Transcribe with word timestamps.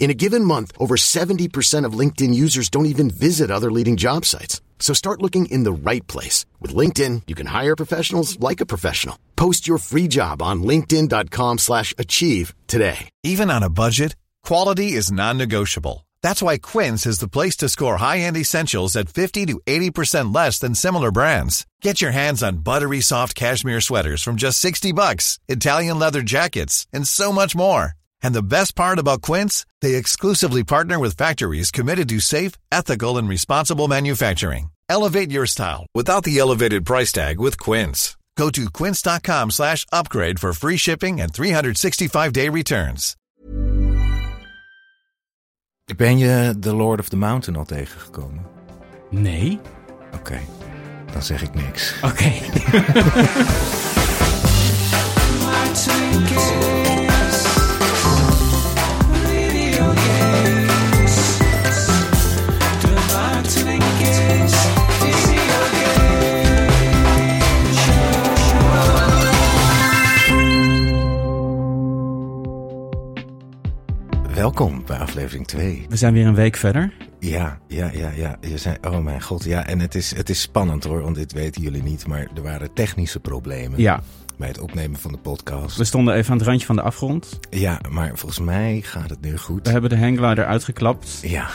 In 0.00 0.10
a 0.10 0.14
given 0.14 0.44
month, 0.44 0.72
over 0.78 0.96
70% 0.96 1.84
of 1.84 1.92
LinkedIn 1.92 2.32
users 2.32 2.70
don't 2.70 2.86
even 2.86 3.10
visit 3.10 3.50
other 3.50 3.70
leading 3.70 3.98
job 3.98 4.24
sites. 4.24 4.62
So 4.78 4.94
start 4.94 5.20
looking 5.20 5.44
in 5.46 5.64
the 5.64 5.72
right 5.72 6.06
place. 6.06 6.46
With 6.58 6.74
LinkedIn, 6.74 7.22
you 7.26 7.34
can 7.34 7.46
hire 7.46 7.76
professionals 7.76 8.40
like 8.40 8.62
a 8.62 8.66
professional. 8.66 9.18
Post 9.36 9.68
your 9.68 9.76
free 9.76 10.08
job 10.08 10.40
on 10.40 10.62
linkedin.com 10.62 11.58
slash 11.58 11.94
achieve 11.98 12.54
today. 12.66 13.10
Even 13.22 13.50
on 13.50 13.62
a 13.62 13.68
budget, 13.68 14.16
quality 14.42 14.92
is 14.92 15.12
non-negotiable. 15.12 16.06
That's 16.22 16.42
why 16.42 16.56
Quince 16.56 17.04
is 17.04 17.18
the 17.18 17.28
place 17.28 17.58
to 17.58 17.68
score 17.68 17.98
high-end 17.98 18.38
essentials 18.38 18.96
at 18.96 19.10
50 19.10 19.46
to 19.46 19.60
80% 19.66 20.34
less 20.34 20.58
than 20.58 20.74
similar 20.74 21.10
brands. 21.12 21.66
Get 21.82 22.00
your 22.00 22.12
hands 22.12 22.42
on 22.42 22.64
buttery 22.64 23.02
soft 23.02 23.34
cashmere 23.34 23.82
sweaters 23.82 24.22
from 24.22 24.36
just 24.36 24.60
60 24.60 24.92
bucks, 24.92 25.38
Italian 25.46 25.98
leather 25.98 26.22
jackets, 26.22 26.86
and 26.90 27.06
so 27.06 27.32
much 27.32 27.54
more. 27.54 27.99
And 28.22 28.34
the 28.34 28.42
best 28.42 28.74
part 28.74 28.98
about 28.98 29.22
Quince, 29.22 29.66
they 29.80 29.94
exclusively 29.94 30.64
partner 30.64 30.98
with 30.98 31.16
factories 31.16 31.70
committed 31.70 32.08
to 32.08 32.20
safe, 32.20 32.52
ethical, 32.70 33.16
and 33.18 33.28
responsible 33.28 33.88
manufacturing. 33.88 34.70
Elevate 34.88 35.30
your 35.30 35.46
style 35.46 35.86
without 35.94 36.24
the 36.24 36.38
elevated 36.38 36.84
price 36.84 37.12
tag 37.12 37.38
with 37.38 37.58
Quince. 37.58 38.16
Go 38.36 38.50
to 38.50 38.70
quince.com 38.70 39.50
slash 39.50 39.84
upgrade 39.92 40.40
for 40.40 40.52
free 40.54 40.78
shipping 40.78 41.20
and 41.20 41.30
365-day 41.32 42.48
returns. 42.48 43.16
Ben 45.96 46.18
je 46.18 46.54
The 46.60 46.72
Lord 46.72 47.00
of 47.00 47.10
the 47.10 47.16
Mountain 47.16 47.56
al 47.56 47.64
tegengekomen? 47.64 48.46
Nee. 49.10 49.60
Oké, 50.14 50.40
dan 51.12 51.22
zeg 51.22 51.42
ik 51.42 51.54
niks. 51.54 51.94
Oké. 52.02 52.32
Welkom 74.40 74.82
bij 74.86 74.98
aflevering 74.98 75.46
2. 75.46 75.86
We 75.88 75.96
zijn 75.96 76.12
weer 76.12 76.26
een 76.26 76.34
week 76.34 76.56
verder. 76.56 76.92
Ja, 77.18 77.58
ja, 77.66 77.90
ja, 77.92 78.10
ja. 78.10 78.36
Je 78.40 78.58
zei, 78.58 78.76
oh 78.82 78.98
mijn 78.98 79.22
god, 79.22 79.44
ja. 79.44 79.66
En 79.66 79.80
het 79.80 79.94
is, 79.94 80.14
het 80.16 80.30
is 80.30 80.40
spannend 80.40 80.84
hoor, 80.84 81.02
want 81.02 81.14
dit 81.14 81.32
weten 81.32 81.62
jullie 81.62 81.82
niet. 81.82 82.06
Maar 82.06 82.26
er 82.34 82.42
waren 82.42 82.72
technische 82.72 83.20
problemen 83.20 83.80
Ja, 83.80 84.00
bij 84.38 84.48
het 84.48 84.58
opnemen 84.58 84.98
van 85.00 85.12
de 85.12 85.18
podcast. 85.18 85.76
we 85.76 85.84
stonden 85.84 86.14
even 86.14 86.32
aan 86.32 86.38
het 86.38 86.46
randje 86.46 86.66
van 86.66 86.76
de 86.76 86.82
afgrond. 86.82 87.38
Ja, 87.50 87.80
maar 87.88 88.08
volgens 88.14 88.40
mij 88.40 88.80
gaat 88.84 89.10
het 89.10 89.20
nu 89.20 89.38
goed. 89.38 89.66
We 89.66 89.72
hebben 89.72 89.90
de 89.90 89.98
hangglider 89.98 90.44
uitgeklapt. 90.44 91.18
Ja. 91.22 91.48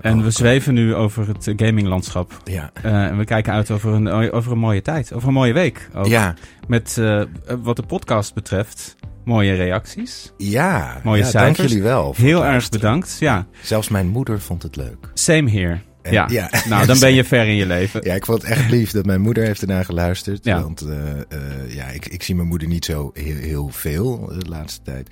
En 0.00 0.18
Oh, 0.18 0.24
we 0.24 0.30
zweven 0.30 0.74
nu 0.74 0.94
over 0.94 1.28
het 1.28 1.52
gaminglandschap. 1.56 2.40
Ja. 2.44 2.70
Eh, 2.82 3.04
en 3.04 3.18
we 3.18 3.24
kijken 3.24 3.52
uit 3.52 3.70
over 3.70 3.92
een, 3.92 4.32
over 4.32 4.52
een 4.52 4.58
mooie 4.58 4.82
tijd. 4.82 5.12
Over 5.12 5.28
een 5.28 5.34
mooie 5.34 5.52
week. 5.52 5.88
Ook. 5.94 6.06
Ja, 6.06 6.34
Met 6.66 6.98
eh, 6.98 7.22
wat 7.62 7.76
de 7.76 7.82
podcast 7.82 8.34
betreft, 8.34 8.96
mooie 9.24 9.54
reacties. 9.54 10.32
ja. 10.36 11.00
Mooie 11.04 11.24
ja, 11.24 11.30
Dank 11.30 11.56
jullie 11.56 11.82
wel. 11.82 12.14
Heel 12.16 12.44
erg 12.44 12.68
bedankt. 12.68 13.16
Ja, 13.20 13.46
Zelfs 13.62 13.88
mijn 13.88 14.08
moeder 14.08 14.40
vond 14.40 14.62
het 14.62 14.76
leuk. 14.76 15.10
same 15.14 15.50
here. 15.50 15.78
Ja. 16.10 16.26
ja. 16.30 16.50
nou 16.68 16.86
dan 16.86 16.98
ben 16.98 17.14
je 17.14 17.24
ver 17.24 17.46
in 17.46 17.54
je 17.54 17.66
leven. 17.66 18.04
Ja, 18.04 18.14
ik 18.14 18.24
vond 18.24 18.42
het 18.42 18.50
echt 18.50 18.70
lief 18.70 18.90
dat 18.90 19.04
mijn 19.04 19.20
moeder 19.20 19.44
heeft 19.44 19.60
ernaar 19.60 19.84
geluisterd. 19.84 20.44
Ja. 20.44 20.60
Want 20.62 20.80
eh, 20.80 21.20
eh, 21.20 21.74
ja, 21.74 21.86
ik, 21.86 22.06
ik 22.06 22.22
zie 22.22 22.34
mijn 22.34 22.48
moeder 22.48 22.68
niet 22.68 22.84
zo 22.84 23.10
heel, 23.14 23.36
heel 23.36 23.68
veel 23.68 24.32
de 24.38 24.48
laatste 24.48 24.82
tijd. 24.82 25.10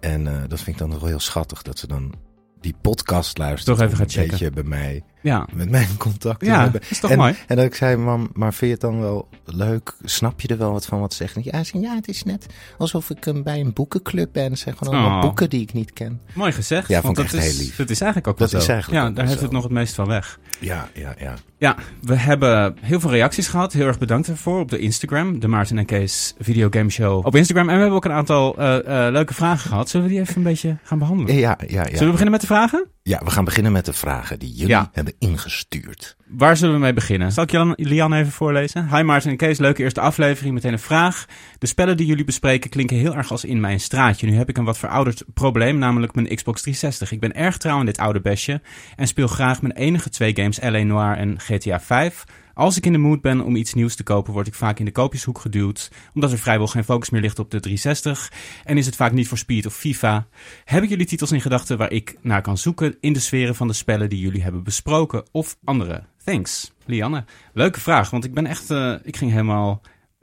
En 0.00 0.26
eh, 0.26 0.34
dat 0.48 0.58
vind 0.58 0.68
ik 0.68 0.78
dan 0.78 0.88
nog 0.88 1.00
wel 1.00 1.08
heel 1.08 1.20
schattig 1.20 1.62
dat 1.62 1.78
ze 1.78 1.86
dan 1.86 2.14
die 2.60 2.74
podcast 2.80 3.38
luistert. 3.38 3.66
Toch 3.66 3.86
even 3.86 3.90
om 3.90 3.96
gaat 3.96 4.04
een 4.06 4.12
checken. 4.12 4.30
beetje 4.30 4.50
bij 4.50 4.62
mij, 4.62 5.02
Ja, 5.22 5.46
met 5.52 5.70
mij 5.70 5.82
in 5.82 5.96
contact 5.96 6.38
te 6.40 6.46
ja 6.46 6.62
hebben. 6.62 6.80
is 6.88 7.00
toch 7.00 7.10
en, 7.10 7.18
mooi? 7.18 7.34
en 7.46 7.56
dat 7.56 7.64
ik 7.64 7.74
zei, 7.74 7.96
mam, 7.96 8.30
maar 8.32 8.54
vind 8.54 8.66
je 8.66 8.86
het 8.86 8.94
dan 8.94 9.00
wel 9.00 9.28
leuk? 9.44 9.94
Snap 10.04 10.40
je 10.40 10.48
er 10.48 10.58
wel 10.58 10.72
wat 10.72 10.86
van 10.86 11.00
wat 11.00 11.14
ze 11.14 11.26
zegt? 11.28 11.44
Ja, 11.44 11.58
ze 11.64 11.70
zei, 11.70 11.82
ja, 11.82 11.94
het 11.94 12.08
is 12.08 12.22
net 12.22 12.46
alsof 12.78 13.10
ik 13.10 13.26
eh, 13.26 13.42
bij 13.42 13.60
een 13.60 13.72
boekenclub 13.72 14.28
ben. 14.32 14.56
Zijn 14.58 14.76
gewoon 14.76 14.94
allemaal 14.94 15.08
Oh. 15.20 15.20
boeken 15.26 15.50
die 15.50 15.60
ik 15.60 15.72
niet 15.72 15.92
ken. 15.92 16.20
Mooi 16.34 16.52
gezegd. 16.52 16.88
Ja, 16.88 17.00
want 17.00 17.16
vond 17.16 17.18
ik 17.18 17.24
dat 17.32 17.34
echt 17.40 17.50
is, 17.50 17.56
heel 17.56 17.66
lief. 17.66 17.76
Dat 17.76 17.90
is 17.90 18.00
eigenlijk 18.00 18.32
ook 18.32 18.38
Dat 18.38 18.50
wel 18.50 18.60
is 18.60 18.66
zo. 18.66 18.72
eigenlijk 18.72 19.02
Ja, 19.02 19.10
daar 19.10 19.26
heeft 19.26 19.40
het 19.40 19.50
nog 19.50 19.62
het 19.62 19.72
meest 19.72 19.94
van 19.94 20.06
weg. 20.06 20.38
Ja, 20.58 20.88
ja, 20.94 21.14
ja. 21.18 21.34
Ja, 21.58 21.76
we 22.02 22.14
hebben 22.16 22.76
heel 22.80 23.00
veel 23.00 23.10
reacties 23.10 23.48
gehad. 23.48 23.72
Heel 23.72 23.86
erg 23.86 23.98
bedankt 23.98 24.28
ervoor 24.28 24.60
op 24.60 24.70
de 24.70 24.78
Instagram. 24.78 25.40
De 25.40 25.48
Maarten 25.48 25.78
en 25.78 25.84
Kees 25.84 26.34
Videogame 26.38 26.90
Show 26.90 27.26
op 27.26 27.34
Instagram. 27.36 27.68
En 27.68 27.74
we 27.74 27.80
hebben 27.80 27.96
ook 27.96 28.04
een 28.04 28.12
aantal 28.12 28.56
eh, 28.58 29.06
eh, 29.06 29.12
leuke 29.12 29.34
vragen 29.34 29.68
gehad. 29.68 29.88
Zullen 29.88 30.06
we 30.06 30.12
die 30.12 30.20
even 30.22 30.36
een 30.36 30.42
beetje 30.42 30.78
gaan 30.82 30.98
behandelen? 30.98 31.34
Ja, 31.34 31.58
ja, 31.66 31.68
ja. 31.68 31.84
Zullen 31.84 31.98
we 31.98 32.10
beginnen 32.10 32.30
met 32.30 32.40
de 32.40 32.46
vragen? 32.46 32.86
Ja, 33.10 33.20
we 33.24 33.30
gaan 33.30 33.44
beginnen 33.44 33.72
met 33.72 33.84
de 33.84 33.92
vragen 33.92 34.38
die 34.38 34.50
jullie 34.52 34.68
Ja. 34.68 34.90
hebben 34.92 35.14
ingestuurd. 35.18 36.16
Waar 36.28 36.56
zullen 36.56 36.74
we 36.74 36.80
mee 36.80 36.92
beginnen? 36.92 37.32
Zal 37.32 37.44
ik 37.44 37.50
Jan, 37.50 37.72
Lian 37.76 38.12
even 38.12 38.32
voorlezen? 38.32 38.96
Hi 38.96 39.02
Maarten 39.02 39.30
en 39.30 39.36
Kees, 39.36 39.58
leuke 39.58 39.82
eerste 39.82 40.00
aflevering. 40.00 40.54
Meteen 40.54 40.72
een 40.72 40.78
vraag. 40.78 41.26
De 41.58 41.66
spellen 41.66 41.96
die 41.96 42.06
jullie 42.06 42.24
bespreken 42.24 42.70
klinken 42.70 42.96
heel 42.96 43.16
erg 43.16 43.30
als 43.30 43.44
in 43.44 43.60
mijn 43.60 43.80
straatje. 43.80 44.26
Nu 44.26 44.36
heb 44.36 44.48
ik 44.48 44.56
een 44.56 44.64
wat 44.64 44.78
verouderd 44.78 45.24
probleem, 45.34 45.78
namelijk 45.78 46.14
mijn 46.14 46.34
Xbox 46.34 46.60
360. 46.60 47.12
Ik 47.12 47.20
ben 47.20 47.34
erg 47.34 47.56
trouw 47.56 47.78
aan 47.78 47.86
dit 47.86 47.98
oude 47.98 48.20
besje 48.20 48.60
en 48.96 49.06
speel 49.06 49.26
graag 49.28 49.62
mijn 49.62 49.74
enige 49.74 50.10
twee 50.10 50.36
games, 50.36 50.58
L.A. 50.60 50.82
Noir 50.82 51.16
en 51.16 51.40
GTA 51.40 51.80
5. 51.80 52.24
Als 52.60 52.76
ik 52.76 52.86
in 52.86 52.92
de 52.92 52.98
mood 52.98 53.20
ben 53.20 53.40
om 53.40 53.56
iets 53.56 53.74
nieuws 53.74 53.94
te 53.94 54.02
kopen, 54.02 54.32
word 54.32 54.46
ik 54.46 54.54
vaak 54.54 54.78
in 54.78 54.84
de 54.84 54.90
koopjeshoek 54.92 55.38
geduwd, 55.38 55.90
omdat 56.14 56.32
er 56.32 56.38
vrijwel 56.38 56.66
geen 56.66 56.84
focus 56.84 57.10
meer 57.10 57.20
ligt 57.20 57.38
op 57.38 57.50
de 57.50 57.60
360 57.60 58.32
en 58.64 58.78
is 58.78 58.86
het 58.86 58.96
vaak 58.96 59.12
niet 59.12 59.28
voor 59.28 59.38
Speed 59.38 59.66
of 59.66 59.74
FIFA. 59.74 60.26
Heb 60.64 60.82
ik 60.82 60.88
jullie 60.88 61.06
titels 61.06 61.32
in 61.32 61.40
gedachten 61.40 61.78
waar 61.78 61.90
ik 61.92 62.16
naar 62.22 62.42
kan 62.42 62.58
zoeken 62.58 62.96
in 63.00 63.12
de 63.12 63.20
sferen 63.20 63.54
van 63.54 63.66
de 63.66 63.72
spellen 63.72 64.08
die 64.08 64.18
jullie 64.20 64.42
hebben 64.42 64.62
besproken 64.62 65.24
of 65.32 65.56
andere? 65.64 66.02
Thanks, 66.24 66.72
Lianne. 66.84 67.24
Leuke 67.52 67.80
vraag, 67.80 68.10
want 68.10 68.24
ik 68.24 68.34
ben 68.34 68.46
echt, 68.46 68.70
eh, 68.70 68.94
ik 69.02 69.16
ging 69.16 69.30
helemaal, 69.30 69.80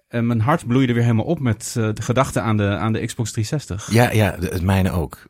eh, 0.08 0.22
mijn 0.22 0.42
hart 0.42 0.68
bloeide 0.68 0.94
weer 0.94 1.04
helemaal 1.04 1.26
op 1.26 1.40
met 1.40 1.74
eh, 1.78 1.90
de 1.94 2.02
gedachte 2.02 2.42
aan 2.42 2.58
de, 2.58 2.68
aan 2.78 2.94
de 2.94 3.06
Xbox 3.06 3.32
360. 3.32 3.92
Ja, 3.94 4.12
ja, 4.12 4.38
de- 4.38 4.48
het 4.48 4.62
mijne 4.64 4.92
ook. 4.92 5.26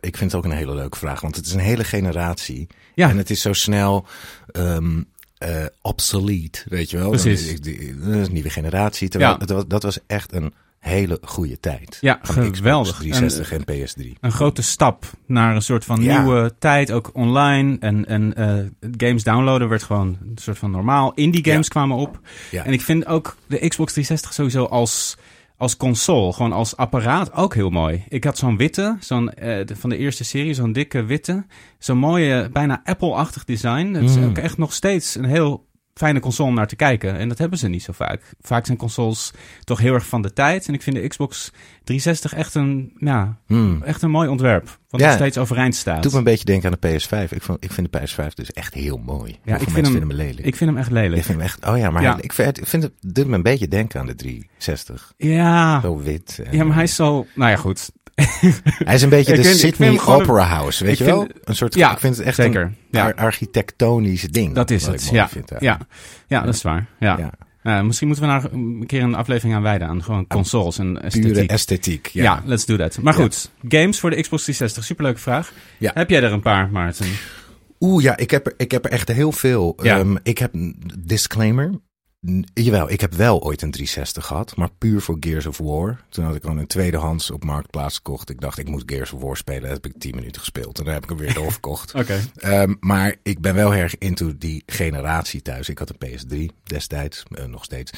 Ik 0.00 0.16
vind 0.16 0.32
het 0.32 0.34
ook 0.34 0.44
een 0.44 0.56
hele 0.56 0.74
leuke 0.74 0.98
vraag, 0.98 1.20
want 1.20 1.36
het 1.36 1.46
is 1.46 1.52
een 1.52 1.60
hele 1.60 1.84
generatie. 1.84 2.66
Ja. 2.94 3.08
En 3.10 3.16
het 3.16 3.30
is 3.30 3.40
zo 3.40 3.52
snel 3.52 4.06
ehm 4.46 5.00
eh, 5.38 5.64
obsolete, 5.82 6.62
weet 6.68 6.90
je 6.90 6.96
wel. 6.96 7.10
Precies. 7.10 7.46
Dan 7.52 7.60
die- 7.62 7.96
Dat 7.98 8.14
is 8.14 8.26
een 8.26 8.32
nieuwe 8.32 8.50
generatie. 8.50 9.08
Terwijl 9.08 9.32
Ja. 9.32 9.38
het 9.38 9.50
was, 9.50 9.64
dat 9.68 9.82
was 9.82 9.98
echt 10.06 10.32
een 10.32 10.52
hele 10.78 11.18
goede 11.22 11.60
tijd. 11.60 11.98
Ja, 12.00 12.18
Van 12.22 12.34
Xbox 12.34 12.56
geweldig. 12.58 12.96
360 12.96 13.52
en, 13.52 13.64
PS3. 13.64 14.16
een 14.20 14.32
grote 14.32 14.62
stap 14.62 15.04
naar 15.26 15.54
een 15.54 15.62
soort 15.62 15.84
van 15.84 16.02
Ja. 16.02 16.20
nieuwe 16.22 16.54
tijd, 16.58 16.92
ook 16.92 17.10
online. 17.12 17.76
En, 17.80 18.06
en 18.06 18.34
eh, 18.34 18.88
games 18.96 19.22
downloaden 19.22 19.68
werd 19.68 19.82
gewoon 19.82 20.06
een 20.22 20.38
soort 20.40 20.58
van 20.58 20.70
normaal. 20.70 21.12
Indie 21.14 21.44
games 21.44 21.66
Ja. 21.66 21.70
kwamen 21.72 21.96
op. 21.96 22.20
Ja. 22.50 22.64
En 22.64 22.72
ik 22.72 22.80
vind 22.80 23.06
ook 23.06 23.36
de 23.46 23.68
Xbox 23.68 23.92
360 23.92 24.32
sowieso 24.32 24.64
als, 24.64 25.16
als 25.56 25.76
console, 25.76 26.32
gewoon 26.32 26.52
als 26.52 26.76
apparaat 26.76 27.32
ook 27.32 27.54
heel 27.54 27.70
mooi. 27.70 28.04
Ik 28.08 28.24
had 28.24 28.38
zo'n 28.38 28.56
witte, 28.56 28.96
zo'n 29.00 29.32
eh, 29.34 29.66
van 29.76 29.90
de 29.90 29.96
eerste 29.96 30.24
serie, 30.24 30.54
zo'n 30.54 30.72
dikke 30.72 31.04
witte. 31.04 31.46
Zo'n 31.78 31.98
mooie, 31.98 32.48
bijna 32.52 32.80
Apple-achtig 32.84 33.44
design. 33.44 33.92
Het 33.94 34.04
is 34.04 34.16
Mm. 34.16 34.24
ook 34.24 34.38
echt 34.38 34.58
nog 34.58 34.72
steeds 34.72 35.14
een 35.14 35.24
heel 35.24 35.64
fijne 35.94 36.20
console 36.20 36.48
om 36.48 36.54
naar 36.54 36.66
te 36.66 36.76
kijken. 36.76 37.16
En 37.16 37.28
dat 37.28 37.38
hebben 37.38 37.58
ze 37.58 37.68
niet 37.68 37.82
zo 37.82 37.92
vaak. 37.92 38.34
Vaak 38.40 38.66
zijn 38.66 38.78
consoles 38.78 39.32
toch 39.64 39.78
heel 39.78 39.94
erg 39.94 40.06
van 40.06 40.22
de 40.22 40.32
tijd. 40.32 40.68
En 40.68 40.74
ik 40.74 40.82
vind 40.82 40.96
de 40.96 41.08
Xbox 41.08 41.52
360 41.84 42.34
echt 42.34 42.54
een, 42.54 42.92
ja, 42.98 43.38
Hmm. 43.46 43.82
echt 43.82 44.02
een 44.02 44.10
mooi 44.10 44.28
ontwerp. 44.28 44.78
Wat 44.96 45.04
Ja. 45.04 45.06
nog 45.06 45.16
steeds 45.16 45.38
overeind 45.38 45.74
staat. 45.74 46.02
Doet 46.02 46.12
me 46.12 46.18
een 46.18 46.24
beetje 46.24 46.44
denken 46.44 46.70
aan 46.72 46.76
de 46.80 46.88
PS5. 46.88 47.32
Ik, 47.32 47.42
vond, 47.42 47.64
ik 47.64 47.72
vind 47.72 47.92
de 47.92 47.98
PS5 48.00 48.34
dus 48.34 48.52
echt 48.52 48.74
heel 48.74 48.96
mooi. 48.96 49.38
Veel 49.44 49.54
ik 49.54 49.60
vind 49.60 49.74
hem- 49.74 49.84
vinden 49.84 50.06
me 50.06 50.14
lelijk. 50.14 50.46
Ik 50.46 50.56
vind 50.56 50.70
hem 50.70 50.78
echt 50.78 50.90
lelijk. 50.90 51.16
Ik 51.16 51.24
vind 51.24 51.38
hem 51.38 51.46
echt, 51.46 51.66
oh 51.66 51.78
ja, 51.78 51.90
maar 51.90 52.02
Ja. 52.02 52.12
hij- 52.12 52.20
ik 52.22 52.32
vind, 52.32 52.58
ik 52.58 52.66
vind 52.66 52.82
het 52.82 52.92
doet 53.00 53.26
me 53.26 53.34
een 53.34 53.42
beetje 53.42 53.68
denken 53.68 54.00
aan 54.00 54.06
de 54.06 54.14
360. 54.14 55.12
Ja. 55.16 55.80
Zo 55.80 55.98
wit. 55.98 56.40
en- 56.44 56.56
ja, 56.56 56.64
maar 56.64 56.74
hij 56.74 56.84
is 56.84 56.94
zo... 56.94 57.26
Nou 57.34 57.50
ja, 57.50 57.56
goed. 57.56 57.90
Hij 58.84 58.94
is 58.94 59.02
een 59.02 59.08
beetje 59.08 59.36
de 59.36 59.42
vind- 59.44 59.56
Sydney 59.58 59.88
hem 59.88 59.98
gewoon 59.98 60.20
een- 60.20 60.24
Opera 60.28 60.44
House, 60.44 60.84
weet 60.84 60.98
je 60.98 61.04
vind- 61.04 61.16
wel? 61.16 61.28
Een 61.44 61.56
soort, 61.56 61.74
Ja, 61.74 61.92
ik 61.92 61.98
vind 61.98 62.16
het 62.16 62.26
echt 62.26 62.36
zeker. 62.36 62.62
een 62.62 62.76
Ja. 62.90 63.04
ar- 63.04 63.14
architectonisch 63.14 64.22
ding. 64.22 64.54
Dat 64.54 64.70
is 64.70 64.86
het. 64.86 65.08
Ja. 65.12 65.28
vind, 65.28 65.52
ja. 65.58 65.78
Ja, 66.26 66.40
dat 66.40 66.54
is 66.54 66.62
waar. 66.62 66.86
Ja. 67.00 67.30
Ja, 67.66 67.82
misschien 67.82 68.06
moeten 68.06 68.24
we 68.26 68.30
daar 68.30 68.52
een 68.52 68.84
keer 68.86 69.02
een 69.02 69.14
aflevering 69.14 69.54
aan 69.54 69.62
wijden. 69.62 69.88
Aan 69.88 70.02
gewoon 70.02 70.26
consoles 70.26 70.78
en 70.78 70.92
Pure 70.92 71.04
esthetiek. 71.04 71.50
esthetiek. 71.50 72.06
ja. 72.06 72.22
Ja. 72.22 72.42
let's 72.44 72.64
do 72.64 72.76
that. 72.76 72.98
Maar 73.02 73.14
goed, 73.14 73.50
games 73.68 74.00
voor 74.00 74.10
de 74.10 74.20
Xbox 74.20 74.42
360. 74.42 74.84
Superleuke 74.84 75.20
vraag. 75.20 75.52
Ja. 75.78 75.90
Heb 75.94 76.10
jij 76.10 76.22
er 76.22 76.32
een 76.32 76.40
paar, 76.42 76.70
Maarten? 76.70 77.06
Oeh, 77.80 78.02
ja, 78.02 78.16
ik 78.16 78.30
heb, 78.30 78.46
er, 78.46 78.54
ik 78.56 78.70
heb 78.70 78.84
er 78.84 78.90
echt 78.90 79.12
heel 79.12 79.32
veel. 79.32 79.76
Ja. 79.82 79.98
Ehm, 79.98 80.16
ik 80.22 80.38
heb 80.38 80.54
een 80.54 80.82
disclaimer. 80.98 81.70
Jawel, 82.54 82.90
ik 82.90 83.00
heb 83.00 83.14
wel 83.14 83.42
ooit 83.42 83.62
een 83.62 83.70
360 83.70 84.26
gehad, 84.26 84.56
maar 84.56 84.70
puur 84.78 85.00
voor 85.00 85.16
Gears 85.20 85.46
of 85.46 85.58
War. 85.58 86.00
Toen 86.08 86.24
had 86.24 86.34
ik 86.34 86.44
al 86.44 86.58
een 86.58 86.66
tweedehands 86.66 87.30
op 87.30 87.44
Marktplaats 87.44 87.96
gekocht. 87.96 88.30
Ik 88.30 88.40
dacht, 88.40 88.58
ik 88.58 88.68
moet 88.68 88.82
Gears 88.86 89.12
of 89.12 89.20
War 89.20 89.36
spelen. 89.36 89.62
Dat 89.62 89.70
heb 89.70 89.86
ik 89.86 89.98
10 89.98 90.14
minuten 90.14 90.40
gespeeld 90.40 90.78
en 90.78 90.84
dan 90.84 90.94
heb 90.94 91.02
ik 91.02 91.08
hem 91.08 91.18
weer 91.18 91.34
doorverkocht. 91.42 91.94
Oké. 91.94 92.20
Ehm, 92.36 92.74
maar 92.80 93.14
ik 93.22 93.40
ben 93.40 93.54
wel 93.54 93.74
erg 93.74 93.98
into 93.98 94.38
die 94.38 94.62
generatie 94.66 95.42
thuis. 95.42 95.68
Ik 95.68 95.78
had 95.78 95.90
een 95.90 96.08
PS3 96.08 96.54
destijds, 96.64 97.22
eh, 97.30 97.44
nog 97.44 97.64
steeds. 97.64 97.92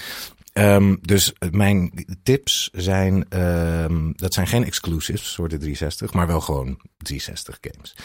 Ehm, 0.53 0.97
dus 1.01 1.33
mijn 1.51 2.07
tips 2.23 2.71
zijn, 2.73 3.29
ehm, 3.29 4.13
dat 4.13 4.35
zijn 4.35 4.47
geen 4.47 4.65
exclusives 4.65 5.35
voor 5.35 5.49
de 5.49 5.57
360, 5.57 6.13
maar 6.13 6.27
wel 6.27 6.41
gewoon 6.41 6.81
360 6.97 7.59
games. 7.61 7.97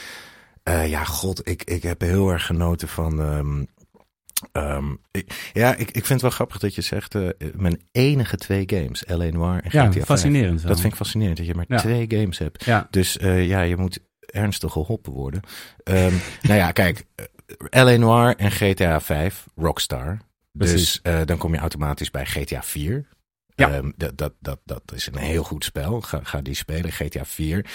Eh, 0.64 0.90
ja, 0.90 1.04
god, 1.04 1.48
ik, 1.48 1.64
ik 1.64 1.84
heb 1.84 2.02
heel 2.02 2.30
erg 2.30 2.46
genoten 2.46 2.88
van. 2.88 3.68
Ehm, 4.52 4.92
ik- 5.12 5.50
ja, 5.54 5.72
ik, 5.76 5.88
ik 5.88 5.92
vind 5.94 6.08
het 6.10 6.22
wel 6.22 6.30
grappig 6.32 6.58
dat 6.60 6.76
je 6.76 6.82
zegt, 6.82 7.16
eh, 7.16 7.28
mijn 7.56 7.82
enige 7.92 8.38
twee 8.38 8.64
games, 8.66 9.04
L.A. 9.08 9.16
Noir 9.30 9.62
en 9.64 9.70
GTA 9.70 9.84
Ja, 9.84 9.92
5. 9.92 10.06
fascinerend. 10.06 10.62
Dat 10.68 10.80
vind 10.80 10.92
ik 10.92 10.98
fascinerend, 10.98 11.38
dat 11.38 11.46
je 11.46 11.56
maar 11.56 11.66
Ja. 11.68 11.78
twee 11.78 12.06
games 12.10 12.38
hebt. 12.38 12.66
Ja, 12.66 12.88
Dus 12.90 13.18
eh, 13.18 13.48
ja, 13.48 13.62
je 13.62 13.78
moet 13.78 14.00
ernstig 14.26 14.72
geholpen 14.72 15.12
worden. 15.14 15.42
Ehm, 15.84 16.14
nou 16.42 16.56
ja, 16.60 16.72
kijk, 16.72 17.06
eh, 17.70 17.84
L.A. 17.84 17.96
Noir 17.98 18.36
en 18.36 18.52
GTA 18.52 19.02
5, 19.02 19.46
Rockstar. 19.56 20.18
Precies. 20.52 21.00
Dus 21.02 21.26
dan 21.26 21.38
kom 21.38 21.54
je 21.54 21.60
automatisch 21.60 22.12
bij 22.12 22.26
GTA 22.26 22.64
4. 22.64 23.08
Ja. 23.56 23.72
Ehm, 23.72 23.92
dat, 23.96 24.18
dat, 24.18 24.34
dat, 24.40 24.60
dat 24.66 24.82
is 24.96 25.08
een 25.08 25.18
heel 25.18 25.44
goed 25.44 25.64
spel. 25.64 26.02
Ga, 26.02 26.20
ga 26.24 26.42
die 26.42 26.54
spelen, 26.56 26.92
GTA 26.92 27.26
4. 27.26 27.66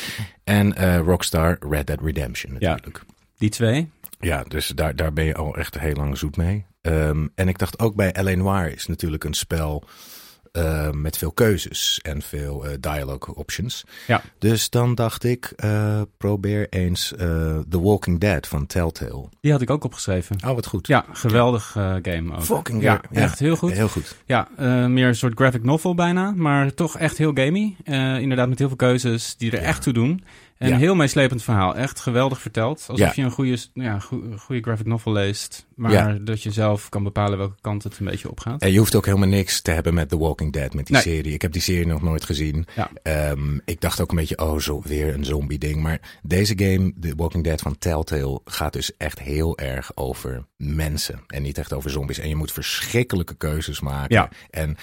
En 0.45 0.97
Rockstar 0.99 1.57
Red 1.71 1.87
Dead 1.87 2.01
Redemption 2.03 2.57
Ja. 2.59 2.71
natuurlijk. 2.71 3.05
die 3.37 3.49
twee. 3.51 3.91
Ja, 4.19 4.45
dus 4.49 4.69
daar, 4.69 4.97
daar 4.97 5.13
ben 5.13 5.25
je 5.25 5.35
al 5.35 5.57
echt 5.57 5.79
heel 5.79 5.95
lang 5.95 6.19
zoet 6.19 6.37
mee. 6.37 6.67
Ehm, 6.81 7.27
en 7.35 7.49
ik 7.49 7.59
dacht 7.59 7.79
ook 7.79 7.95
bij 7.95 8.15
L.A. 8.23 8.35
Noir 8.35 8.73
is 8.73 8.87
natuurlijk 8.87 9.25
een 9.25 9.35
spel 9.35 9.85
eh, 10.53 10.91
met 10.91 11.19
veel 11.19 11.33
keuzes 11.33 12.01
en 12.03 12.23
veel 12.23 12.67
eh, 12.67 12.73
dialogue 12.81 13.35
options. 13.35 13.85
Ja. 14.07 14.23
Dus 14.39 14.71
dan 14.71 14.95
dacht 14.95 15.25
ik, 15.25 15.53
eh, 15.57 16.03
probeer 16.17 16.67
eens 16.69 17.09
The 17.69 17.81
Walking 17.81 18.21
Dead 18.21 18.47
van 18.47 18.67
Telltale. 18.67 19.29
Die 19.41 19.53
had 19.53 19.61
ik 19.61 19.71
ook 19.71 19.85
opgeschreven. 19.85 20.37
Oh, 20.47 20.55
wat 20.55 20.67
goed. 20.67 20.87
Ja, 20.87 21.05
geweldig 21.13 21.71
game 22.03 22.33
ook. 22.35 22.43
Fucking 22.43 22.83
ja, 22.83 23.01
ja, 23.11 23.21
echt 23.21 23.39
heel 23.39 23.57
goed. 23.57 23.73
Heel 23.73 23.89
goed. 23.89 24.17
Ja, 24.27 24.49
meer 24.89 25.07
een 25.07 25.15
soort 25.15 25.35
graphic 25.35 25.63
novel 25.65 25.95
bijna, 25.95 26.31
maar 26.31 26.75
toch 26.75 26.99
echt 26.99 27.19
heel 27.19 27.33
gamey. 27.35 27.77
Inderdaad, 28.21 28.49
met 28.49 28.59
heel 28.59 28.69
veel 28.69 28.77
keuzes 28.77 29.37
die 29.37 29.51
er 29.51 29.61
Ja. 29.61 29.67
echt 29.67 29.83
toe 29.83 29.93
doen. 29.93 30.25
En 30.59 30.69
Ja. 30.69 30.77
heel 30.77 30.95
meeslepend 30.95 31.43
verhaal. 31.43 31.77
Echt 31.77 32.01
geweldig 32.01 32.41
verteld. 32.41 32.77
Alsof 32.89 32.99
Ja. 32.99 33.13
je 33.15 33.23
een 33.23 33.31
goede, 33.31 33.59
ja, 33.75 33.99
goe- 33.99 34.39
goede 34.39 34.63
graphic 34.63 34.87
novel 34.87 35.13
leest. 35.13 35.67
Maar 35.75 35.93
Ja. 35.93 36.13
dat 36.21 36.43
je 36.43 36.51
zelf 36.51 36.89
kan 36.89 37.03
bepalen 37.03 37.39
welke 37.39 37.57
kant 37.61 37.83
het 37.83 37.99
een 37.99 38.07
beetje 38.07 38.31
opgaat. 38.31 38.63
En 38.63 38.73
je 38.73 38.79
hoeft 38.79 38.95
ook 38.95 39.07
helemaal 39.07 39.29
niks 39.29 39.61
te 39.61 39.71
hebben 39.71 39.95
met 39.95 40.09
The 40.09 40.19
Walking 40.19 40.53
Dead, 40.53 40.75
met 40.75 40.87
die 40.87 40.95
Nee. 40.95 41.05
serie. 41.05 41.33
Ik 41.33 41.43
heb 41.43 41.53
die 41.53 41.63
serie 41.63 41.87
nog 41.87 42.03
nooit 42.03 42.25
gezien. 42.25 42.67
Ehm, 43.03 43.59
ik 43.65 43.81
dacht 43.81 44.01
ook 44.01 44.11
een 44.11 44.17
beetje, 44.17 44.39
oh, 44.39 44.59
zo 44.59 44.83
weer 44.85 45.15
een 45.15 45.25
zombie 45.25 45.59
ding. 45.59 45.83
Maar 45.83 46.19
deze 46.23 46.53
game, 46.59 46.93
The 47.01 47.13
Walking 47.17 47.45
Dead 47.45 47.61
van 47.61 47.79
Telltale, 47.79 48.41
gaat 48.45 48.73
dus 48.73 48.97
echt 48.97 49.19
heel 49.19 49.59
erg 49.59 49.91
over 49.95 50.45
mensen. 50.57 51.21
En 51.27 51.43
niet 51.43 51.59
echt 51.59 51.73
over 51.73 51.91
zombies. 51.91 52.19
En 52.19 52.29
je 52.29 52.37
moet 52.37 52.53
verschrikkelijke 52.53 53.35
keuzes 53.35 53.81
maken. 53.81 54.15
Ja. 54.17 54.29
En 54.51 54.77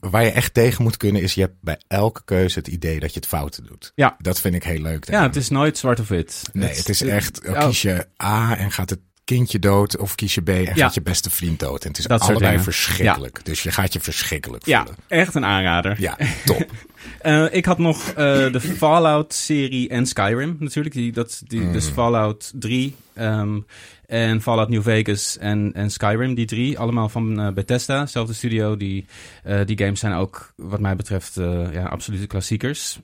waar 0.00 0.24
je 0.24 0.30
echt 0.30 0.54
tegen 0.54 0.82
moet 0.82 0.96
kunnen, 0.96 1.22
is 1.22 1.34
je 1.34 1.40
hebt 1.40 1.56
bij 1.60 1.80
elke 1.88 2.22
keuze 2.24 2.58
het 2.58 2.68
idee 2.68 3.00
dat 3.00 3.12
je 3.14 3.18
het 3.20 3.28
fouten 3.28 3.64
doet. 3.66 3.92
Ja. 3.94 4.16
Dat 4.18 4.40
vind 4.40 4.54
ik 4.54 4.62
heel 4.64 4.80
leuk. 4.80 5.10
Ja, 5.10 5.22
het 5.22 5.36
is 5.36 5.48
nooit 5.48 5.78
zwart 5.78 6.00
of 6.00 6.08
wit. 6.08 6.42
Nee, 6.52 6.68
het 6.74 6.88
is 6.88 7.02
echt, 7.02 7.48
oh, 7.48 7.66
kies 7.66 7.82
je 7.82 8.06
A 8.22 8.56
en 8.56 8.70
gaat 8.72 8.90
het 8.90 9.00
kindje 9.24 9.58
dood, 9.58 9.96
of 9.96 10.14
kies 10.14 10.34
je 10.34 10.40
B 10.42 10.48
en 10.48 10.62
Ja. 10.62 10.72
gaat 10.74 10.94
je 10.94 11.02
beste 11.02 11.30
vriend 11.30 11.58
dood. 11.58 11.82
En 11.82 11.88
het 11.88 11.98
is 11.98 12.04
Dat 12.04 12.20
allebei 12.20 12.58
verschrikkelijk. 12.58 13.40
Dus 13.44 13.62
je 13.62 13.70
gaat 13.70 13.92
je 13.92 14.00
verschrikkelijk 14.00 14.66
Ja, 14.66 14.78
voelen. 14.78 14.96
echt 15.08 15.34
een 15.34 15.44
aanrader. 15.44 16.00
Ja, 16.00 16.16
top. 16.44 16.70
Eh, 17.20 17.44
ik 17.50 17.64
had 17.64 17.78
nog 17.78 18.08
eh, 18.08 18.14
de 18.52 18.60
Fallout-serie 18.60 19.88
en 19.88 20.06
Skyrim 20.06 20.56
natuurlijk. 20.60 20.94
Die, 20.94 21.12
dat, 21.12 21.42
die, 21.46 21.60
Mm. 21.60 21.72
Dus 21.72 21.86
Fallout 21.88 22.50
3 22.54 22.94
ehm, 23.14 23.58
en 24.06 24.42
Fallout 24.42 24.68
New 24.68 24.82
Vegas 24.82 25.38
en, 25.38 25.70
en 25.74 25.90
Skyrim, 25.90 26.34
die 26.34 26.46
drie. 26.46 26.78
Allemaal 26.78 27.08
van 27.08 27.40
eh, 27.40 27.52
Bethesda, 27.52 28.00
dezelfde 28.00 28.34
studio. 28.34 28.76
Die, 28.76 29.06
eh, 29.42 29.60
die 29.64 29.78
games 29.78 30.00
zijn 30.00 30.12
ook, 30.12 30.52
wat 30.56 30.80
mij 30.80 30.96
betreft, 30.96 31.36
eh, 31.36 31.72
ja, 31.72 31.84
absolute 31.84 32.26
klassiekers. 32.26 33.00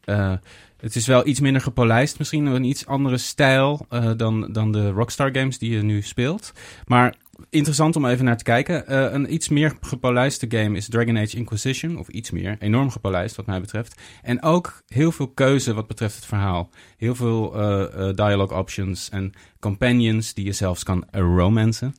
Het 0.77 0.97
is 0.97 1.07
wel 1.07 1.27
iets 1.27 1.41
minder 1.41 1.63
gepolijst, 1.63 2.19
misschien 2.19 2.47
een 2.47 2.65
iets 2.65 2.87
andere 2.87 3.19
stijl 3.19 3.87
dan, 4.17 4.53
dan 4.53 4.73
de 4.73 4.91
Rockstar 4.91 5.35
games 5.35 5.59
die 5.59 5.71
je 5.71 5.83
nu 5.83 6.03
speelt. 6.03 6.53
Maar 6.87 7.15
interessant 7.53 7.97
om 7.97 8.07
even 8.07 8.25
naar 8.25 8.37
te 8.37 8.45
kijken. 8.45 8.87
Eh, 8.87 9.13
een 9.13 9.33
iets 9.33 9.49
meer 9.49 9.77
gepolijste 9.81 10.47
game 10.49 10.77
is 10.77 10.89
Dragon 10.89 11.19
Age 11.19 11.37
Inquisition. 11.37 11.99
Of 11.99 12.09
iets 12.09 12.31
meer. 12.31 12.57
Enorm 12.59 12.91
gepolijst 12.91 13.37
wat 13.37 13.47
mij 13.47 13.61
betreft. 13.61 14.01
En 14.23 14.43
ook 14.43 14.83
heel 14.89 15.13
veel 15.13 15.29
keuze 15.29 15.75
wat 15.75 15.87
betreft 15.87 16.15
het 16.15 16.25
verhaal. 16.25 16.71
Heel 16.97 17.15
veel 17.15 17.55
eh, 17.55 18.15
dialogue 18.15 18.59
options 18.59 19.09
en 19.11 19.33
companions 19.61 20.35
die 20.35 20.45
je 20.45 20.53
zelfs 20.53 20.83
kan 20.83 21.05
romancen. 21.11 21.95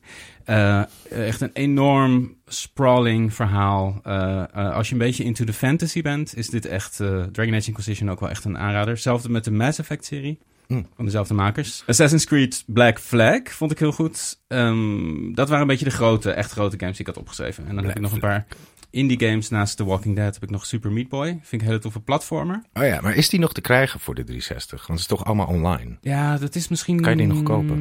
Echt 1.10 1.40
een 1.40 1.50
enorm 1.52 2.36
sprawling 2.46 3.34
verhaal. 3.34 4.00
Als 4.52 4.88
je 4.88 4.92
een 4.92 4.98
beetje 4.98 5.24
into 5.24 5.44
the 5.44 5.52
fantasy 5.52 6.02
bent, 6.02 6.36
is 6.36 6.48
dit 6.48 6.66
echt 6.66 6.96
Dragon 7.32 7.54
Age 7.54 7.68
Inquisition 7.68 8.10
ook 8.10 8.20
wel 8.20 8.30
echt 8.30 8.44
een 8.44 8.58
aanrader. 8.58 8.92
Hetzelfde 8.92 9.30
met 9.30 9.44
de 9.44 9.50
Mass 9.50 9.78
Effect 9.78 10.04
serie. 10.04 10.38
Mm. 10.68 10.86
Van 10.96 11.04
dezelfde 11.04 11.34
makers. 11.34 11.82
Assassin's 11.86 12.24
Creed 12.24 12.64
Black 12.66 13.00
Flag 13.00 13.40
vond 13.44 13.70
ik 13.70 13.78
heel 13.78 13.92
goed. 13.92 14.40
Ehm, 14.48 15.32
dat 15.32 15.48
waren 15.48 15.62
een 15.62 15.66
beetje 15.66 15.84
de 15.84 15.90
grote, 15.90 16.30
echt 16.30 16.50
grote 16.50 16.78
games 16.78 16.96
die 16.96 17.06
ik 17.06 17.14
had 17.14 17.22
opgeschreven. 17.22 17.66
En 17.66 17.74
dan 17.74 17.84
heb 17.84 17.96
ik 17.96 18.02
nog 18.02 18.12
een 18.12 18.20
paar 18.20 18.46
indie 18.90 19.20
games 19.28 19.48
naast 19.48 19.76
The 19.76 19.84
Walking 19.84 20.16
Dead. 20.16 20.34
Heb 20.34 20.42
ik 20.42 20.50
nog 20.50 20.66
Super 20.66 20.92
Meat 20.92 21.08
Boy. 21.08 21.26
Vind 21.26 21.52
ik 21.52 21.60
een 21.60 21.66
hele 21.66 21.78
toffe 21.78 22.00
platformer. 22.00 22.62
Oh 22.72 22.84
ja, 22.86 23.00
maar 23.00 23.14
is 23.14 23.28
die 23.28 23.40
nog 23.40 23.52
te 23.52 23.60
krijgen 23.60 24.00
voor 24.00 24.14
de 24.14 24.22
360? 24.24 24.86
Want 24.86 25.00
het 25.00 25.10
is 25.10 25.16
toch 25.16 25.24
allemaal 25.26 25.46
online? 25.46 25.96
Ja, 26.00 26.38
dat 26.38 26.54
is 26.54 26.68
misschien... 26.68 27.00
Kan 27.00 27.10
je 27.10 27.16
die 27.16 27.26
nog 27.26 27.42
kopen? 27.42 27.78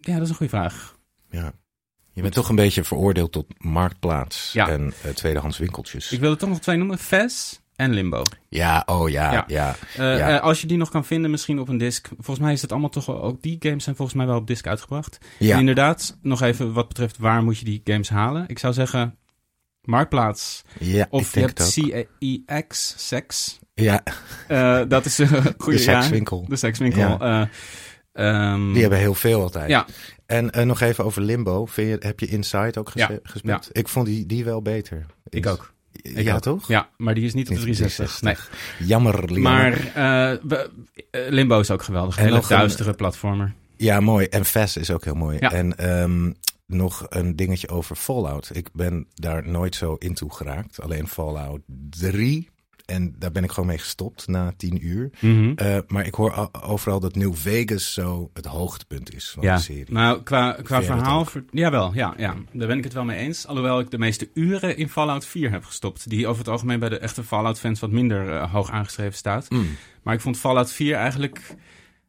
Ja, 0.00 0.12
dat 0.14 0.22
is 0.22 0.28
een 0.28 0.34
goede 0.34 0.56
vraag. 0.56 0.96
Ja. 1.30 1.52
Je 2.12 2.22
bent 2.22 2.34
toch 2.34 2.48
een 2.48 2.56
beetje 2.56 2.84
veroordeeld 2.84 3.32
tot 3.32 3.46
marktplaats 3.64 4.52
Ja. 4.52 4.68
en 4.68 4.92
eh, 5.02 5.10
tweedehands 5.10 5.58
winkeltjes. 5.58 6.12
Ik 6.12 6.20
wil 6.20 6.30
er 6.30 6.36
toch 6.38 6.48
nog 6.48 6.60
twee 6.60 6.76
noemen. 6.76 6.98
Fez 6.98 7.58
en 7.76 7.92
Limbo. 7.92 8.22
Ja, 8.48 8.82
oh 8.86 9.08
ja, 9.10 9.32
Ja. 9.32 9.44
ja. 9.46 9.76
Eh, 9.96 10.18
Ja. 10.18 10.36
eh, 10.36 10.42
als 10.42 10.60
je 10.60 10.66
die 10.66 10.76
nog 10.76 10.90
kan 10.90 11.04
vinden, 11.04 11.30
misschien 11.30 11.58
op 11.58 11.68
een 11.68 11.78
disc. 11.78 12.08
Volgens 12.08 12.38
mij 12.38 12.52
is 12.52 12.62
het 12.62 12.70
allemaal 12.72 12.90
toch 12.90 13.06
wel... 13.06 13.22
Ook 13.22 13.42
die 13.42 13.56
games 13.58 13.84
zijn 13.84 13.96
volgens 13.96 14.16
mij 14.16 14.26
wel 14.26 14.36
op 14.36 14.46
disc 14.46 14.66
uitgebracht. 14.66 15.18
Ja, 15.38 15.52
En 15.54 15.58
inderdaad, 15.60 16.18
nog 16.22 16.42
even 16.42 16.72
wat 16.72 16.88
betreft 16.88 17.18
waar 17.18 17.42
moet 17.42 17.58
je 17.58 17.64
die 17.64 17.80
games 17.84 18.08
halen. 18.08 18.44
Ik 18.48 18.58
zou 18.58 18.72
zeggen, 18.72 19.16
Marktplaats. 19.82 20.62
ja 20.78 21.06
Of 21.10 21.28
ik 21.28 21.34
je 21.34 21.40
hebt. 21.40 21.62
CEX, 22.46 22.94
Sex. 23.08 23.58
Ja, 23.74 24.02
Eh, 24.48 24.80
dat 24.88 25.04
is 25.04 25.18
een 25.18 25.28
goede 25.58 25.76
de 25.78 25.82
sekswinkel. 25.82 26.44
De 26.48 26.56
sekswinkel. 26.56 27.18
Eh, 27.20 27.42
ehm, 28.12 28.72
Die 28.72 28.80
hebben 28.80 28.98
heel 28.98 29.14
veel 29.14 29.40
altijd. 29.42 29.68
Ja, 29.70 29.86
En 30.26 30.66
nog 30.66 30.80
even 30.80 31.04
over 31.04 31.22
Limbo. 31.22 31.66
Vind 31.66 31.88
je, 32.02 32.06
heb 32.06 32.20
je 32.20 32.26
Inside 32.26 32.78
ook 32.78 32.88
ges- 32.90 33.00
Ja, 33.06 33.18
gespeeld? 33.22 33.68
Ik 33.72 33.88
vond 33.88 34.06
die, 34.06 34.26
die 34.26 34.44
wel 34.44 34.62
beter. 34.62 35.06
ik 35.28 35.46
ook. 35.46 35.73
Ja, 36.02 36.38
toch? 36.38 36.68
Ja, 36.68 36.88
maar 36.96 37.14
die 37.14 37.24
is 37.24 37.34
niet 37.34 37.48
op 37.50 37.56
de 37.56 37.64
Niet 37.64 37.74
360. 37.76 38.22
Nee. 38.22 38.88
Jammer, 38.88 39.30
Liam. 39.32 39.42
Maar 39.42 39.72
eh, 39.94 40.30
eh, 40.32 40.38
Limbo 41.28 41.60
is 41.60 41.70
ook 41.70 41.82
geweldig. 41.82 42.14
Een 42.14 42.18
En 42.20 42.24
hele 42.28 42.36
nog 42.40 42.50
een- 42.50 42.56
duistere 42.56 42.94
platformer. 42.94 43.54
Ja, 43.76 44.00
mooi. 44.00 44.26
En 44.26 44.44
Fast 44.44 44.76
is 44.76 44.90
ook 44.90 45.04
heel 45.04 45.14
mooi. 45.14 45.36
Ja. 45.40 45.52
En 45.52 45.76
ehm, 45.78 46.32
nog 46.66 47.06
een 47.08 47.36
dingetje 47.36 47.68
over 47.68 47.96
Fallout. 47.96 48.50
Ik 48.52 48.68
ben 48.72 49.06
daar 49.14 49.48
nooit 49.48 49.74
zo 49.74 49.94
in 49.98 50.14
toe 50.14 50.34
geraakt. 50.34 50.80
Alleen 50.80 51.08
Fallout 51.08 51.60
3. 51.90 52.50
En 52.84 53.14
daar 53.18 53.30
ben 53.32 53.44
ik 53.44 53.50
gewoon 53.50 53.68
mee 53.68 53.78
gestopt 53.78 54.26
na 54.26 54.52
tien 54.56 54.86
uur. 54.86 55.10
Mhm. 55.20 55.52
Eh, 55.56 55.78
maar 55.86 56.06
ik 56.06 56.14
hoor 56.14 56.48
overal 56.62 57.00
dat 57.00 57.14
New 57.14 57.34
Vegas 57.34 57.92
zo 57.92 58.30
het 58.32 58.44
hoogtepunt 58.46 59.14
is 59.14 59.30
van 59.30 59.42
Ja, 59.42 59.56
de 59.56 59.62
serie. 59.62 59.92
nou, 59.92 60.22
qua, 60.22 60.52
qua 60.62 60.82
verhaal... 60.82 61.24
ver- 61.24 61.44
jawel, 61.50 61.94
ja, 61.94 62.14
ja, 62.16 62.34
daar 62.52 62.66
ben 62.68 62.78
ik 62.78 62.84
het 62.84 62.92
wel 62.92 63.04
mee 63.04 63.18
eens. 63.18 63.46
Alhoewel 63.46 63.80
ik 63.80 63.90
de 63.90 63.98
meeste 63.98 64.28
uren 64.34 64.76
in 64.76 64.88
Fallout 64.88 65.26
4 65.26 65.50
heb 65.50 65.64
gestopt. 65.64 66.08
Die 66.10 66.26
over 66.26 66.38
het 66.38 66.48
algemeen 66.48 66.78
bij 66.78 66.88
de 66.88 66.98
echte 66.98 67.24
Fallout-fans 67.24 67.80
wat 67.80 67.90
minder 67.90 68.30
eh, 68.32 68.52
hoog 68.52 68.70
aangeschreven 68.70 69.14
staat. 69.14 69.50
Mm. 69.50 69.66
Maar 70.02 70.14
ik 70.14 70.20
vond 70.20 70.38
Fallout 70.38 70.72
4 70.72 70.94
eigenlijk... 70.94 71.54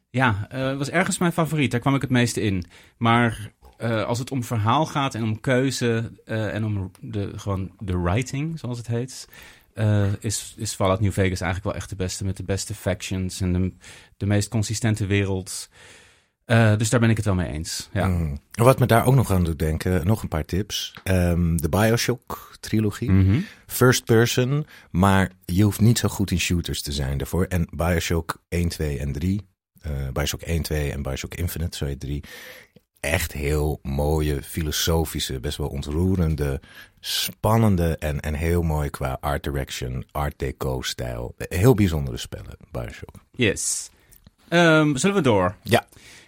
Ja, 0.09 0.45
eh, 0.49 0.77
was 0.77 0.89
ergens 0.89 1.17
mijn 1.17 1.31
favoriet. 1.31 1.71
Daar 1.71 1.79
kwam 1.79 1.95
ik 1.95 2.01
het 2.01 2.09
meeste 2.09 2.41
in. 2.41 2.65
Maar 2.97 3.53
als 4.05 4.19
het 4.19 4.31
om 4.31 4.43
verhaal 4.43 4.85
gaat 4.85 5.15
en 5.15 5.23
om 5.23 5.39
keuze 5.39 6.11
en 6.25 6.65
om 6.65 6.91
de, 6.99 7.31
gewoon 7.35 7.71
de 7.79 7.97
writing, 7.99 8.59
zoals 8.59 8.77
het 8.77 8.87
heet... 8.87 9.27
eh, 9.75 10.07
is, 10.19 10.53
is 10.57 10.73
Fallout 10.73 10.99
New 10.99 11.11
Vegas 11.11 11.41
eigenlijk 11.41 11.63
wel 11.63 11.75
echt 11.75 11.89
de 11.89 11.95
beste. 11.95 12.25
Met 12.25 12.37
de 12.37 12.43
beste 12.43 12.75
factions 12.75 13.41
en 13.41 13.53
de, 13.53 13.73
de 14.17 14.25
meest 14.25 14.49
consistente 14.49 15.05
wereld. 15.05 15.69
Eh, 16.45 16.77
dus 16.77 16.89
daar 16.89 16.99
ben 16.99 17.09
ik 17.09 17.15
het 17.15 17.25
wel 17.25 17.35
mee 17.35 17.51
eens. 17.51 17.89
Ja. 17.93 18.07
Mm. 18.07 18.37
Wat 18.51 18.79
me 18.79 18.85
daar 18.85 19.05
ook 19.05 19.15
nog 19.15 19.31
aan 19.31 19.43
doet 19.43 19.59
denken, 19.59 20.07
nog 20.07 20.21
een 20.21 20.27
paar 20.27 20.45
tips. 20.45 20.93
Ehm, 21.03 21.55
de 21.55 21.69
Bioshock-trilogie. 21.69 23.11
Mhm. 23.11 23.39
First 23.65 24.05
person, 24.05 24.65
maar 24.91 25.31
je 25.45 25.63
hoeft 25.63 25.79
niet 25.79 25.99
zo 25.99 26.07
goed 26.07 26.31
in 26.31 26.39
shooters 26.39 26.81
te 26.81 26.91
zijn 26.91 27.17
daarvoor. 27.17 27.45
En 27.45 27.67
Bioshock 27.71 28.43
1, 28.49 28.69
2 28.69 28.99
en 28.99 29.11
3, 29.11 29.47
eh 29.81 29.91
Bioshock 30.13 30.41
1, 30.41 30.61
2 30.61 30.91
en 30.91 31.01
Bioshock 31.01 31.33
Infinite, 31.33 31.85
heet 31.85 31.99
3. 31.99 32.23
Echt 33.05 33.31
heel 33.31 33.79
mooie, 33.83 34.43
filosofische, 34.43 35.39
best 35.39 35.57
wel 35.57 35.67
ontroerende, 35.67 36.61
spannende 36.99 37.97
en, 37.97 38.19
en 38.19 38.33
heel 38.33 38.61
mooi 38.61 38.89
qua 38.89 39.17
art 39.21 39.43
direction, 39.43 40.05
art 40.11 40.33
deco 40.39 40.81
stijl. 40.81 41.35
Heel 41.37 41.73
bijzondere 41.73 42.17
spellen, 42.17 42.57
Bioshock. 42.71 43.15
Yes. 43.31 43.89
Ehm, 44.47 44.95
zullen 44.95 45.15
we 45.15 45.21
door? 45.21 45.55
Ja. 45.61 45.85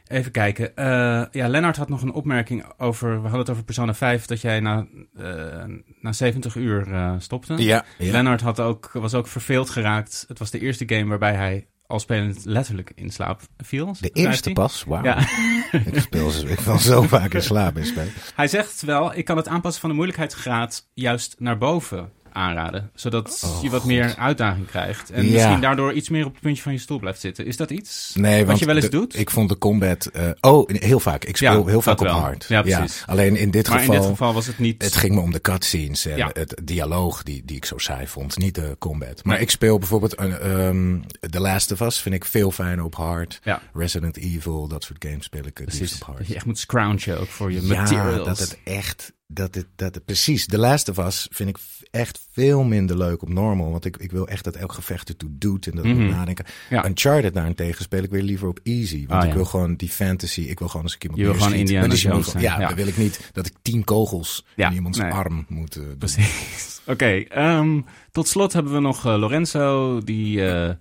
Even 0.08 0.32
kijken. 0.32 0.72
Uh, 0.76 0.86
ja, 1.32 1.48
Lennart 1.48 1.78
had 1.78 1.90
nog 1.90 2.02
een 2.02 2.14
opmerking 2.14 2.66
over. 2.78 3.10
We 3.10 3.22
hadden 3.22 3.40
het 3.40 3.50
over 3.50 3.64
Persona 3.64 3.94
5 3.94 4.26
dat 4.26 4.42
jij 4.42 4.60
na, 4.60 4.88
uh, 5.20 5.64
na 6.02 6.12
70 6.12 6.56
uur 6.56 6.88
uh, 6.88 7.14
stopte. 7.18 7.54
Ja, 7.54 7.86
ja. 7.98 8.12
Lennart 8.12 8.42
had 8.42 8.60
ook, 8.60 8.90
was 8.94 9.14
ook 9.14 9.28
verveeld 9.28 9.70
geraakt. 9.70 10.26
Het 10.28 10.40
was 10.40 10.52
de 10.52 10.60
eerste 10.60 10.84
game 10.88 11.06
waarbij 11.06 11.34
hij 11.34 11.68
al 11.88 12.00
spelend 12.00 12.46
letterlijk 12.46 12.92
in 12.96 13.10
slaap 13.10 13.42
viel. 13.58 13.96
De 14.00 14.10
eerste 14.10 14.52
pas? 14.52 14.84
Wauw. 14.84 15.04
Ja. 15.04 15.18
ik, 15.92 16.00
speel, 16.00 16.32
ik 16.48 16.60
val 16.60 16.78
zo 16.78 17.02
vaak 17.02 17.34
in 17.34 17.42
slaap 17.42 17.78
in 17.78 17.86
spel. 17.86 18.06
Hij 18.36 18.48
zegt 18.48 18.82
wel, 18.82 19.16
ik 19.16 19.26
kan 19.26 19.38
het 19.38 19.48
aanpassen 19.48 19.82
van 19.82 19.90
de 19.90 19.96
moeilijkheidsgraad 19.96 20.90
juist 20.94 21.36
naar 21.40 21.58
boven 21.58 22.12
aanraden. 22.38 22.92
Zodat 22.96 23.42
Oh, 23.46 23.62
je 23.64 23.70
wat 23.70 23.80
God. 23.82 23.90
meer 23.90 24.16
uitdaging 24.18 24.66
krijgt. 24.68 25.10
En 25.12 25.26
Ja. 25.26 25.32
misschien 25.32 25.62
daardoor 25.62 25.94
iets 25.94 26.10
meer 26.10 26.26
op 26.26 26.32
het 26.34 26.42
puntje 26.42 26.64
van 26.64 26.72
je 26.72 26.78
stoel 26.78 27.00
blijft 27.00 27.20
zitten. 27.20 27.46
Is 27.46 27.58
dat 27.58 27.70
iets 27.72 28.12
Nee, 28.16 28.46
wat 28.46 28.60
je 28.60 28.66
wel 28.66 28.76
eens 28.76 28.86
de- 28.86 28.92
doet? 28.92 29.20
Ik 29.20 29.30
vond 29.30 29.50
de 29.50 29.58
combat... 29.58 30.06
eh, 30.06 30.30
oh, 30.42 30.70
heel 30.70 31.00
vaak. 31.00 31.26
Ik 31.26 31.38
speel 31.38 31.60
Ja, 31.60 31.66
heel 31.66 31.82
vaak 31.82 32.02
op 32.02 32.08
hard. 32.08 32.46
Ja, 32.48 32.62
precies. 32.62 33.04
Alleen 33.06 33.36
in 33.36 33.52
dit 33.52 33.70
maar 33.70 33.80
geval... 33.80 33.94
in 33.96 34.02
dit 34.02 34.10
geval 34.10 34.34
was 34.34 34.48
het 34.48 34.60
niet... 34.60 34.84
Het 34.84 34.96
ging 34.96 35.16
me 35.16 35.22
om 35.22 35.32
de 35.32 35.42
cutscenes 35.42 36.06
en 36.06 36.18
Ja. 36.18 36.30
het 36.34 36.62
dialoog 36.64 37.24
die, 37.24 37.42
die 37.46 37.58
ik 37.58 37.66
zo 37.66 37.78
saai 37.78 38.08
vond. 38.08 38.38
Niet 38.38 38.56
de 38.56 38.76
combat. 38.80 39.24
Maar 39.24 39.42
ik 39.42 39.50
speel 39.50 39.78
bijvoorbeeld 39.80 40.20
een, 40.20 40.40
ehm, 40.40 41.00
The 41.30 41.40
Last 41.40 41.72
of 41.72 41.80
Us. 41.80 42.00
Vind 42.00 42.16
ik 42.16 42.26
veel 42.26 42.52
fijner 42.52 42.84
op 42.86 42.96
hard. 42.96 43.40
Ja. 43.44 43.62
Resident 43.74 44.18
Evil, 44.18 44.68
dat 44.68 44.84
soort 44.84 45.06
games 45.08 45.26
speel 45.26 45.46
ik 45.46 45.58
het 45.58 45.66
Precies. 45.68 45.94
op 45.94 46.02
hard. 46.08 46.28
Je 46.28 46.36
echt 46.36 46.46
moet 46.46 46.60
scroungen 46.60 47.20
ook 47.20 47.28
voor 47.28 47.52
je 47.52 47.62
Ja, 47.68 47.80
materials. 47.82 48.28
dat 48.28 48.40
het 48.40 48.58
echt... 48.64 49.14
Dat 49.30 49.56
het, 49.56 49.66
dat 49.76 49.96
het, 49.96 50.06
precies, 50.06 50.46
The 50.46 50.58
Last 50.58 50.90
of 50.90 50.98
Us 50.98 51.28
vind 51.32 51.50
ik 51.50 51.58
echt 51.92 52.28
veel 52.32 52.64
minder 52.64 52.98
leuk 52.98 53.22
op 53.22 53.30
normal. 53.30 53.72
Want 53.72 53.86
ik, 53.86 53.98
ik 53.98 54.12
wil 54.12 54.28
echt 54.28 54.44
dat 54.44 54.56
elk 54.56 54.74
gevecht 54.74 55.10
ertoe 55.10 55.30
doet 55.32 55.68
en 55.68 55.76
dat 55.76 55.86
Mhm. 55.86 55.96
moet 56.02 56.10
nadenken. 56.10 56.46
Ja. 56.70 56.86
Uncharted 56.86 57.34
daarentegen 57.34 57.84
speel 57.84 58.04
ik 58.04 58.10
weer 58.10 58.22
liever 58.22 58.48
op 58.48 58.60
easy. 58.64 59.06
Want 59.08 59.12
Ah, 59.22 59.24
ik 59.24 59.30
ja. 59.30 59.36
wil 59.36 59.46
gewoon 59.46 59.76
die 59.76 59.90
fantasy. 59.90 60.42
Ik 60.42 60.60
wil 60.60 60.68
gewoon 60.68 60.84
eens 60.84 60.94
een 60.94 61.00
keer 61.00 61.10
iemand 61.10 61.28
Je 61.28 61.38
wil 61.40 61.44
gewoon. 61.48 61.60
Indiana 61.60 61.94
Jones 61.94 62.32
Ja, 62.32 62.60
ja. 62.60 62.68
dan 62.68 62.76
wil 62.76 62.88
ik 62.88 62.98
niet 62.98 63.30
dat 63.34 63.46
ik 63.46 63.54
tien 63.62 63.84
kogels 63.84 64.46
in 64.56 64.72
iemands 64.74 64.98
nee. 64.98 65.12
arm 65.12 65.46
moet 65.50 65.74
doen. 65.74 65.98
Precies. 65.98 66.66
Oké, 66.86 67.06
ehm, 67.30 67.82
tot 68.12 68.28
slot 68.28 68.54
hebben 68.54 68.74
we 68.74 68.80
nog 68.80 69.06
eh, 69.06 69.18
Lorenzo. 69.18 70.00
Die 70.04 70.50
eh, 70.52 70.74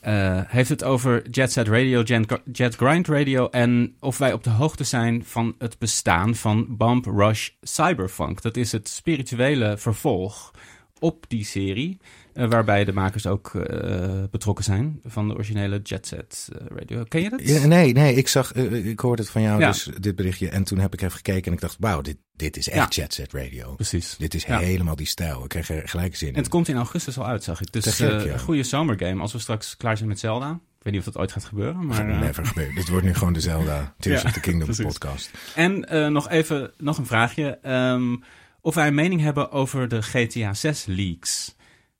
eh, 0.00 0.40
heeft 0.46 0.68
het 0.68 0.84
over 0.84 1.28
Jet 1.30 1.52
Set 1.52 1.68
Radio, 1.68 2.02
Jet, 2.02 2.40
Jet 2.52 2.74
Grind 2.74 3.08
Radio. 3.08 3.48
En 3.48 3.96
of 4.00 4.18
wij 4.18 4.32
op 4.32 4.44
de 4.44 4.50
hoogte 4.50 4.84
zijn 4.84 5.24
van 5.24 5.54
het 5.58 5.78
bestaan 5.78 6.34
van 6.34 6.76
Bump 6.76 7.04
Rush 7.04 7.48
Cyberfunk. 7.60 8.42
Dat 8.42 8.56
is 8.56 8.72
het 8.72 8.88
spirituele 8.88 9.76
vervolg 9.78 10.50
op 10.98 11.24
die 11.28 11.44
serie. 11.44 11.98
Eh, 12.38 12.48
waarbij 12.50 12.84
de 12.84 12.92
makers 12.92 13.26
ook 13.26 13.54
eh, 13.54 14.22
betrokken 14.30 14.64
zijn 14.64 15.00
van 15.04 15.28
de 15.28 15.34
originele 15.34 15.80
Jet 15.82 16.06
Set 16.06 16.48
eh, 16.52 16.66
Radio. 16.76 17.04
Ken 17.04 17.22
je 17.22 17.30
dat? 17.30 17.40
Ja, 17.48 17.66
nee, 17.66 17.92
nee, 17.92 18.14
ik 18.14 18.28
zag, 18.28 18.52
ik 18.54 19.00
hoorde 19.00 19.22
het 19.22 19.30
van 19.30 19.42
jou, 19.42 19.60
Ja. 19.60 19.66
dus 19.66 19.90
dit 20.00 20.16
berichtje. 20.16 20.48
En 20.48 20.64
toen 20.64 20.78
heb 20.78 20.92
ik 20.92 21.00
even 21.02 21.16
gekeken 21.16 21.44
en 21.46 21.52
ik 21.52 21.60
dacht, 21.60 21.76
wauw, 21.78 22.00
dit, 22.00 22.16
dit 22.36 22.56
is 22.56 22.68
echt 22.68 22.94
Jet 22.94 23.14
Set 23.14 23.32
Radio. 23.32 23.74
Precies. 23.74 24.16
Dit 24.18 24.34
is 24.34 24.44
helemaal 24.44 24.96
die 24.96 25.06
stijl. 25.06 25.42
Ik 25.42 25.48
kreeg 25.48 25.68
er 25.68 25.88
gelijk 25.88 26.16
zin 26.16 26.28
En 26.28 26.34
in. 26.34 26.40
het 26.40 26.48
komt 26.50 26.68
in 26.68 26.76
augustus 26.76 27.18
al 27.18 27.26
uit, 27.26 27.44
zag 27.44 27.60
ik. 27.60 27.72
Dus 27.72 27.98
een 27.98 28.38
goede 28.38 28.62
zomergame 28.62 29.20
als 29.20 29.32
we 29.32 29.38
straks 29.38 29.76
klaar 29.76 29.96
zijn 29.96 30.08
met 30.08 30.18
Zelda. 30.18 30.50
Ik 30.50 30.84
weet 30.84 30.92
niet 30.92 31.06
of 31.06 31.12
dat 31.12 31.22
ooit 31.22 31.32
gaat 31.32 31.44
gebeuren, 31.44 31.86
maar... 31.86 32.08
Eh, 32.08 32.20
never. 32.20 32.52
Dit 32.74 32.88
wordt 32.88 33.04
nu 33.04 33.14
gewoon 33.14 33.32
de 33.32 33.40
Zelda 33.40 33.94
Tears 33.98 34.22
Ja, 34.22 34.28
of 34.28 34.34
the 34.34 34.40
Kingdom 34.40 34.64
precies. 34.64 34.84
podcast. 34.84 35.30
En 35.54 35.86
nog 36.12 36.28
even 36.28 36.70
nog 36.76 36.98
een 36.98 37.06
vraagje. 37.06 37.58
Ehm, 37.62 38.16
of 38.60 38.74
wij 38.74 38.86
een 38.86 38.94
mening 38.94 39.20
hebben 39.20 39.50
over 39.50 39.88
de 39.88 40.02
GTA 40.02 40.54
6 40.54 40.84
leaks. 40.86 41.56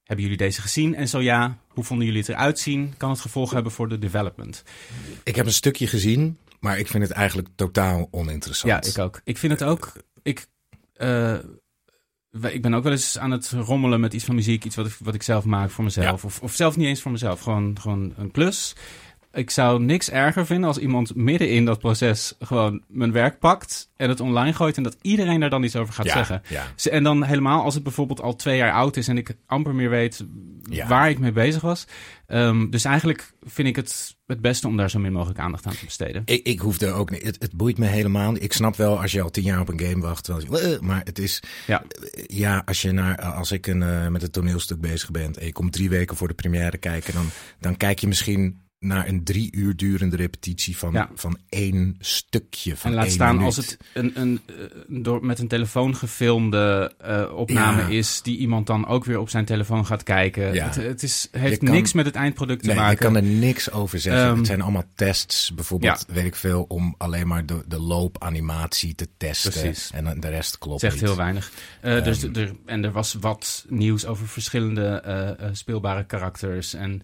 Hebben 0.09 0.27
jullie 0.27 0.41
deze 0.41 0.61
gezien? 0.61 0.95
En 0.95 1.09
zo 1.09 1.21
ja, 1.21 1.59
hoe 1.69 1.85
vonden 1.85 2.07
jullie 2.07 2.21
het 2.21 2.31
eruit 2.31 2.59
zien? 2.59 2.95
Kan 2.97 3.11
het 3.11 3.21
gevolgen 3.21 3.55
hebben 3.55 3.73
voor 3.73 3.89
de 3.89 3.99
development? 3.99 4.63
Ik 5.23 5.37
heb 5.37 5.47
een 5.47 5.53
stukje 5.53 5.87
gezien, 5.87 6.39
maar 6.61 6.79
ik 6.79 6.87
vind 6.87 7.03
het 7.03 7.13
eigenlijk 7.13 7.49
totaal 7.55 8.09
oninteressant. 8.11 8.85
Ja, 8.85 8.91
ik 8.91 8.99
ook. 8.99 9.21
Ik 9.25 9.39
vind 9.39 9.53
het 9.53 9.63
ook. 9.63 9.93
Ik, 10.23 10.47
eh, 10.95 11.39
ik 12.31 12.63
ben 12.63 12.75
ook 12.75 12.83
wel 12.83 12.93
eens 12.93 13.19
aan 13.19 13.31
het 13.31 13.51
rommelen 13.51 14.01
met 14.01 14.13
iets 14.13 14.25
van 14.25 14.35
muziek, 14.35 14.65
iets 14.65 14.77
wat 14.77 14.87
ik, 14.87 14.97
wat 14.99 15.15
ik 15.15 15.23
zelf 15.23 15.45
maak 15.45 15.71
voor 15.71 15.85
mezelf. 15.85 16.25
Of, 16.25 16.41
of 16.41 16.55
zelf 16.55 16.77
niet 16.77 16.87
eens 16.87 17.03
voor 17.03 17.13
mezelf, 17.13 17.41
gewoon, 17.41 17.81
gewoon 17.81 18.15
een 18.17 18.31
klus. 18.31 18.75
Ik 19.33 19.51
zou 19.51 19.83
niks 19.83 20.11
erger 20.11 20.47
vinden 20.47 20.69
als 20.69 20.79
iemand 20.79 21.15
midden 21.15 21.51
in 21.51 21.65
dat 21.65 21.79
proces 21.79 22.35
gewoon 22.39 22.83
mijn 22.89 23.13
werk 23.13 23.39
pakt 23.39 23.91
en 23.97 24.09
het 24.09 24.21
online 24.21 24.53
gooit 24.53 24.77
en 24.77 24.83
dat 24.83 24.97
iedereen 25.03 25.41
daar 25.41 25.51
dan 25.51 25.63
iets 25.63 25.77
over 25.77 25.95
gaat 25.95 26.07
ja, 26.07 26.13
zeggen. 26.13 26.43
Ja. 26.49 26.67
En 26.91 27.03
dan 27.03 27.23
helemaal 27.23 27.63
als 27.63 27.75
het 27.75 27.83
bijvoorbeeld 27.83 28.21
al 28.21 28.37
twee 28.37 28.57
jaar 28.57 28.73
oud 28.73 28.97
is 28.97 29.09
en 29.09 29.19
ik 29.19 29.37
amper 29.47 29.75
meer 29.75 29.91
weet 29.91 30.25
Ja. 30.63 30.87
waar 30.87 31.11
ik 31.11 31.19
mee 31.19 31.33
bezig 31.33 31.63
was. 31.63 31.87
Ehm, 32.27 32.71
dus 32.71 32.85
eigenlijk 32.85 33.33
vind 33.43 33.69
ik 33.69 33.77
het 33.77 34.17
het 34.27 34.41
beste 34.41 34.67
om 34.67 34.77
daar 34.77 34.91
zo 34.91 34.99
min 34.99 35.13
mogelijk 35.13 35.39
aandacht 35.39 35.67
aan 35.67 35.73
te 35.73 35.85
besteden. 35.85 36.23
Ik, 36.25 36.47
ik 36.47 36.59
hoef 36.59 36.81
er 36.81 36.93
ook 36.93 37.11
niet. 37.11 37.23
Het, 37.23 37.37
het 37.39 37.53
boeit 37.53 37.79
me 37.79 37.87
helemaal. 37.87 38.35
Ik 38.35 38.53
snap 38.53 38.77
wel 38.77 39.01
als 39.01 39.13
je 39.13 39.23
al 39.23 39.31
tien 39.31 39.43
jaar 39.45 39.61
op 39.61 39.69
een 39.69 39.81
game 39.81 40.01
wacht. 40.01 40.29
Eh, 40.29 40.79
maar 40.81 41.01
het 41.05 41.19
is. 41.19 41.43
Ja. 41.67 41.83
Ja, 42.27 42.63
als, 42.65 42.83
je 42.83 42.93
naar, 42.93 43.21
als 43.21 43.53
ik 43.53 43.67
een, 43.67 43.83
eh, 43.83 44.09
met 44.09 44.23
een 44.23 44.31
toneelstuk 44.31 44.81
bezig 44.81 45.11
ben. 45.11 45.35
en 45.35 45.47
je 45.47 45.53
komt 45.53 45.73
drie 45.73 45.89
weken 45.89 46.17
voor 46.17 46.29
de 46.29 46.35
première 46.35 46.79
kijken. 46.79 47.15
dan, 47.15 47.27
dan 47.61 47.77
kijk 47.77 47.99
je 47.99 48.07
misschien 48.07 48.68
naar 48.81 49.09
een 49.09 49.25
drie 49.25 49.53
uur 49.57 49.77
durende 49.77 50.17
repetitie 50.17 50.77
van, 50.77 50.93
Ja. 50.93 51.11
van 51.15 51.39
één 51.49 51.97
stukje. 52.01 52.77
Van 52.77 52.91
En 52.91 52.97
laat 52.97 53.05
één 53.05 53.15
staan 53.15 53.37
minuut. 53.37 53.47
als 53.47 53.57
het 53.57 53.77
een, 53.95 54.21
een, 54.21 54.41
eh, 54.47 54.55
door, 54.87 55.25
met 55.27 55.39
een 55.39 55.49
telefoon 55.49 55.97
gefilmde 55.97 56.93
eh, 57.01 57.33
opname 57.35 57.81
Ja. 57.83 57.89
is, 57.89 58.23
die 58.23 58.39
iemand 58.39 58.67
dan 58.67 58.87
ook 58.87 59.05
weer 59.05 59.19
op 59.19 59.29
zijn 59.31 59.45
telefoon 59.45 59.87
gaat 59.87 60.03
kijken. 60.03 60.55
Ja. 60.55 60.65
Het, 60.67 60.75
het 60.75 61.03
is, 61.03 61.29
heeft 61.31 61.59
kan- 61.59 61.75
niks 61.75 61.93
met 61.93 62.07
het 62.07 62.15
eindproduct 62.15 62.63
te 62.63 62.69
je 62.69 62.75
maken. 62.75 62.99
kan 62.99 63.17
er 63.17 63.23
niks 63.23 63.71
over 63.71 64.01
zeggen. 64.01 64.23
Ehm, 64.27 64.37
het 64.37 64.47
zijn 64.47 64.61
allemaal 64.63 64.87
tests. 64.95 65.55
Bijvoorbeeld, 65.55 66.05
weet 66.09 66.25
ik 66.25 66.35
veel, 66.35 66.65
om 66.69 66.95
alleen 66.99 67.27
maar 67.27 67.47
de, 67.47 67.63
de 67.67 67.81
loopanimatie 67.81 68.95
te 68.95 69.09
testen. 69.17 69.51
Precies. 69.53 69.91
En 69.95 70.21
de 70.21 70.29
rest 70.29 70.59
klopt 70.59 70.81
zegt 70.81 70.95
niet. 70.95 71.05
heel 71.05 71.17
weinig. 71.17 71.51
Eh, 71.81 72.05
dus 72.05 72.23
Ehm. 72.25 72.39
er, 72.39 72.53
en 72.67 72.85
er 72.85 72.93
was 72.93 73.15
wat 73.21 73.65
nieuws 73.69 74.07
over 74.07 74.29
verschillende 74.29 75.49
speelbare 75.53 76.05
karakters 76.07 76.75
en 76.75 77.03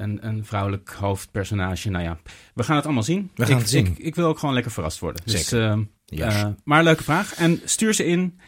een, 0.00 0.26
een 0.26 0.44
vrouwelijk 0.44 0.90
hoofdpersonage. 0.90 1.90
Nou 1.90 2.04
ja, 2.04 2.18
we 2.54 2.62
gaan 2.62 2.76
het 2.76 2.84
allemaal 2.84 3.02
zien. 3.02 3.30
We 3.34 3.44
gaan 3.46 3.54
ik, 3.54 3.60
het 3.60 3.70
zien. 3.70 3.86
Ik, 3.86 3.98
ik 3.98 4.14
wil 4.14 4.26
ook 4.26 4.38
gewoon 4.38 4.54
lekker 4.54 4.72
verrast 4.72 4.98
worden. 4.98 5.22
Dus, 5.24 5.48
Zeker. 5.48 5.86
Yes. 6.06 6.34
eh, 6.34 6.46
maar 6.64 6.82
leuke 6.82 7.02
vraag. 7.02 7.34
En 7.34 7.60
stuur 7.64 7.94
ze 7.94 8.04
in. 8.04 8.38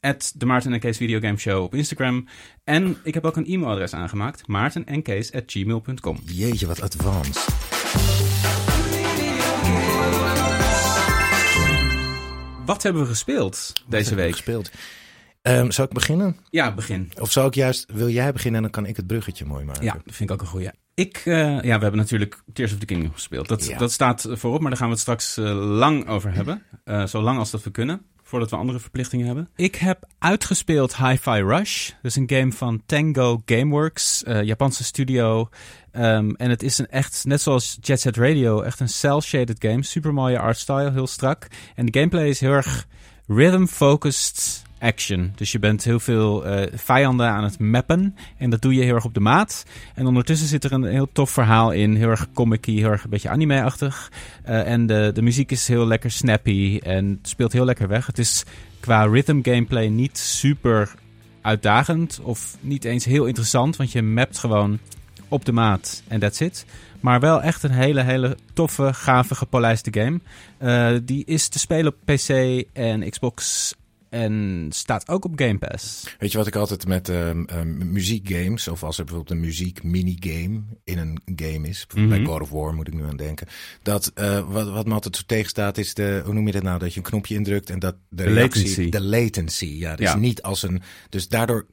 at 0.00 0.32
de 0.36 0.46
Maarten 0.46 0.72
en 0.72 0.80
Kees 0.80 0.96
Videogame 0.96 1.38
Show 1.38 1.62
op 1.62 1.74
Instagram. 1.74 2.28
En 2.64 2.96
ik 3.04 3.14
heb 3.14 3.24
ook 3.24 3.36
een 3.36 3.46
e-mailadres 3.46 3.94
aangemaakt. 3.94 4.46
Maarten 4.46 4.86
en 4.86 5.02
Kees 5.02 5.32
at 5.32 5.42
gmail.com. 5.46 6.18
Jeetje, 6.24 6.66
wat 6.66 6.80
advanced. 6.82 7.46
Wat 12.64 12.82
hebben 12.82 13.02
we 13.02 13.08
gespeeld 13.08 13.72
deze 13.88 14.14
week? 14.14 14.32
gespeeld. 14.32 14.70
Ehm, 15.42 15.70
zal 15.70 15.84
ik 15.84 15.90
beginnen? 15.92 16.36
Ja, 16.50 16.74
begin. 16.74 17.12
Of 17.20 17.32
zou 17.32 17.46
ik 17.46 17.54
juist, 17.54 17.92
wil 17.92 18.08
jij 18.08 18.32
beginnen 18.32 18.56
en 18.56 18.62
dan 18.62 18.82
kan 18.82 18.90
ik 18.90 18.96
het 18.96 19.06
bruggetje 19.06 19.44
mooi 19.44 19.64
maken? 19.64 19.84
Ja, 19.84 19.92
dat 19.92 20.02
vind 20.14 20.20
ik 20.20 20.30
ook 20.30 20.40
een 20.40 20.46
goeie. 20.46 20.70
Ik, 20.94 21.22
eh, 21.24 21.34
ja, 21.34 21.60
we 21.76 21.82
hebben 21.82 21.96
natuurlijk 21.96 22.42
Tears 22.52 22.72
of 22.72 22.78
the 22.78 22.86
Kingdom 22.86 23.12
gespeeld. 23.12 23.48
Dat, 23.48 23.66
Ja. 23.66 23.78
dat 23.78 23.92
staat 23.92 24.26
voorop, 24.30 24.60
maar 24.60 24.70
daar 24.70 24.78
gaan 24.78 24.86
we 24.88 24.92
het 24.92 25.02
straks 25.02 25.36
eh, 25.36 25.44
lang 25.78 26.08
over 26.08 26.34
hebben. 26.34 26.62
Eh, 26.84 27.06
zo 27.06 27.22
lang 27.22 27.38
als 27.38 27.50
dat 27.50 27.62
we 27.62 27.70
kunnen, 27.70 28.02
voordat 28.22 28.50
we 28.50 28.56
andere 28.56 28.78
verplichtingen 28.80 29.26
hebben. 29.26 29.48
Ik 29.56 29.74
heb 29.74 30.06
uitgespeeld 30.18 30.96
Hi-Fi 30.96 31.42
Rush. 31.42 31.88
Dat 31.88 31.96
is 32.10 32.16
een 32.16 32.30
game 32.30 32.52
van 32.52 32.82
Tango 32.86 33.42
Gameworks, 33.44 34.22
eh, 34.24 34.42
Japanse 34.42 34.84
studio. 34.84 35.48
Ehm, 35.90 36.30
en 36.30 36.50
het 36.50 36.62
is 36.62 36.78
een 36.78 36.88
echt, 36.88 37.24
net 37.24 37.40
zoals 37.40 37.78
Jet 37.80 38.00
Set 38.00 38.16
Radio, 38.16 38.60
echt 38.62 38.80
een 38.80 38.88
cel-shaded 38.88 39.56
game. 39.58 39.82
Super 39.84 40.14
mooie 40.14 40.38
artstyle, 40.38 40.90
heel 40.92 41.06
strak. 41.06 41.46
En 41.74 41.86
de 41.86 41.98
gameplay 41.98 42.28
is 42.28 42.40
heel 42.40 42.52
erg 42.52 42.86
rhythm-focused 43.26 44.62
action. 44.82 45.32
Dus 45.34 45.52
je 45.52 45.58
bent 45.58 45.84
heel 45.84 46.00
veel 46.00 46.46
eh, 46.46 46.72
vijanden 46.74 47.28
aan 47.28 47.44
het 47.44 47.58
mappen. 47.58 48.16
En 48.36 48.50
dat 48.50 48.62
doe 48.62 48.74
je 48.74 48.82
heel 48.82 48.94
erg 48.94 49.04
op 49.04 49.14
de 49.14 49.20
maat. 49.20 49.64
En 49.94 50.06
ondertussen 50.06 50.48
zit 50.48 50.64
er 50.64 50.72
een 50.72 50.84
heel 50.84 51.08
tof 51.12 51.30
verhaal 51.30 51.70
in. 51.70 51.96
Heel 51.96 52.08
erg 52.08 52.26
comic 52.34 52.64
heel 52.64 52.90
erg 52.90 53.04
een 53.04 53.10
beetje 53.10 53.28
anime-achtig. 53.28 54.12
Eh, 54.42 54.66
en 54.66 54.86
de, 54.86 55.10
de 55.14 55.22
muziek 55.22 55.50
is 55.50 55.68
heel 55.68 55.86
lekker 55.86 56.10
snappy 56.10 56.80
en 56.82 57.18
speelt 57.22 57.52
heel 57.52 57.64
lekker 57.64 57.88
weg. 57.88 58.06
Het 58.06 58.18
is 58.18 58.44
qua 58.80 59.04
rhythm 59.04 59.38
gameplay 59.42 59.86
niet 59.86 60.18
super 60.18 60.94
uitdagend 61.42 62.20
of 62.22 62.56
niet 62.60 62.84
eens 62.84 63.04
heel 63.04 63.24
interessant. 63.24 63.76
Want 63.76 63.92
je 63.92 64.02
mapt 64.02 64.38
gewoon 64.38 64.78
op 65.28 65.44
de 65.44 65.52
maat 65.52 66.02
en 66.08 66.20
that's 66.20 66.40
it. 66.40 66.66
Maar 67.00 67.20
wel 67.20 67.42
echt 67.42 67.62
een 67.62 67.70
hele, 67.70 68.02
hele 68.02 68.36
toffe, 68.52 68.92
gave, 68.92 69.34
gepolijste 69.34 69.92
game. 69.92 70.20
Eh, 70.58 71.00
die 71.02 71.24
is 71.24 71.48
te 71.48 71.58
spelen 71.58 71.92
op 71.92 71.98
PC 72.04 72.28
en 72.72 73.10
Xbox 73.10 73.74
En 74.12 74.66
staat 74.70 75.08
ook 75.08 75.24
op 75.24 75.32
Game 75.38 75.58
Pass. 75.58 76.14
Weet 76.18 76.32
je 76.32 76.38
wat 76.38 76.46
ik 76.46 76.56
altijd 76.56 76.86
met 76.86 77.08
ehm, 77.08 77.42
ehm, 77.44 77.92
muziekgames, 77.92 78.68
of 78.68 78.82
als 78.84 78.98
er 78.98 79.04
bijvoorbeeld 79.04 79.38
een 79.38 79.44
muziek 79.46 79.82
minigame 79.82 80.62
in 80.84 80.98
een 80.98 81.22
game 81.36 81.68
is, 81.68 81.86
bijvoorbeeld 81.86 82.20
Mhm. 82.20 82.24
bij 82.24 82.32
God 82.32 82.40
of 82.42 82.50
War 82.50 82.74
moet 82.74 82.88
ik 82.88 82.94
nu 82.94 83.04
aan 83.04 83.16
denken, 83.16 83.46
dat 83.82 84.10
eh, 84.14 84.50
wat, 84.52 84.68
wat 84.70 84.86
me 84.86 84.92
altijd 84.94 85.16
zo 85.16 85.22
tegenstaat 85.26 85.78
is 85.78 85.94
de, 85.94 86.22
hoe 86.24 86.34
noem 86.34 86.46
je 86.46 86.52
dat 86.52 86.62
nou, 86.62 86.78
dat 86.78 86.92
je 86.92 86.96
een 87.00 87.06
knopje 87.06 87.34
indrukt 87.34 87.70
en 87.70 87.78
dat 87.78 87.96
de, 88.08 88.24
De 88.24 88.32
reactie, 88.32 88.62
latency. 88.68 88.90
de 88.90 89.00
latency, 89.00 89.66
ja, 89.66 89.96
dus 89.96 90.06
Ja. 90.06 90.16
niet 90.16 90.42
als 90.42 90.62
een, 90.62 90.82
dus 91.08 91.28
daardoor 91.28 91.66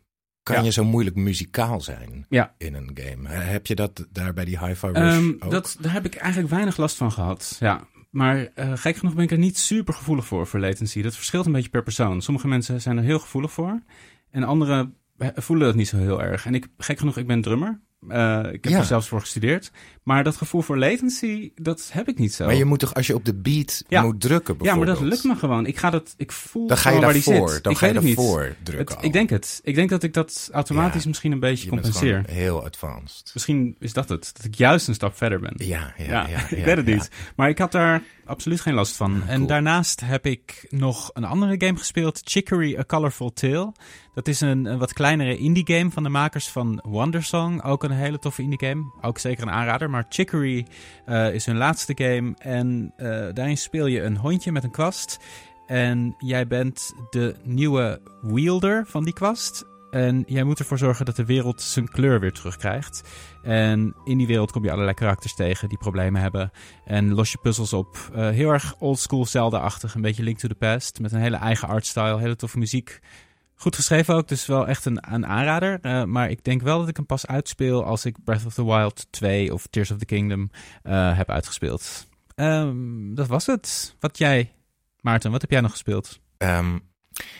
kan 0.43 0.55
Ja. 0.55 0.61
je 0.63 0.71
zo 0.71 0.83
moeilijk 0.83 1.15
muzikaal 1.15 1.81
zijn 1.81 2.25
Ja. 2.29 2.53
in 2.57 2.73
een 2.73 2.91
game. 2.93 3.27
He- 3.29 3.43
Heb 3.51 3.67
je 3.67 3.75
dat 3.75 4.07
daar 4.11 4.33
bij 4.33 4.45
die 4.45 4.65
Hi-Fi 4.65 4.87
Rush 4.87 4.95
Ehm, 5.17 5.29
ook? 5.39 5.51
dat, 5.51 5.77
daar 5.79 5.93
heb 5.93 6.05
ik 6.05 6.15
eigenlijk 6.15 6.51
weinig 6.53 6.77
last 6.77 6.95
van 6.95 7.11
gehad. 7.11 7.57
Ja. 7.59 7.87
Maar 8.09 8.45
eh, 8.55 8.71
gek 8.75 8.95
genoeg 8.97 9.13
ben 9.13 9.23
ik 9.23 9.31
er 9.31 9.37
niet 9.37 9.57
super 9.57 9.93
gevoelig 9.93 10.25
voor, 10.25 10.47
voor 10.47 10.59
latency. 10.59 11.01
Dat 11.01 11.15
verschilt 11.15 11.45
een 11.45 11.51
beetje 11.51 11.69
per 11.69 11.83
persoon. 11.83 12.21
Sommige 12.21 12.47
mensen 12.47 12.81
zijn 12.81 12.97
er 12.97 13.03
heel 13.03 13.19
gevoelig 13.19 13.51
voor. 13.51 13.79
En 14.31 14.43
anderen 14.43 14.95
eh, 15.17 15.27
voelen 15.35 15.67
het 15.67 15.75
niet 15.75 15.87
zo 15.87 15.97
heel 15.97 16.21
erg. 16.21 16.45
En 16.45 16.55
ik, 16.55 16.67
gek 16.77 16.99
genoeg, 16.99 17.17
ik 17.17 17.27
ben 17.27 17.41
drummer. 17.41 17.79
Eh, 18.07 18.39
ik 18.51 18.63
heb 18.63 18.73
Ja. 18.73 18.79
er 18.79 18.85
zelfs 18.85 19.07
voor 19.07 19.19
gestudeerd. 19.19 19.71
Maar 20.09 20.23
dat 20.23 20.37
gevoel 20.37 20.61
voor 20.61 20.77
latency, 20.77 21.51
dat 21.55 21.89
heb 21.93 22.07
ik 22.07 22.17
niet 22.17 22.33
zo. 22.33 22.45
Maar 22.45 22.55
je 22.55 22.65
moet 22.65 22.79
toch, 22.79 22.93
als 22.93 23.07
je 23.07 23.15
op 23.15 23.25
de 23.25 23.33
beat 23.35 23.83
Ja. 23.87 24.01
moet 24.01 24.21
drukken 24.21 24.55
ja, 24.59 24.75
maar 24.75 24.75
dat 24.75 24.85
bijvoorbeeld, 24.85 25.23
lukt 25.23 25.33
me 25.33 25.39
gewoon. 25.39 25.65
Ik 25.65 25.77
ga 25.77 25.89
dat, 25.89 26.13
ik 26.17 26.31
voel 26.31 26.67
Dan 26.67 26.77
ga 26.77 26.89
je 26.89 26.99
waar 26.99 27.13
die 27.13 27.21
zit. 27.21 27.63
dan 27.63 27.71
ik 27.71 27.77
ga 27.77 27.85
je 27.85 27.93
daarvoor 27.93 28.55
drukken 28.63 28.95
Het- 28.95 29.05
ik 29.05 29.13
denk 29.13 29.29
het. 29.29 29.59
Ik 29.63 29.75
denk 29.75 29.89
dat 29.89 30.03
ik 30.03 30.13
dat 30.13 30.49
automatisch 30.53 31.01
Ja. 31.01 31.07
misschien 31.07 31.31
een 31.31 31.39
beetje 31.39 31.69
compenseer. 31.69 32.23
heel 32.27 32.63
advanced. 32.65 33.31
Misschien 33.33 33.75
is 33.79 33.93
dat 33.93 34.09
het. 34.09 34.31
Dat 34.35 34.45
ik 34.45 34.55
juist 34.55 34.87
een 34.87 34.93
stap 34.93 35.17
verder 35.17 35.39
ben. 35.39 35.53
Ja, 35.55 35.93
ja, 35.97 36.03
Ja, 36.05 36.27
ja. 36.27 36.47
ik 36.57 36.63
weet 36.65 36.77
het 36.77 36.85
niet. 36.85 37.09
Maar 37.35 37.49
ik 37.49 37.57
had 37.57 37.71
daar 37.71 38.01
absoluut 38.25 38.61
geen 38.61 38.73
last 38.73 38.95
van. 38.95 39.23
En 39.27 39.47
daarnaast 39.47 40.01
heb 40.05 40.25
ik 40.25 40.65
nog 40.69 41.09
een 41.13 41.23
andere 41.25 41.55
game 41.65 41.77
gespeeld, 41.77 42.21
Chicory 42.23 42.77
A 42.77 42.83
Colorful 42.83 43.33
Tale. 43.33 43.71
Dat 44.13 44.27
is 44.27 44.41
een, 44.41 44.65
een 44.65 44.77
wat 44.77 44.93
kleinere 44.93 45.37
indie 45.37 45.63
game 45.75 45.91
van 45.91 46.03
de 46.03 46.09
makers 46.09 46.49
van 46.49 46.79
Wondersong. 46.83 47.63
Ook 47.63 47.83
een 47.83 47.91
hele 47.91 48.19
toffe 48.19 48.41
indie 48.41 48.67
game. 48.67 48.83
Ook 49.01 49.17
zeker 49.19 49.43
een 49.43 49.49
aanrader. 49.53 49.89
Maar 49.89 49.98
Chicory 50.09 50.65
eh, 51.05 51.33
is 51.33 51.45
hun 51.45 51.57
laatste 51.57 51.93
game. 51.95 52.33
En 52.37 52.93
eh, 52.97 53.07
daarin 53.33 53.57
speel 53.57 53.85
je 53.85 54.01
een 54.01 54.17
hondje 54.17 54.51
met 54.51 54.63
een 54.63 54.71
kwast. 54.71 55.19
En 55.67 56.15
jij 56.17 56.47
bent 56.47 56.93
de 57.09 57.35
nieuwe 57.43 58.01
wielder 58.21 58.85
van 58.87 59.03
die 59.03 59.13
kwast. 59.13 59.67
En 59.91 60.23
jij 60.27 60.43
moet 60.43 60.59
ervoor 60.59 60.77
zorgen 60.77 61.05
dat 61.05 61.15
de 61.15 61.25
wereld 61.25 61.61
zijn 61.61 61.87
kleur 61.87 62.19
weer 62.19 62.31
terugkrijgt. 62.31 63.09
En 63.43 63.95
in 64.03 64.17
die 64.17 64.27
wereld 64.27 64.51
kom 64.51 64.63
je 64.63 64.71
allerlei 64.71 64.93
karakters 64.93 65.35
tegen 65.35 65.69
die 65.69 65.77
problemen 65.77 66.21
hebben. 66.21 66.51
En 66.85 67.13
los 67.13 67.31
je 67.31 67.37
puzzels 67.41 67.73
op. 67.73 67.97
Eh, 68.13 68.29
heel 68.29 68.51
erg 68.51 68.75
oldschool 68.79 69.25
Zelda-achtig. 69.25 69.95
Een 69.95 70.01
beetje 70.01 70.23
Link 70.23 70.37
to 70.37 70.47
the 70.47 70.55
Past. 70.55 70.99
Met 70.99 71.11
een 71.11 71.19
hele 71.19 71.37
eigen 71.37 71.67
artstyle. 71.67 72.19
Hele 72.19 72.35
toffe 72.35 72.57
muziek. 72.57 72.99
Goed 73.61 73.75
geschreven 73.75 74.15
ook. 74.15 74.27
Dus 74.27 74.45
wel 74.45 74.67
echt 74.67 74.85
een, 74.85 75.13
een 75.13 75.25
aanrader. 75.25 75.79
Eh, 75.81 76.03
maar 76.03 76.29
ik 76.29 76.43
denk 76.43 76.61
wel 76.61 76.79
dat 76.79 76.87
ik 76.87 76.95
hem 76.95 77.05
pas 77.05 77.27
uitspeel 77.27 77.85
als 77.85 78.05
ik 78.05 78.23
Breath 78.23 78.45
of 78.45 78.53
the 78.53 78.65
Wild 78.65 79.07
2 79.09 79.53
of 79.53 79.67
Tears 79.67 79.91
of 79.91 79.97
the 79.97 80.05
Kingdom 80.05 80.49
eh, 80.83 81.17
heb 81.17 81.29
uitgespeeld. 81.29 82.07
Ehm, 82.35 83.13
dat 83.13 83.27
was 83.27 83.45
het. 83.45 83.95
Wat 83.99 84.17
jij, 84.17 84.53
Maarten, 85.01 85.31
wat 85.31 85.41
heb 85.41 85.51
jij 85.51 85.61
nog 85.61 85.71
gespeeld? 85.71 86.19
Ehm, 86.37 86.79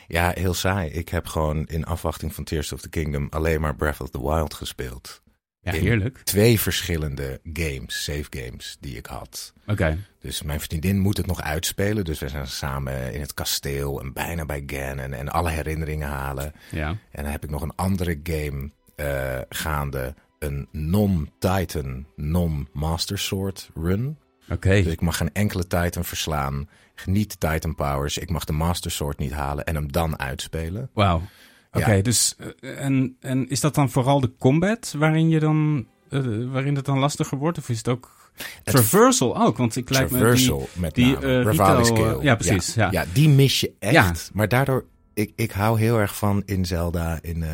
ja, 0.08 0.32
heel 0.34 0.54
saai. 0.54 0.90
Ik 0.90 1.10
heb 1.10 1.26
gewoon 1.26 1.66
in 1.66 1.86
afwachting 1.86 2.34
van 2.34 2.44
Tears 2.44 2.72
of 2.72 2.82
the 2.82 2.90
Kingdom 2.90 3.28
alleen 3.30 3.62
maar 3.62 3.76
Breath 3.76 4.02
of 4.02 4.10
the 4.10 4.22
Wild 4.22 4.54
gespeeld. 4.54 5.22
Ja, 5.62 5.72
heerlijk. 5.72 6.18
Twee 6.18 6.60
verschillende 6.60 7.40
games, 7.54 8.04
save 8.04 8.26
games, 8.30 8.78
die 8.80 8.98
ik 8.98 9.06
had. 9.06 9.54
Oké. 9.68 9.98
Dus 10.20 10.42
mijn 10.42 10.60
vriendin 10.60 11.00
moet 11.00 11.18
het 11.18 11.26
nog 11.26 11.42
uitspelen. 11.42 12.06
Dus 12.06 12.20
we 12.20 12.30
zijn 12.30 12.48
samen 12.48 13.14
in 13.14 13.22
het 13.22 13.34
kasteel 13.34 14.02
en 14.02 14.14
bijna 14.14 14.46
bij 14.46 14.64
Ganon 14.66 15.14
en 15.14 15.30
alle 15.30 15.50
herinneringen 15.50 16.08
halen. 16.08 16.54
Ja. 16.72 16.88
En 16.88 17.24
dan 17.24 17.32
heb 17.32 17.44
ik 17.44 17.50
nog 17.50 17.62
een 17.62 17.76
andere 17.76 18.20
game 18.24 18.72
eh, 18.96 19.40
gaande. 19.50 20.16
Een 20.40 20.68
non-Titan, 20.72 22.06
non-Master 22.16 23.20
Sword 23.20 23.70
run. 23.76 24.18
Oké. 24.50 24.70
Dus 24.70 24.94
ik 24.94 25.02
mag 25.02 25.18
geen 25.18 25.34
enkele 25.34 25.68
Titan 25.68 26.06
verslaan. 26.06 26.70
Niet 27.06 27.40
Titan 27.40 27.76
powers. 27.76 28.18
Ik 28.18 28.30
mag 28.30 28.46
de 28.46 28.54
Master 28.54 28.92
Sword 28.92 29.18
niet 29.18 29.32
halen 29.32 29.66
en 29.66 29.76
hem 29.76 29.92
dan 29.92 30.20
uitspelen. 30.20 30.90
Wauw. 30.94 31.22
Oké, 31.72 31.92
Ja. 31.94 32.02
dus 32.02 32.36
eh, 32.60 32.84
en, 32.86 33.16
en 33.20 33.50
is 33.50 33.60
dat 33.60 33.76
dan 33.76 33.90
vooral 33.90 34.20
de 34.20 34.32
combat 34.40 34.94
waarin 34.98 35.30
je 35.30 35.40
dan 35.40 35.88
eh, 36.10 36.22
waarin 36.52 36.76
het 36.76 36.86
dan 36.86 37.00
lastiger 37.00 37.38
wordt? 37.38 37.58
Of 37.58 37.70
is 37.70 37.78
het 37.78 37.88
ook 37.88 38.32
Het 38.38 38.66
traversal 38.66 39.38
ook? 39.42 39.58
Want 39.58 39.76
ik 39.76 39.90
lijkt 39.90 40.12
me 40.12 40.18
die, 40.18 40.26
Traversal 40.26 40.70
met 40.74 40.96
die, 40.96 41.18
name. 41.18 41.86
skill. 41.86 42.04
eh, 42.04 42.22
ja, 42.22 42.36
precies, 42.36 42.74
ja. 42.74 42.92
Ja, 42.92 43.06
die 43.14 43.30
mis 43.30 43.60
je 43.60 43.72
echt. 43.80 43.94
Ja. 43.94 44.14
Maar 44.34 44.48
daardoor, 44.48 44.86
ik, 45.14 45.32
ik 45.36 45.52
hou 45.52 45.80
heel 45.80 46.00
erg 46.00 46.16
van 46.18 46.44
in 46.46 46.66
Zelda, 46.66 47.20
in 47.22 47.46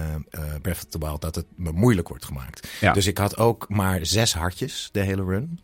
Breath 0.61 0.77
of 0.77 0.85
the 0.89 0.97
Wild, 0.99 1.21
dat 1.21 1.35
het 1.35 1.45
me 1.55 1.71
moeilijk 1.71 2.07
wordt 2.07 2.25
gemaakt. 2.25 2.67
Dus 2.93 3.07
ik 3.07 3.17
had 3.17 3.37
ook 3.37 3.65
maar 3.69 4.05
zes 4.05 4.33
hartjes 4.33 4.89
de 4.91 4.99
hele 5.01 5.23
run. 5.23 5.59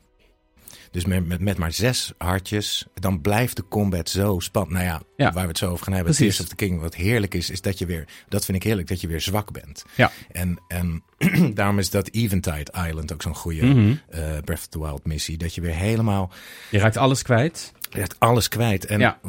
Dus 0.92 1.06
met, 1.06 1.28
met, 1.28 1.40
met 1.40 1.58
maar 1.58 1.72
zes 1.74 2.14
hartjes, 2.18 2.86
dan 2.94 3.22
blijft 3.22 3.56
de 3.56 3.68
combat 3.70 4.10
zo 4.10 4.40
spannend. 4.40 4.74
Nou 4.74 4.86
ja, 4.86 5.02
Ja. 5.18 5.32
waar 5.32 5.44
we 5.44 5.50
het 5.50 5.58
zo 5.58 5.70
over 5.72 5.84
gaan 5.86 5.94
hebben, 5.94 6.14
Precies. 6.16 6.36
Tears 6.36 6.50
of 6.50 6.56
the 6.58 6.66
King. 6.66 6.82
Wat 6.82 6.96
heerlijk 6.96 7.34
is, 7.34 7.50
is 7.50 7.62
dat 7.62 7.78
je 7.78 7.86
weer, 7.86 8.06
dat 8.30 8.46
vind 8.46 8.58
ik 8.58 8.64
heerlijk, 8.64 8.88
dat 8.88 9.02
je 9.02 9.08
weer 9.08 9.22
zwak 9.22 9.52
bent. 9.52 9.86
Ja. 9.96 10.12
En, 10.32 10.60
en 10.68 11.04
daarom 11.54 11.80
is 11.80 11.90
dat 11.90 12.10
Eventide 12.12 12.72
Island 12.88 13.14
ook 13.14 13.22
zo'n 13.22 13.36
goede 13.36 13.66
Mhm. 13.66 13.94
eh, 14.10 14.20
Breath 14.20 14.60
of 14.60 14.68
the 14.68 14.80
Wild 14.80 15.06
missie. 15.06 15.38
Dat 15.38 15.56
je 15.56 15.62
weer 15.62 15.76
helemaal 15.76 16.32
Je 16.70 16.80
raakt 16.80 16.98
alles 16.98 17.22
kwijt. 17.22 17.72
je 17.90 18.00
hebt 18.00 18.20
alles 18.20 18.48
kwijt. 18.48 18.86
En 18.86 19.00
Ja. 19.00 19.20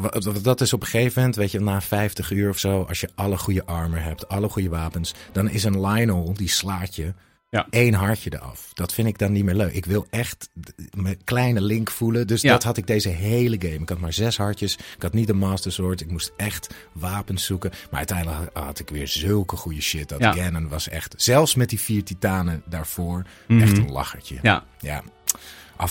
dat 0.42 0.60
is 0.60 0.72
op 0.72 0.80
een 0.80 0.86
gegeven 0.86 1.12
moment, 1.20 1.36
weet 1.36 1.50
je, 1.50 1.60
na 1.60 1.80
50 1.80 2.30
uur 2.30 2.48
of 2.50 2.58
zo, 2.58 2.82
als 2.82 3.00
je 3.00 3.08
alle 3.14 3.38
goede 3.38 3.64
armor 3.66 4.02
hebt, 4.02 4.28
alle 4.28 4.48
goede 4.48 4.68
wapens, 4.68 5.14
dan 5.32 5.48
is 5.50 5.64
een 5.64 5.80
Lionel, 5.86 6.34
die 6.34 6.48
slaat 6.48 6.96
je 6.96 7.12
Ja. 7.52 7.66
één 7.70 7.94
hartje 7.94 8.30
eraf. 8.34 8.70
Dat 8.74 8.92
vind 8.94 9.08
ik 9.08 9.18
dan 9.18 9.32
niet 9.32 9.44
meer 9.44 9.54
leuk. 9.54 9.72
Ik 9.72 9.84
wil 9.84 10.06
echt 10.10 10.48
mijn 10.96 11.18
kleine 11.24 11.60
Link 11.60 11.90
voelen. 11.90 12.26
Dus 12.26 12.40
Ja. 12.42 12.52
dat 12.52 12.62
had 12.62 12.76
ik 12.76 12.86
deze 12.86 13.08
hele 13.08 13.56
game. 13.58 13.74
Ik 13.74 13.88
had 13.88 13.98
maar 13.98 14.12
zes 14.12 14.36
hartjes. 14.36 14.74
Ik 14.76 15.02
had 15.02 15.12
niet 15.12 15.26
de 15.26 15.32
Master 15.34 15.72
Sword. 15.72 16.00
Ik 16.00 16.10
moest 16.10 16.32
echt 16.36 16.74
wapens 16.92 17.44
zoeken. 17.44 17.70
Maar 17.90 17.98
uiteindelijk 17.98 18.50
had- 18.52 18.78
ik 18.78 18.88
weer 18.88 19.08
zulke 19.08 19.56
goede 19.56 19.80
shit. 19.80 20.08
Dat 20.08 20.20
Ja. 20.20 20.32
Ganon 20.32 20.68
was 20.68 20.88
echt, 20.88 21.14
zelfs 21.16 21.54
met 21.54 21.68
die 21.68 21.80
vier 21.80 22.04
titanen 22.04 22.62
daarvoor, 22.68 23.22
Mhm. 23.48 23.62
echt 23.62 23.78
een 23.78 23.90
lachertje. 23.92 24.38
Ja. 24.42 24.64
Ja. 24.80 25.02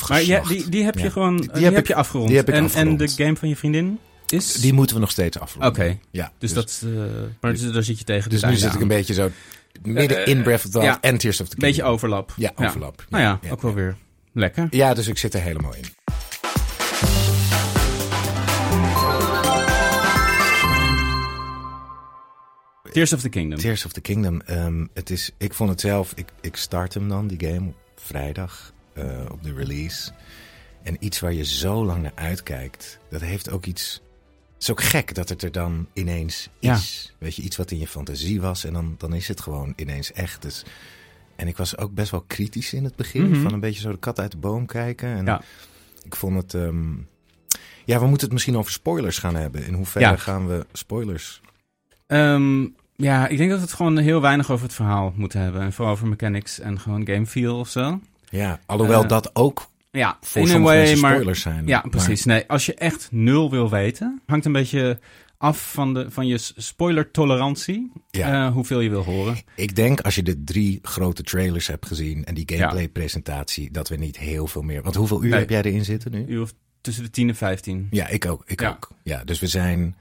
Maar 0.07 0.23
ja, 0.23 0.41
die, 0.41 0.69
die 0.69 0.83
heb 0.83 0.97
je 0.97 1.11
gewoon 1.11 1.35
Die- 1.37 1.45
die 1.45 1.53
die, 1.55 1.63
heb 1.63 1.73
heb 1.73 1.81
ik- 1.83 1.87
je 1.87 1.95
afgerond. 1.95 2.27
die 2.27 2.37
heb 2.37 2.47
ik 2.49 2.55
en, 2.55 2.63
afgerond. 2.63 3.01
en 3.01 3.07
de 3.07 3.23
game 3.23 3.35
van 3.35 3.49
je 3.49 3.55
vriendin 3.55 3.99
is? 4.27 4.53
Die 4.53 4.73
moeten 4.73 4.95
we 4.95 5.01
nog 5.01 5.11
steeds 5.11 5.39
afronden. 5.39 5.69
Oké. 5.71 5.97
Ja, 6.11 6.31
Dus, 6.37 6.53
dat, 6.53 6.81
eh, 6.85 6.91
maar 7.41 7.51
dus, 7.51 7.71
daar 7.71 7.83
zit 7.83 7.97
je 7.99 8.03
tegen. 8.05 8.29
Dus 8.29 8.43
nu 8.43 8.55
zit 8.55 8.73
ik 8.73 8.81
een 8.81 8.87
beetje 8.87 9.13
zo 9.13 9.29
midden 9.81 10.25
in 10.25 10.43
Breath 10.43 10.65
of 10.65 10.71
the 10.71 10.79
Wild 10.79 10.97
en 11.01 11.17
Tears 11.17 11.41
of 11.41 11.47
the 11.47 11.53
Een 11.53 11.59
beetje 11.59 11.75
Kingdom. 11.75 11.93
overlap. 11.93 12.33
Ja, 12.35 12.51
overlap. 12.55 13.05
Nou 13.09 13.23
ja, 13.23 13.39
ook 13.51 13.61
wel 13.61 13.73
weer 13.73 13.95
lekker. 14.33 14.67
Ja, 14.69 14.93
dus 14.93 15.07
ik 15.07 15.17
zit 15.17 15.33
er 15.33 15.41
helemaal 15.41 15.75
in. 15.75 15.85
Tears 22.91 23.13
of 23.13 23.21
the 23.21 23.29
Kingdom. 23.29 23.59
Tears 23.59 23.85
of 23.85 23.91
the 23.91 24.01
Kingdom. 24.01 24.41
ehm, 24.41 24.85
het 24.93 25.09
is, 25.09 25.31
ik 25.37 25.53
vond 25.53 25.69
het 25.69 25.81
zelf, 25.81 26.11
ik, 26.15 26.27
ik 26.41 26.55
start 26.55 26.93
hem 26.93 27.09
dan, 27.09 27.27
die 27.27 27.49
game, 27.49 27.67
op 27.67 27.75
vrijdag 27.95 28.73
eh, 28.93 29.03
op 29.31 29.43
de 29.43 29.53
release. 29.53 30.11
En 30.83 30.95
iets 30.99 31.19
waar 31.19 31.33
je 31.33 31.45
zo 31.45 31.85
lang 31.85 32.01
naar 32.01 32.11
uitkijkt, 32.15 32.99
dat 33.09 33.21
heeft 33.21 33.49
ook 33.51 33.65
iets... 33.65 34.01
Het 34.61 34.69
is 34.69 34.75
ook 34.75 34.83
gek 34.89 35.15
dat 35.15 35.29
het 35.29 35.41
er 35.43 35.51
dan 35.51 35.87
ineens 35.93 36.49
Ja. 36.59 36.73
is. 36.73 37.15
Weet 37.17 37.35
je, 37.35 37.41
iets 37.41 37.57
wat 37.57 37.71
in 37.71 37.79
je 37.79 37.87
fantasie 37.87 38.41
was 38.41 38.63
en 38.65 38.73
dan, 38.73 38.95
dan 38.97 39.13
is 39.13 39.27
het 39.27 39.41
gewoon 39.41 39.73
ineens 39.75 40.11
echt. 40.11 40.41
Dus, 40.41 40.63
en 41.35 41.47
ik 41.47 41.57
was 41.57 41.77
ook 41.77 41.93
best 41.93 42.11
wel 42.11 42.23
kritisch 42.27 42.73
in 42.73 42.83
het 42.83 42.95
begin, 42.95 43.29
Mhm. 43.29 43.41
van 43.41 43.53
een 43.53 43.59
beetje 43.59 43.81
zo 43.81 43.91
de 43.91 43.97
kat 43.99 44.19
uit 44.19 44.31
de 44.31 44.37
boom 44.37 44.65
kijken. 44.65 45.09
En 45.15 45.25
Ja. 45.25 45.41
ik 46.03 46.15
vond 46.15 46.35
het... 46.35 46.53
ehm, 46.53 46.91
ja, 47.85 47.99
we 47.99 48.05
moeten 48.05 48.21
het 48.25 48.31
misschien 48.31 48.57
over 48.57 48.71
spoilers 48.71 49.17
gaan 49.17 49.35
hebben. 49.35 49.65
In 49.65 49.73
hoeverre 49.73 50.05
Ja. 50.05 50.15
gaan 50.17 50.47
we 50.47 50.65
spoilers... 50.73 51.41
Ehm, 52.07 52.67
ja, 52.95 53.27
ik 53.27 53.37
denk 53.37 53.49
dat 53.49 53.59
we 53.59 53.65
het 53.65 53.73
gewoon 53.73 53.97
heel 53.97 54.21
weinig 54.21 54.51
over 54.51 54.65
het 54.65 54.75
verhaal 54.75 55.13
moeten 55.15 55.39
hebben. 55.39 55.61
En 55.61 55.73
vooral 55.73 55.93
over 55.93 56.07
mechanics 56.07 56.59
en 56.59 56.79
gewoon 56.79 57.07
game 57.07 57.25
feel 57.25 57.59
of 57.59 57.69
zo. 57.69 57.99
Ja, 58.29 58.59
alhoewel 58.65 59.03
Eh, 59.03 59.09
dat 59.09 59.35
ook 59.35 59.69
Ja, 59.91 60.17
voor 60.21 60.49
in 60.49 60.61
way, 60.61 60.95
maar 60.97 61.11
spoilers 61.13 61.41
zijn. 61.41 61.67
Ja, 61.67 61.79
Maar- 61.81 61.89
precies. 61.89 62.25
Nee, 62.25 62.43
als 62.47 62.65
je 62.65 62.73
echt 62.73 63.07
nul 63.11 63.49
wil 63.51 63.69
weten, 63.69 64.21
hangt 64.25 64.45
een 64.45 64.51
beetje 64.51 64.99
af 65.37 65.71
van, 65.71 65.93
de, 65.93 66.11
van 66.11 66.27
je 66.27 66.37
spoiler-tolerantie. 66.37 67.91
Ja. 68.09 68.45
eh, 68.47 68.53
hoeveel 68.53 68.79
je 68.79 68.89
wil 68.89 69.03
horen. 69.03 69.37
ik 69.55 69.75
denk 69.75 70.01
als 70.01 70.15
je 70.15 70.23
de 70.23 70.43
drie 70.43 70.79
grote 70.81 71.23
trailers 71.23 71.67
hebt 71.67 71.85
gezien 71.85 72.25
en 72.25 72.33
die 72.33 72.51
gameplay-presentatie, 72.55 73.71
dat 73.71 73.89
we 73.89 73.95
niet 73.95 74.17
heel 74.17 74.47
veel 74.47 74.61
meer. 74.61 74.81
Want 74.81 74.95
hoeveel 74.95 75.23
uur 75.23 75.29
Nee. 75.29 75.39
heb 75.39 75.49
jij 75.49 75.61
erin 75.61 75.85
zitten 75.85 76.11
nu? 76.11 76.25
Uur 76.25 76.49
tussen 76.81 77.03
de 77.03 77.09
10 77.09 77.29
en 77.29 77.35
15. 77.35 77.87
Ja, 77.91 78.07
ik 78.07 78.25
ook. 78.25 78.43
Ik 78.45 78.61
Ja. 78.61 78.69
ook. 78.69 78.89
Ja, 79.03 79.23
dus 79.23 79.39
we 79.39 79.47
zijn 79.47 79.95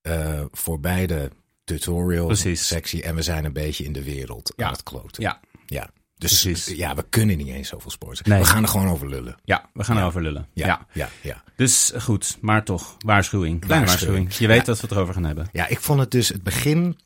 eh 0.00 0.44
voorbij 0.52 1.06
de 1.06 1.30
tutorial 1.64 2.26
Precies. 2.26 2.66
sectie 2.66 3.02
en 3.02 3.14
we 3.14 3.22
zijn 3.22 3.44
een 3.44 3.52
beetje 3.52 3.84
in 3.84 3.92
de 3.92 4.02
wereld 4.04 4.52
Ja. 4.56 4.66
aan 4.66 4.72
het 4.72 4.82
kloten. 4.82 5.22
Ja. 5.22 5.40
Ja. 5.66 5.90
Dus 6.16 6.42
Precies. 6.42 6.76
ja, 6.76 6.94
we 6.94 7.04
kunnen 7.10 7.36
niet 7.36 7.48
eens 7.48 7.68
zoveel 7.68 7.90
sporten. 7.90 8.28
Nee. 8.30 8.38
We 8.38 8.44
gaan 8.44 8.62
er 8.62 8.68
gewoon 8.68 8.88
over 8.88 9.08
lullen. 9.08 9.36
Ja, 9.44 9.70
we 9.72 9.84
gaan 9.84 9.98
erover 9.98 10.22
lullen. 10.22 10.48
Ja. 10.52 10.66
Ja, 10.66 10.86
ja, 10.92 11.08
ja. 11.22 11.42
Dus 11.56 11.92
eh, 11.92 12.00
goed, 12.00 12.38
maar 12.40 12.64
toch, 12.64 12.96
waarschuwing. 12.98 13.60
Kleine 13.60 13.86
Waarschuwing. 13.86 14.22
waarschuwing. 14.24 14.34
Je 14.34 14.46
weet 14.46 14.66
Ja. 14.66 14.72
dat 14.72 14.80
we 14.80 14.86
het 14.86 14.96
erover 14.96 15.14
gaan 15.14 15.24
hebben. 15.24 15.48
Ja, 15.52 15.66
ik 15.66 15.80
vond 15.80 16.00
het 16.00 16.10
dus 16.10 16.28
het 16.28 16.42
begin. 16.42 16.98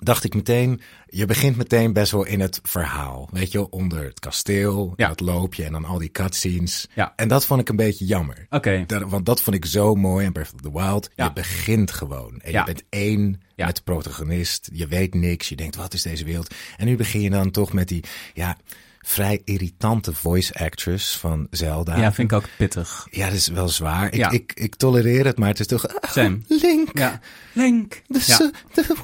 Dacht 0.00 0.24
ik 0.24 0.34
meteen, 0.34 0.80
je 1.06 1.24
begint 1.26 1.56
meteen 1.56 1.92
best 1.92 2.12
wel 2.12 2.24
in 2.24 2.40
het 2.40 2.60
verhaal. 2.62 3.28
Weet 3.32 3.52
je, 3.52 3.70
onder 3.70 4.04
het 4.04 4.20
kasteel, 4.20 4.92
Ja. 4.96 5.08
dat 5.08 5.20
loopje 5.20 5.64
en 5.64 5.72
dan 5.72 5.84
al 5.84 5.98
die 5.98 6.10
cutscenes. 6.10 6.86
Ja. 6.94 7.12
En 7.16 7.28
dat 7.28 7.46
vond 7.46 7.60
ik 7.60 7.68
een 7.68 7.76
beetje 7.76 8.04
jammer. 8.04 8.46
Oké, 8.50 8.84
want 9.08 9.26
dat 9.26 9.42
vond 9.42 9.56
ik 9.56 9.64
zo 9.66 9.94
mooi 9.94 10.24
in 10.26 10.32
Breath 10.32 10.52
of 10.54 10.60
the 10.60 10.72
Wild. 10.72 11.10
Ja. 11.16 11.24
Je 11.24 11.32
begint 11.32 11.90
gewoon. 11.90 12.40
En 12.40 12.52
je 12.52 12.62
bent 12.64 12.82
één 12.88 13.40
met 13.56 13.76
de 13.76 13.82
protagonist. 13.82 14.68
Je 14.72 14.86
weet 14.86 15.14
niks. 15.14 15.48
Je 15.48 15.56
denkt, 15.56 15.76
wat 15.76 15.94
is 15.94 16.02
deze 16.02 16.24
wereld? 16.24 16.54
En 16.76 16.86
nu 16.86 16.96
begin 16.96 17.20
je 17.20 17.30
dan 17.30 17.50
toch 17.50 17.72
met 17.72 17.88
die, 17.88 18.04
ja, 18.34 18.56
vrij 19.00 19.40
irritante 19.44 20.12
voice 20.14 20.54
actress 20.54 21.16
van 21.16 21.46
Zelda. 21.50 21.96
ja, 21.96 22.12
vind 22.12 22.30
ik 22.32 22.36
ook 22.36 22.48
pittig. 22.58 23.06
Ja, 23.10 23.24
dat 23.26 23.34
is 23.34 23.46
wel 23.48 23.68
zwaar. 23.68 24.06
Ik, 24.06 24.14
Ja. 24.14 24.30
ik, 24.30 24.52
ik 24.54 24.74
tolereer 24.74 25.24
het, 25.24 25.38
maar 25.38 25.48
het 25.48 25.60
is 25.60 25.66
toch... 25.66 25.88
ah. 26.00 26.16
Link. 26.48 26.98
Ja, 26.98 27.20
Link. 27.52 28.02
Ja. 28.26 28.50
the- 28.72 28.94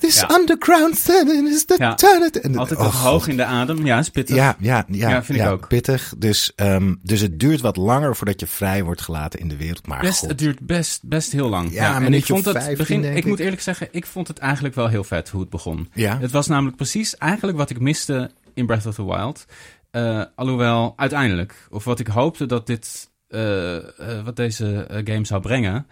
this 0.00 0.20
Ja. 0.20 0.30
underground 0.38 1.04
thing 1.04 1.48
is 1.48 1.64
the 1.64 1.74
Ja. 1.78 1.96
En- 2.42 2.56
Altijd 2.56 2.80
oh, 2.80 3.04
hoog 3.04 3.28
in 3.28 3.36
de 3.36 3.44
adem. 3.44 3.86
Ja, 3.86 3.98
is 3.98 4.08
pittig. 4.10 4.36
Ja, 4.36 4.56
ja, 4.58 4.84
ja, 4.88 5.08
Ja, 5.10 5.24
vind 5.24 5.38
ik 5.40 5.46
ook. 5.46 5.68
pittig. 5.68 6.14
Dus, 6.18 6.52
ehm, 6.56 6.94
dus 7.02 7.20
het 7.20 7.40
duurt 7.40 7.60
wat 7.60 7.76
langer 7.76 8.16
voordat 8.16 8.40
je 8.40 8.46
vrij 8.46 8.84
wordt 8.84 9.00
gelaten 9.00 9.40
in 9.40 9.48
de 9.48 9.56
wereld. 9.56 9.86
Maar 9.86 10.00
Best, 10.00 10.20
het 10.20 10.38
duurt 10.38 10.60
best, 10.60 11.00
best 11.04 11.32
heel 11.32 11.48
lang. 11.48 11.72
Ja, 11.72 12.00
en 12.02 12.14
ik 12.14 12.26
vond 12.26 12.44
het 12.44 12.56
15, 12.56 12.76
begin. 12.76 13.04
Ik, 13.04 13.16
ik. 13.16 13.24
moet 13.24 13.38
eerlijk 13.38 13.62
zeggen, 13.62 13.88
ik 13.90 14.06
vond 14.06 14.28
het 14.28 14.38
eigenlijk 14.38 14.74
wel 14.74 14.88
heel 14.88 15.04
vet 15.04 15.28
hoe 15.28 15.40
het 15.40 15.50
begon. 15.50 15.88
Ja. 15.94 16.18
Het 16.18 16.30
was 16.30 16.46
namelijk 16.46 16.76
precies 16.76 17.16
eigenlijk 17.16 17.58
wat 17.58 17.70
ik 17.70 17.80
miste 17.80 18.30
in 18.54 18.66
Breath 18.66 18.86
of 18.86 18.94
the 18.94 19.04
Wild. 19.04 19.44
Eh, 19.90 20.22
alhoewel, 20.34 20.92
uiteindelijk, 20.96 21.54
of 21.70 21.84
wat 21.84 21.98
ik 22.00 22.06
hoopte 22.06 22.46
dat 22.46 22.66
dit, 22.66 23.10
eh, 23.28 23.76
eh, 23.76 23.82
wat 24.24 24.36
deze 24.36 24.86
game 25.04 25.24
zou 25.24 25.40
brengen. 25.40 25.86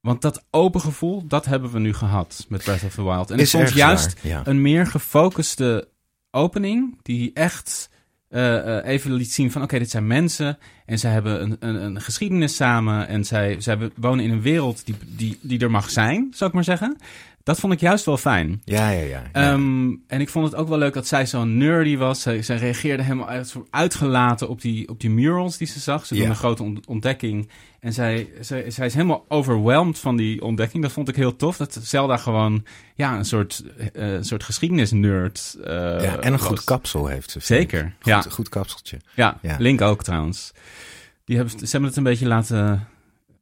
Want 0.00 0.22
dat 0.22 0.44
open 0.50 0.80
gevoel, 0.80 1.26
dat 1.26 1.44
hebben 1.44 1.70
we 1.70 1.78
nu 1.78 1.94
gehad 1.94 2.46
met 2.48 2.62
Breath 2.62 2.84
of 2.84 2.94
the 2.94 3.04
Wild. 3.04 3.30
En 3.30 3.38
Is 3.38 3.54
ik 3.54 3.60
vond 3.60 3.74
juist 3.74 4.20
ja. 4.22 4.40
een 4.44 4.62
meer 4.62 4.86
gefocuste 4.86 5.88
opening, 6.30 6.98
die 7.02 7.30
echt 7.34 7.90
eh, 8.28 8.78
eh, 8.78 8.86
even 8.86 9.12
liet 9.12 9.32
zien 9.32 9.52
van, 9.52 9.62
oké, 9.62 9.78
dit 9.78 9.90
zijn 9.90 10.06
mensen 10.06 10.58
en 10.86 10.98
zij 10.98 11.12
hebben 11.12 11.42
een, 11.42 11.56
een, 11.60 11.74
een 11.74 12.00
geschiedenis 12.00 12.56
samen 12.56 13.08
en 13.08 13.24
zij, 13.24 13.60
zij 13.60 13.90
wonen 13.96 14.24
in 14.24 14.30
een 14.30 14.42
wereld 14.42 14.86
die, 14.86 14.94
die, 15.06 15.38
die 15.40 15.60
er 15.60 15.70
mag 15.70 15.90
zijn, 15.90 16.28
zou 16.30 16.50
ik 16.50 16.54
maar 16.54 16.64
zeggen. 16.64 16.96
Dat 17.48 17.60
vond 17.60 17.72
ik 17.72 17.80
juist 17.80 18.04
wel 18.04 18.16
fijn. 18.16 18.60
Ja, 18.64 18.90
ja, 18.90 19.00
ja. 19.00 19.06
ja. 19.06 19.22
Ehm, 19.32 19.88
en 20.06 20.20
ik 20.20 20.28
vond 20.28 20.44
het 20.44 20.54
ook 20.54 20.68
wel 20.68 20.78
leuk 20.78 20.94
dat 20.94 21.06
zij 21.06 21.26
zo 21.26 21.44
nerdy 21.44 21.96
was. 21.96 22.22
Zij, 22.22 22.42
zij 22.42 22.56
reageerde 22.56 23.02
helemaal 23.02 23.28
uit, 23.28 23.54
uitgelaten 23.70 24.48
op 24.48 24.60
die, 24.60 24.88
op 24.88 25.00
die 25.00 25.10
murals 25.10 25.56
die 25.56 25.66
ze 25.66 25.80
zag. 25.80 26.06
Ze 26.06 26.14
doen 26.14 26.22
Ja. 26.22 26.28
een 26.28 26.36
grote 26.36 26.62
ont- 26.62 26.86
ontdekking. 26.86 27.48
En 27.80 27.92
zij, 27.92 28.28
zij, 28.40 28.70
zij 28.70 28.86
is 28.86 28.94
helemaal 28.94 29.24
overwhelmed 29.28 29.98
van 29.98 30.16
die 30.16 30.42
ontdekking. 30.42 30.82
Dat 30.82 30.92
vond 30.92 31.08
ik 31.08 31.16
heel 31.16 31.36
tof. 31.36 31.56
Dat 31.56 31.78
Zelda 31.82 32.16
gewoon 32.16 32.64
ja, 32.94 33.16
een 33.18 33.24
soort, 33.24 33.64
een 33.92 34.24
soort 34.24 34.42
geschiedenisnerd 34.44 35.56
eh 35.64 35.72
ja, 35.74 36.18
en 36.18 36.32
een 36.32 36.38
goed 36.38 36.64
kapsel 36.64 37.06
heeft 37.06 37.30
ze. 37.30 37.40
Zeker, 37.40 37.82
Goed, 37.82 38.06
ja. 38.06 38.20
goed 38.20 38.48
kapseltje. 38.48 38.96
Ja, 39.14 39.38
Ja. 39.42 39.56
Link 39.58 39.80
ook 39.80 40.02
trouwens. 40.04 40.52
Die 41.24 41.36
hebben, 41.36 41.58
ze 41.58 41.66
hebben 41.70 41.88
het 41.88 41.96
een 41.98 42.02
beetje 42.04 42.26
laten, 42.26 42.88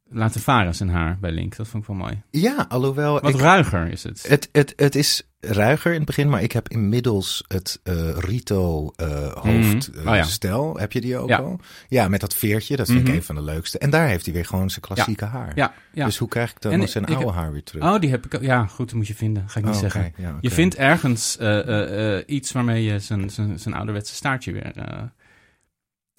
laten 0.09 0.41
varen, 0.41 0.75
zijn 0.75 0.89
haar, 0.89 1.19
bij 1.21 1.31
Link. 1.31 1.57
Dat 1.57 1.69
vond 1.69 1.83
ik 1.83 1.89
wel 1.89 1.99
mooi. 1.99 2.23
Ja, 2.31 2.67
alhoewel... 2.69 3.21
Wat 3.21 3.35
ik, 3.35 3.41
ruiger 3.41 3.89
is 3.89 4.03
het. 4.03 4.25
het, 4.29 4.49
het, 4.53 4.73
het 4.77 4.95
is 4.95 5.23
ruiger 5.41 5.91
in 5.91 5.97
het 5.97 6.07
begin, 6.07 6.29
maar 6.29 6.43
ik 6.43 6.53
heb 6.53 6.69
inmiddels 6.69 7.45
het 7.49 7.81
eh, 7.83 8.11
Rito 8.19 8.93
eh 8.97 9.33
hoofd 9.33 9.91
Mhm. 9.93 9.99
eh, 9.99 10.07
Oh 10.11 10.17
ja. 10.41 10.73
Heb 10.81 10.93
je 10.93 11.01
die 11.01 11.17
ook 11.19 11.29
Ja. 11.29 11.37
al? 11.37 11.61
Ja, 11.89 12.09
met 12.09 12.21
dat 12.21 12.35
veertje. 12.35 12.77
Dat 12.77 12.87
vind 12.87 13.01
Mhm. 13.03 13.09
ik 13.11 13.15
een 13.17 13.23
van 13.23 13.35
de 13.35 13.43
leukste. 13.43 13.79
En 13.79 13.91
daar 13.91 14.09
heeft 14.09 14.25
hij 14.25 14.35
weer 14.35 14.45
gewoon 14.45 14.71
zijn 14.71 14.81
klassieke 14.81 15.25
haar. 15.25 15.53
Ja. 15.55 15.73
Dus 15.93 16.19
hoe 16.19 16.29
krijg 16.29 16.51
ik 16.51 16.61
dan 16.61 16.73
En 16.73 16.89
zijn 16.89 17.05
oude 17.07 17.25
heb- 17.27 17.35
haar 17.35 17.53
weer 17.53 17.63
terug? 17.63 17.83
Oh, 17.83 18.01
die 18.01 18.11
heb 18.11 18.27
ik. 18.35 18.41
Ja, 18.43 18.67
goed, 18.67 18.87
dat 18.89 18.97
moet 18.97 19.07
je 19.07 19.15
vinden. 19.15 19.49
Ga 19.49 19.59
ik 19.59 19.65
niet 19.65 19.75
Oh, 19.75 19.81
zeggen. 19.81 20.13
Je 20.41 20.51
vindt 20.51 20.75
ergens 20.75 21.37
eh, 21.37 21.59
eh, 21.59 22.17
eh, 22.17 22.23
iets 22.27 22.53
waarmee 22.53 22.85
je 22.85 22.99
zijn, 22.99 23.31
zijn, 23.31 23.59
zijn 23.59 23.75
ouderwetse 23.75 24.15
staartje 24.15 24.53
weer... 24.53 24.77
eh, 24.77 25.03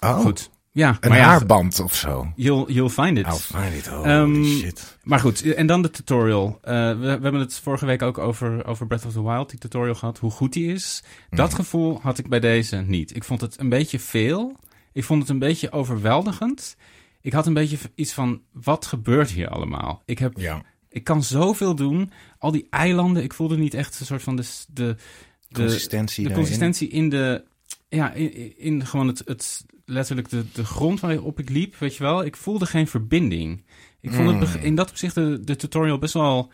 Oh, 0.00 0.18
Goed. 0.18 0.50
Ja, 0.72 0.96
Een 1.00 1.08
maar 1.08 1.18
ja, 1.18 1.24
haarband 1.24 1.80
of 1.80 1.94
zo. 1.94 2.32
you'll, 2.36 2.72
you'll 2.72 2.88
find 2.90 3.18
it. 3.18 3.26
I'll 3.26 3.32
find 3.60 3.74
it. 3.74 3.88
Oh, 3.88 4.06
Ehm, 4.06 4.34
holy 4.34 4.44
shit. 4.60 4.98
Maar 5.02 5.20
goed, 5.20 5.52
en 5.54 5.66
dan 5.66 5.82
de 5.82 5.90
tutorial. 5.90 6.58
Eh, 6.62 6.72
we, 6.90 6.96
we 6.98 7.08
hebben 7.08 7.34
het 7.34 7.58
vorige 7.58 7.86
week 7.86 8.02
ook 8.02 8.18
over, 8.18 8.66
over 8.66 8.86
Breath 8.86 9.04
of 9.04 9.12
the 9.12 9.22
Wild, 9.22 9.50
die 9.50 9.58
tutorial 9.58 9.94
gehad. 9.94 10.18
Hoe 10.18 10.30
goed 10.30 10.52
die 10.52 10.72
is. 10.72 11.02
Dat 11.30 11.46
Mhm. 11.48 11.56
gevoel 11.56 11.98
had 12.02 12.18
ik 12.18 12.28
bij 12.28 12.40
deze 12.40 12.76
niet. 12.76 13.16
Ik 13.16 13.24
vond 13.24 13.40
het 13.40 13.60
een 13.60 13.68
beetje 13.68 13.98
veel. 13.98 14.56
Ik 14.92 15.04
vond 15.04 15.20
het 15.20 15.30
een 15.30 15.38
beetje 15.38 15.70
overweldigend. 15.72 16.76
Ik 17.20 17.32
had 17.32 17.46
een 17.46 17.54
beetje 17.54 17.78
iets 17.94 18.12
van, 18.12 18.42
wat 18.52 18.86
gebeurt 18.86 19.30
hier 19.30 19.48
allemaal? 19.48 20.02
Ik, 20.04 20.18
heb, 20.18 20.32
Ja. 20.38 20.62
ik 20.88 21.04
kan 21.04 21.22
zoveel 21.22 21.74
doen. 21.74 22.12
Al 22.38 22.50
die 22.50 22.66
eilanden, 22.70 23.22
ik 23.22 23.32
voelde 23.34 23.56
niet 23.56 23.74
echt 23.74 24.00
een 24.00 24.06
soort 24.06 24.22
van 24.22 24.36
de... 24.36 24.44
de 24.72 24.96
de, 25.48 25.60
Consistentie 25.60 26.22
de 26.22 26.28
daarin. 26.28 26.44
consistentie 26.46 26.88
in 26.88 27.08
de. 27.08 27.44
Ja, 27.88 28.12
in, 28.12 28.58
in 28.58 28.86
gewoon 28.86 29.06
het, 29.06 29.22
het. 29.24 29.64
Letterlijk 29.90 30.28
de, 30.28 30.44
de 30.52 30.64
grond 30.64 31.00
waarop 31.00 31.38
ik 31.38 31.48
liep, 31.48 31.76
weet 31.78 31.96
je 31.96 32.02
wel. 32.02 32.24
Ik 32.24 32.36
voelde 32.36 32.66
geen 32.66 32.86
verbinding. 32.86 33.64
Ik 34.00 34.10
vond 34.12 34.26
het 34.26 34.34
Mm. 34.34 34.40
beg- 34.40 34.62
in 34.62 34.74
dat 34.74 34.90
opzicht 34.90 35.14
de, 35.14 35.40
de 35.44 35.56
tutorial 35.56 35.98
best 35.98 36.14
wel. 36.14 36.52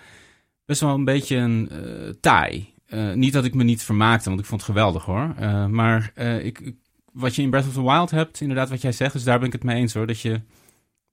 Best 0.66 0.80
wel 0.80 0.94
een 0.94 1.04
beetje 1.04 1.36
een 1.36 1.68
eh, 1.70 2.08
taai. 2.20 2.72
Eh, 2.86 3.12
niet 3.12 3.32
dat 3.32 3.44
ik 3.44 3.54
me 3.54 3.64
niet 3.64 3.82
vermaakte, 3.82 4.28
want 4.28 4.40
ik 4.40 4.46
vond 4.46 4.60
het 4.60 4.70
geweldig 4.70 5.04
hoor. 5.04 5.34
Eh, 5.38 5.66
maar 5.66 6.12
ik, 6.42 6.58
ik- 6.60 6.76
wat 7.12 7.34
je 7.34 7.42
in 7.42 7.50
Breath 7.50 7.66
of 7.66 7.72
the 7.72 7.82
Wild 7.82 8.10
hebt, 8.10 8.40
inderdaad 8.40 8.68
wat 8.70 8.82
jij 8.82 8.92
zegt, 8.92 9.12
dus 9.12 9.24
daar 9.24 9.38
ben 9.38 9.46
ik 9.46 9.52
het 9.52 9.64
mee 9.64 9.76
eens 9.76 9.94
hoor. 9.94 10.06
Dat 10.06 10.20
je 10.20 10.40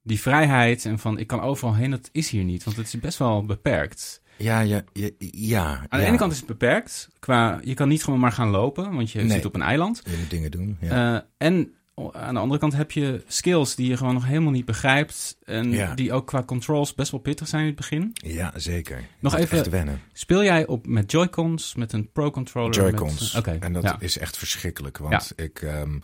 die 0.02 0.20
vrijheid 0.20 0.84
en 0.84 0.98
van 0.98 1.18
ik 1.18 1.26
kan 1.26 1.40
overal 1.40 1.74
heen, 1.74 1.90
dat 1.90 2.08
is 2.12 2.30
hier 2.30 2.44
niet. 2.44 2.64
Want 2.64 2.76
het 2.76 2.86
is 2.86 3.00
best 3.00 3.18
wel 3.18 3.44
beperkt. 3.44 4.22
Ja, 4.38 4.60
ja, 4.60 4.82
ja. 4.92 5.08
ja 5.30 5.64
Aan 5.76 5.86
de 5.90 5.96
ja. 5.96 6.06
ene 6.06 6.16
kant 6.16 6.32
is 6.32 6.38
het 6.38 6.46
beperkt. 6.46 7.08
Qua, 7.18 7.60
je 7.64 7.74
kan 7.74 7.88
niet 7.88 8.04
gewoon 8.04 8.20
maar 8.20 8.32
gaan 8.32 8.48
lopen, 8.48 8.94
want 8.94 9.10
je 9.10 9.18
Nee. 9.20 9.30
zit 9.30 9.44
op 9.44 9.54
een 9.54 9.62
eiland. 9.62 10.02
Je 10.04 10.16
moet 10.20 10.30
dingen 10.30 10.50
doen. 10.50 10.76
Ja. 10.80 11.26
En 11.38 11.72
aan 12.12 12.34
de 12.34 12.40
andere 12.40 12.60
kant 12.60 12.72
heb 12.72 12.90
je 12.90 13.22
skills 13.26 13.74
die 13.74 13.88
je 13.88 13.96
gewoon 13.96 14.14
nog 14.14 14.26
helemaal 14.26 14.50
niet 14.52 14.64
begrijpt. 14.64 15.36
En 15.44 15.70
Ja. 15.70 15.94
die 15.94 16.12
ook 16.12 16.26
qua 16.26 16.42
controls 16.42 16.94
best 16.94 17.10
wel 17.10 17.20
pittig 17.20 17.48
zijn 17.48 17.60
in 17.60 17.66
het 17.66 17.76
begin. 17.76 18.10
ja, 18.14 18.52
zeker. 18.56 19.04
nog 19.20 19.36
even- 19.36 19.70
wennen. 19.70 20.00
Speel 20.12 20.44
jij 20.44 20.66
op 20.66 20.86
met 20.86 21.10
Joy-Cons, 21.10 21.74
met 21.74 21.92
een 21.92 22.12
Pro-controller? 22.12 22.74
Joy-Cons. 22.74 23.32
met- 23.32 23.46
Oké, 23.46 23.56
En 23.60 23.72
dat 23.72 23.82
ja. 23.82 23.96
is 23.98 24.18
echt 24.18 24.36
verschrikkelijk. 24.36 24.98
Want 24.98 25.32
ik, 25.36 25.62
ehm, 25.62 25.98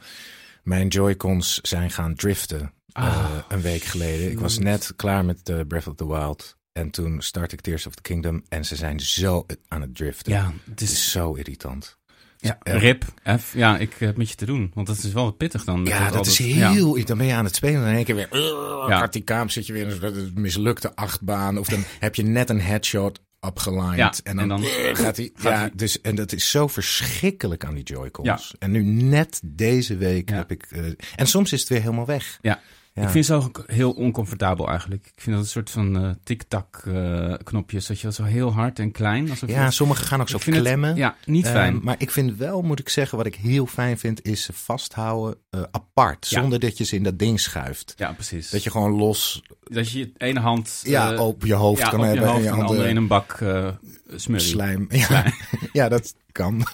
mijn 0.63 0.89
Joy-Cons 0.89 1.59
zijn 1.63 1.91
gaan 1.91 2.15
driften 2.15 2.73
eh, 2.93 3.05
Ah, 3.05 3.39
een 3.49 3.61
week 3.61 3.83
geleden. 3.83 4.31
Ik 4.31 4.39
was 4.41 4.59
net 4.59 4.93
klaar 4.97 5.25
met 5.25 5.49
eh, 5.49 5.61
Breath 5.69 5.87
of 5.87 5.95
the 5.95 6.07
Wild. 6.07 6.57
En 6.73 6.91
toen 6.91 7.21
start 7.23 7.53
ik 7.53 7.61
Tears 7.61 7.87
of 7.87 7.95
the 7.95 8.03
Kingdom. 8.03 8.43
En 8.49 8.65
ze 8.65 8.77
zijn 8.77 9.01
zo 9.01 9.47
aan 9.69 9.81
het 9.81 9.95
driften. 9.97 10.33
Ja, 10.33 10.45
het 10.47 10.55
Het 10.71 10.81
is 10.81 10.93
is... 10.93 11.11
zo 11.11 11.33
irritant. 11.33 11.98
Ja, 12.41 12.59
rip, 12.63 13.05
F. 13.41 13.55
Ja, 13.55 13.79
ik 13.79 13.95
heb 13.99 14.17
met 14.17 14.29
je 14.29 14.35
te 14.35 14.47
doen. 14.47 14.71
Want 14.75 14.87
dat 14.87 14.97
is 14.97 15.13
wel 15.13 15.31
pittig 15.31 15.65
dan. 15.65 15.83
met 15.83 15.89
Ja, 15.93 16.11
dat 16.11 16.27
is 16.27 16.39
ja. 16.39 16.73
heel... 16.73 17.05
Dan 17.05 17.19
ben 17.19 17.27
je 17.27 17.35
aan 17.35 17.45
het 17.45 17.55
spelen 17.55 17.75
en 17.75 17.81
dan 17.81 17.91
in 17.91 17.97
één 17.97 18.05
keer 18.05 18.15
weer... 18.15 18.29
Uh, 18.33 18.85
Ja. 18.89 19.07
Die 19.07 19.23
kamer, 19.23 19.51
zit 19.51 19.67
je 19.67 19.73
weer 19.73 19.87
in 19.89 20.03
een 20.03 20.31
mislukte 20.35 20.95
achtbaan. 20.97 21.59
Of 21.59 21.67
dan 21.69 21.85
heb 21.99 22.15
je 22.15 22.23
net 22.23 22.51
een 22.51 22.61
headshot 22.61 23.21
opgelined. 23.41 23.97
Ja, 23.97 24.13
en 24.23 24.37
dan, 24.37 24.43
en 24.43 24.49
dan- 24.49 24.63
uh, 24.63 24.95
gaat 24.95 25.17
hij... 25.17 25.31
Ja, 25.43 25.71
dus, 25.75 26.01
en 26.01 26.15
dat 26.15 26.33
is 26.33 26.51
zo 26.51 26.67
verschrikkelijk 26.69 27.65
aan 27.65 27.75
die 27.75 27.85
Joy-Cons. 27.85 28.27
Ja. 28.29 28.39
En 28.59 28.71
nu 28.71 28.83
net 28.83 29.41
deze 29.45 29.97
week 29.97 30.31
Ja. 30.31 30.37
heb 30.37 30.51
ik... 30.51 30.67
eh, 30.71 30.85
en 31.17 31.27
soms 31.27 31.53
is 31.53 31.61
het 31.61 31.69
weer 31.69 31.81
helemaal 31.81 32.07
weg. 32.07 32.39
Ja. 32.41 32.61
Ja. 32.99 33.05
Ik 33.05 33.11
vind 33.11 33.25
ze 33.27 33.35
ook 33.35 33.65
heel 33.67 33.91
oncomfortabel 33.93 34.69
eigenlijk. 34.69 35.07
Ik 35.07 35.21
vind 35.23 35.37
dat 35.37 35.45
een 35.45 35.51
soort 35.51 35.71
van 35.71 35.97
eh 36.05 36.11
tik-tak 36.25 36.83
eh, 36.87 37.35
knopjes. 37.45 37.87
Dat 37.87 38.01
je 38.01 38.07
dat 38.07 38.15
zo 38.15 38.23
heel 38.25 38.53
hard 38.53 38.79
en 38.79 38.93
klein. 38.93 39.31
Alsof 39.31 39.49
Ja, 39.49 39.71
sommige 39.71 40.05
gaan 40.05 40.21
ook 40.21 40.29
zo 40.29 40.37
het- 40.37 40.45
klemmen. 40.61 40.97
ja, 40.97 41.17
niet 41.25 41.45
Ehm, 41.45 41.55
fijn. 41.55 41.81
maar 41.83 41.95
ik 41.99 42.11
vind 42.11 42.37
wel, 42.37 42.63
moet 42.63 42.79
ik 42.79 42.89
zeggen, 42.89 43.17
wat 43.19 43.27
ik 43.27 43.35
heel 43.35 43.67
fijn 43.67 43.99
vind, 43.99 44.25
is 44.25 44.43
ze 44.43 44.53
vasthouden 44.53 45.39
eh, 45.51 45.63
apart. 45.71 46.29
Ja. 46.29 46.41
Zonder 46.41 46.59
dat 46.61 46.79
je 46.79 46.85
ze 46.85 46.97
in 46.97 47.03
dat 47.03 47.19
ding 47.19 47.41
schuift. 47.41 47.93
ja, 47.97 48.13
precies. 48.13 48.51
Dat 48.51 48.63
je 48.63 48.71
gewoon 48.71 48.93
los 48.93 49.43
Dat 49.65 49.91
je 49.91 49.99
je 49.99 50.13
ene 50.17 50.41
hand 50.41 50.81
ja, 50.85 51.13
eh, 51.13 51.21
op 51.21 51.45
je 51.45 51.55
hoofd 51.55 51.81
ja, 51.83 51.89
kan 51.89 51.99
op 51.99 52.05
je 52.05 52.11
hebben 52.11 52.29
hoofd 52.29 52.39
en 52.41 52.45
je 52.45 52.51
andere 52.51 52.69
andere 52.69 52.89
in 52.89 52.97
een 52.97 53.07
bak 53.07 53.33
eh 53.41 53.69
smurrie. 54.17 54.47
slijm. 54.49 54.87
Ja, 54.89 55.33
ja, 55.73 55.89
dat 55.89 56.15
kan. 56.33 56.63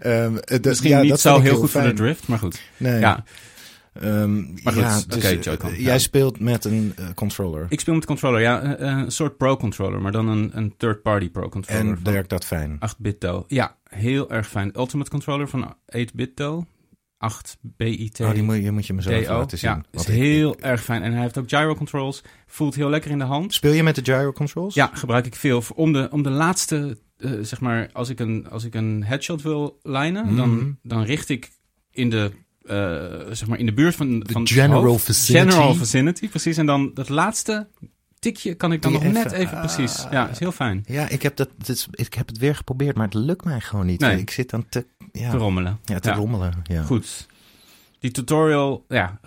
Ehm, 0.00 0.34
dat- 0.44 0.64
Misschien 0.64 0.90
ja, 0.90 1.00
niet 1.00 1.10
dat 1.10 1.20
zo 1.20 1.40
heel 1.40 1.56
goed 1.56 1.70
voor 1.70 1.82
de 1.82 1.92
drift, 1.92 2.28
maar 2.28 2.38
goed. 2.38 2.60
Nee. 2.76 3.00
Ja, 3.00 3.24
Ehm, 4.00 4.40
Maar 4.62 4.72
goed, 4.72 4.82
ja, 4.82 5.00
dus, 5.08 5.24
eh, 5.24 5.42
Joy-Con, 5.42 5.70
Jij 5.70 5.80
ja. 5.92 5.98
speelt 5.98 6.40
met 6.40 6.64
een 6.64 6.92
eh, 6.96 7.06
controller. 7.14 7.66
ik 7.68 7.80
speel 7.80 7.94
met 7.94 8.04
controller. 8.06 8.40
Ja, 8.40 8.62
eh, 8.76 8.86
een 8.98 9.10
soort 9.10 9.36
pro-controller, 9.36 10.00
maar 10.00 10.12
dan 10.12 10.28
een, 10.28 10.50
een 10.54 10.74
third-party 10.76 11.30
pro-controller. 11.30 11.80
en 11.96 11.98
werkt 12.04 12.28
dat 12.30 12.44
fijn? 12.44 12.78
8-bit 12.90 13.20
Do. 13.20 13.44
Ja, 13.48 13.76
heel 13.88 14.30
erg 14.30 14.48
fijn. 14.48 14.70
Ultimate 14.76 15.10
controller 15.10 15.48
van 15.48 15.74
8-bit 15.96 16.36
Do. 16.36 16.64
8 17.18 17.56
BIT. 17.60 18.20
Oh, 18.20 18.32
die 18.32 18.42
moet, 18.42 18.56
je 18.62 18.70
moet 18.72 18.86
je 18.86 18.92
me 18.94 19.02
zo 19.02 19.10
even 19.10 19.32
DO. 19.32 19.38
laten 19.38 19.58
zien. 19.58 19.70
Ja, 19.70 19.82
is 19.90 20.00
ik- 20.02 20.14
heel 20.14 20.58
erg 20.60 20.82
fijn. 20.84 21.02
En 21.02 21.12
hij 21.12 21.22
heeft 21.22 21.38
ook 21.38 21.48
gyro 21.48 21.74
controls. 21.74 22.22
Voelt 22.46 22.74
heel 22.74 22.88
lekker 22.90 23.10
in 23.10 23.18
de 23.18 23.24
hand. 23.24 23.54
Speel 23.54 23.72
je 23.72 23.82
met 23.82 23.94
de 23.94 24.04
gyro 24.04 24.32
controls? 24.32 24.74
Ja, 24.74 24.90
gebruik 24.92 25.26
ik 25.26 25.34
veel 25.34 25.62
om 25.74 25.92
de, 25.92 26.08
om 26.10 26.22
de 26.22 26.30
laatste 26.30 26.98
zeg 27.40 27.60
maar, 27.60 27.90
als 27.92 28.08
ik 28.08 28.20
een, 28.20 28.46
als 28.50 28.64
ik 28.64 28.74
een 28.74 29.04
headshot 29.04 29.42
wil 29.42 29.78
lijnen, 29.82 30.26
Mhm. 30.26 30.36
dan, 30.36 30.78
dan 30.82 31.02
richt 31.02 31.28
ik 31.28 31.50
in 31.90 32.10
de, 32.10 32.32
zeg 33.30 33.46
maar 33.46 33.58
in 33.58 33.66
de 33.66 33.72
buurt 33.72 33.94
van, 33.94 34.20
De 34.20 34.32
van 34.32 34.40
het 34.42 34.50
general 34.50 34.82
hoofd. 34.84 35.04
vicinity. 35.04 35.48
General 35.50 35.74
vicinity, 35.74 36.28
precies. 36.28 36.56
En 36.56 36.66
dan 36.66 36.90
dat 36.94 37.08
laatste 37.08 37.68
tikje 38.18 38.54
kan 38.54 38.72
ik 38.72 38.82
dan 38.82 38.92
Die 38.92 39.00
nog 39.02 39.12
net 39.12 39.32
even- 39.32 39.58
precies. 39.58 40.06
Ja, 40.10 40.28
is 40.28 40.38
heel 40.38 40.52
fijn. 40.52 40.84
Ja, 40.86 41.08
ik 41.08 41.22
heb, 41.22 41.36
dat, 41.36 41.48
is- 41.66 41.88
ik 41.90 42.14
heb 42.14 42.26
het 42.28 42.38
weer 42.38 42.54
geprobeerd, 42.56 42.96
maar 42.96 43.04
het 43.04 43.14
lukt 43.14 43.44
mij 43.44 43.60
gewoon 43.60 43.86
niet. 43.86 44.00
Nee. 44.00 44.18
Ik 44.18 44.30
zit 44.30 44.50
dan 44.50 44.68
te, 44.68 44.86
ja, 45.12 45.30
Te 45.30 45.36
rommelen. 45.36 45.78
ja, 45.84 45.98
te 45.98 46.12
rommelen. 46.12 46.52
Ja. 46.62 46.82
Goed. 46.82 47.26
Die 48.00 48.10
tutorial, 48.10 48.84
ja, 48.88 49.20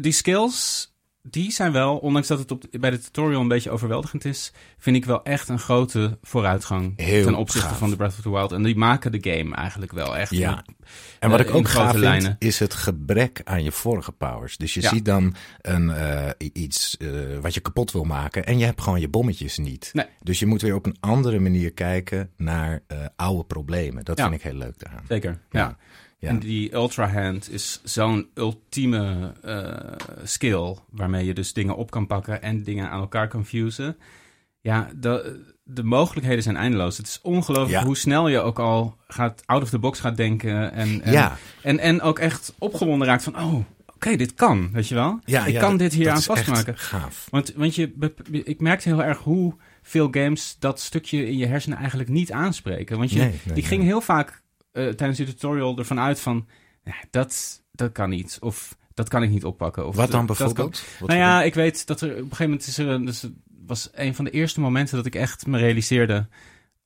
Die 0.00 0.12
skills, 0.12 0.92
die 1.30 1.50
zijn 1.52 1.72
wel, 1.72 1.96
ondanks 1.96 2.28
dat 2.28 2.38
het 2.38 2.50
op, 2.50 2.64
bij 2.70 2.90
de 2.90 2.98
tutorial 2.98 3.40
een 3.40 3.48
beetje 3.48 3.70
overweldigend 3.70 4.24
is, 4.24 4.52
vind 4.78 4.96
ik 4.96 5.04
wel 5.04 5.22
echt 5.22 5.48
een 5.48 5.58
grote 5.58 6.18
vooruitgang 6.22 6.92
Heel 6.96 7.24
ten 7.24 7.34
opzichte 7.34 7.68
gaaf. 7.68 7.78
van 7.78 7.90
de 7.90 7.96
Breath 7.96 8.12
of 8.12 8.20
the 8.20 8.30
Wild. 8.30 8.52
En 8.52 8.62
die 8.62 8.76
maken 8.76 9.12
de 9.12 9.30
game 9.30 9.54
eigenlijk 9.54 9.92
wel 9.92 10.16
echt. 10.16 10.30
Ja. 10.30 10.50
met- 10.54 10.64
En 11.18 11.30
wat 11.30 11.40
ik 11.40 11.54
ook 11.54 11.68
gaaf 11.68 11.90
vind, 11.90 12.02
lijnen. 12.02 12.36
is 12.38 12.58
het 12.58 12.74
gebrek 12.74 13.40
aan 13.44 13.64
je 13.64 13.72
vorige 13.72 14.12
powers. 14.12 14.56
Dus 14.56 14.74
je 14.74 14.80
Ja. 14.80 14.88
ziet 14.88 15.04
dan 15.04 15.34
een, 15.60 15.90
eh, 15.90 16.30
iets 16.52 16.96
eh, 16.96 17.08
wat 17.40 17.54
je 17.54 17.60
kapot 17.60 17.92
wil 17.92 18.04
maken 18.04 18.46
en 18.46 18.58
je 18.58 18.64
hebt 18.64 18.80
gewoon 18.80 19.00
je 19.00 19.08
bommetjes 19.08 19.58
niet. 19.58 19.90
Nee. 19.92 20.06
Dus 20.22 20.38
je 20.38 20.46
moet 20.46 20.62
weer 20.62 20.74
op 20.74 20.86
een 20.86 20.96
andere 21.00 21.38
manier 21.38 21.72
kijken 21.72 22.30
naar 22.36 22.82
eh, 22.86 22.98
oude 23.16 23.44
problemen. 23.44 24.04
Dat 24.04 24.18
Ja. 24.18 24.24
vind 24.28 24.36
ik 24.36 24.42
heel 24.42 24.58
leuk 24.58 24.78
daaraan. 24.78 25.04
Zeker, 25.08 25.38
ja. 25.50 25.60
Ja. 25.60 25.76
En 26.28 26.38
die 26.38 26.74
Ultra 26.74 27.08
Hand 27.08 27.50
is 27.50 27.80
zo'n 27.82 28.28
ultieme 28.34 29.32
eh, 29.42 29.92
skill 30.22 30.76
waarmee 30.90 31.24
je 31.24 31.34
dus 31.34 31.52
dingen 31.52 31.76
op 31.76 31.90
kan 31.90 32.06
pakken 32.06 32.42
en 32.42 32.62
dingen 32.62 32.90
aan 32.90 33.00
elkaar 33.00 33.28
kan 33.28 33.46
fusen. 33.46 33.96
Ja, 34.60 34.90
de, 34.96 35.40
de 35.64 35.82
mogelijkheden 35.82 36.42
zijn 36.42 36.56
eindeloos. 36.56 36.96
Het 36.96 37.06
is 37.06 37.18
ongelooflijk 37.22 37.80
Ja. 37.80 37.84
hoe 37.84 37.96
snel 37.96 38.28
je 38.28 38.38
ook 38.40 38.58
al 38.58 38.96
gaat 39.06 39.42
out 39.46 39.62
of 39.62 39.68
the 39.70 39.78
box 39.78 40.00
gaat 40.00 40.16
denken 40.16 40.72
en, 40.72 41.02
en, 41.02 41.12
Ja. 41.12 41.36
en, 41.62 41.78
en 41.78 42.00
ook 42.00 42.18
echt 42.18 42.54
opgewonden 42.58 43.08
raakt 43.08 43.22
van, 43.22 43.38
oh, 43.40 43.54
oké, 43.94 44.16
dit 44.16 44.34
kan, 44.34 44.70
weet 44.72 44.88
je 44.88 44.94
wel? 44.94 45.18
Ja, 45.24 45.46
ik 45.46 45.52
ja, 45.52 45.60
kan 45.60 45.76
dit 45.76 45.92
hier 45.92 46.10
aan 46.10 46.22
vastmaken. 46.22 46.78
gaaf. 46.78 47.26
Want, 47.30 47.52
want 47.56 47.74
je, 47.74 47.92
ik 48.30 48.60
merkte 48.60 48.88
heel 48.88 49.02
erg 49.02 49.18
hoe 49.18 49.54
veel 49.82 50.08
games 50.10 50.56
dat 50.58 50.80
stukje 50.80 51.26
in 51.26 51.36
je 51.36 51.46
hersenen 51.46 51.78
eigenlijk 51.78 52.08
niet 52.08 52.32
aanspreken. 52.32 52.98
Want 52.98 53.10
je, 53.10 53.18
Nee, 53.18 53.40
nee, 53.44 53.56
ik 53.56 53.64
ging 53.64 53.80
nee. 53.80 53.88
heel 53.90 54.00
vaak 54.00 54.42
eh, 54.74 54.88
tijdens 54.88 55.16
die 55.18 55.26
tutorial 55.26 55.78
ervan 55.78 56.00
uit 56.00 56.20
van, 56.20 56.46
ja, 56.84 56.94
dat, 57.10 57.62
dat 57.72 57.92
kan 57.92 58.10
niet. 58.10 58.36
Of 58.40 58.76
dat 58.94 59.08
kan 59.08 59.22
ik 59.22 59.30
niet 59.30 59.44
oppakken. 59.44 59.86
Of 59.86 59.96
Wat 59.96 60.10
dan 60.10 60.26
bijvoorbeeld? 60.26 60.84
Wat 60.98 61.08
nou 61.08 61.20
ja, 61.20 61.42
ik 61.42 61.54
weet 61.54 61.86
dat 61.86 62.00
er 62.00 62.10
op 62.10 62.16
een 62.16 62.22
gegeven 62.22 62.44
moment 62.44 62.66
is 62.66 62.78
er 62.78 62.88
een, 62.88 63.04
dus 63.04 63.26
was 63.66 63.90
een 63.92 64.14
van 64.14 64.24
de 64.24 64.30
eerste 64.30 64.60
momenten 64.60 64.96
dat 64.96 65.06
ik 65.06 65.14
echt 65.14 65.46
me 65.46 65.58
realiseerde, 65.58 66.28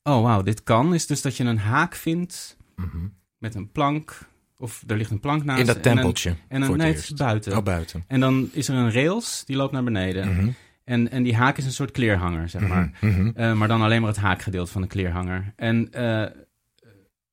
oh 0.03 0.21
wauw, 0.21 0.41
dit 0.41 0.63
kan. 0.63 0.93
Is 0.93 1.07
dus 1.07 1.21
dat 1.21 1.37
je 1.37 1.43
een 1.43 1.57
haak 1.59 1.95
vindt? 1.95 2.57
Mhm. 2.75 2.97
met 3.37 3.55
een 3.55 3.71
plank, 3.71 4.17
of 4.57 4.83
er 4.87 4.97
ligt 4.97 5.11
een 5.11 5.19
plank 5.19 5.43
naast. 5.43 5.59
In 5.59 5.65
dat 5.65 5.75
en 5.75 5.85
een- 5.85 5.93
tempeltje. 5.95 6.29
En 6.47 6.61
een, 6.61 6.77
nee, 6.77 6.87
het 6.87 6.95
eerst. 6.95 7.17
buiten. 7.17 7.57
Oh, 7.57 7.63
buiten. 7.63 8.03
En 8.07 8.19
dan 8.19 8.49
is 8.53 8.67
er 8.67 8.75
een 8.75 8.91
rails, 8.91 9.43
die 9.45 9.55
loopt 9.55 9.71
naar 9.71 9.83
beneden. 9.83 10.35
Mhm. 10.35 10.49
En, 10.83 11.11
en 11.11 11.23
die 11.23 11.35
haak 11.35 11.57
is 11.57 11.65
een 11.65 11.71
soort 11.71 11.91
kleerhanger, 11.91 12.49
zeg 12.49 12.67
maar. 12.67 12.91
Mhm. 13.01 13.21
Mhm. 13.21 13.31
Eh, 13.35 13.53
maar 13.53 13.67
dan 13.67 13.81
alleen 13.81 14.01
maar 14.01 14.09
het 14.09 14.19
haakgedeelte 14.19 14.71
van 14.71 14.81
de 14.81 14.87
kleerhanger. 14.87 15.53
En 15.55 15.91
eh, 15.91 16.25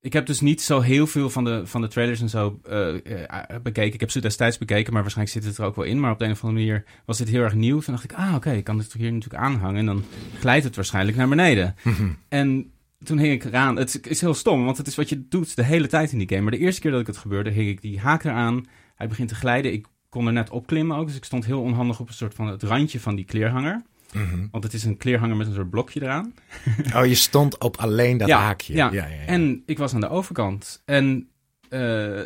ik 0.06 0.12
heb 0.12 0.26
dus 0.26 0.40
niet 0.40 0.62
zo 0.62 0.80
heel 0.80 1.06
veel 1.06 1.30
van 1.30 1.44
de, 1.44 1.66
van 1.66 1.80
de 1.80 1.88
trailers 1.88 2.20
en 2.20 2.28
zo 2.28 2.60
eh, 2.64 2.94
eh, 2.94 3.62
bekeken. 3.62 3.94
Ik 3.94 4.00
heb 4.00 4.10
ze 4.10 4.20
destijds 4.20 4.58
bekeken, 4.58 4.92
maar 4.92 5.02
waarschijnlijk 5.02 5.36
zit 5.36 5.48
het 5.48 5.58
er 5.58 5.64
ook 5.64 5.76
wel 5.76 5.84
in. 5.84 6.00
Maar 6.00 6.10
op 6.10 6.18
de 6.18 6.24
een 6.24 6.30
of 6.30 6.44
andere 6.44 6.64
manier 6.64 6.84
was 7.04 7.18
dit 7.18 7.28
heel 7.28 7.42
erg 7.42 7.54
nieuw. 7.54 7.80
Toen 7.80 7.94
dacht 7.94 8.04
ik, 8.04 8.12
ah 8.12 8.34
oké, 8.34 8.50
ik 8.52 8.64
kan 8.64 8.78
dit 8.78 8.92
hier 8.92 9.12
natuurlijk 9.12 9.42
aanhangen. 9.42 9.78
En 9.78 9.86
dan 9.86 10.04
glijdt 10.38 10.64
het 10.64 10.76
waarschijnlijk 10.76 11.16
naar 11.16 11.28
beneden. 11.28 11.74
Mhm. 11.82 12.08
En 12.28 12.72
toen 13.04 13.18
hing 13.18 13.32
ik 13.32 13.44
eraan. 13.44 13.76
Het 13.76 14.06
is 14.06 14.20
heel 14.20 14.34
stom, 14.34 14.64
want 14.64 14.76
het 14.76 14.86
is 14.86 14.94
wat 14.94 15.08
je 15.08 15.28
doet 15.28 15.56
de 15.56 15.64
hele 15.64 15.86
tijd 15.86 16.12
in 16.12 16.18
die 16.18 16.28
game. 16.28 16.40
Maar 16.40 16.50
de 16.50 16.58
eerste 16.58 16.80
keer 16.80 16.90
dat 16.90 17.00
ik 17.00 17.06
het 17.06 17.16
gebeurde, 17.16 17.50
hing 17.50 17.68
ik 17.68 17.80
die 17.80 18.00
haak 18.00 18.24
eraan. 18.24 18.66
Hij 18.94 19.08
begint 19.08 19.28
te 19.28 19.34
glijden. 19.34 19.72
Ik 19.72 19.86
kon 20.08 20.26
er 20.26 20.32
net 20.32 20.50
opklimmen 20.50 20.96
ook. 20.96 21.06
Dus 21.06 21.16
ik 21.16 21.24
stond 21.24 21.46
heel 21.46 21.62
onhandig 21.62 22.00
op 22.00 22.08
een 22.08 22.14
soort 22.14 22.34
van 22.34 22.46
het 22.46 22.62
randje 22.62 23.00
van 23.00 23.14
die 23.14 23.24
kleerhanger. 23.24 23.82
Mhm. 24.12 24.46
Want 24.50 24.64
het 24.64 24.72
is 24.72 24.84
een 24.84 24.96
kleerhanger 24.96 25.36
met 25.36 25.46
een 25.46 25.54
soort 25.54 25.70
blokje 25.70 26.02
eraan. 26.02 26.34
Oh, 26.96 27.06
je 27.06 27.14
stond 27.14 27.58
op 27.58 27.76
alleen 27.76 28.18
dat 28.18 28.28
Ja, 28.28 28.38
haakje. 28.38 28.74
ja. 28.74 28.92
ja, 28.92 29.06
ja. 29.06 29.24
En 29.26 29.62
ik 29.66 29.78
was 29.78 29.94
aan 29.94 30.00
de 30.00 30.08
overkant. 30.08 30.82
En 30.84 31.28
eh, 31.68 32.20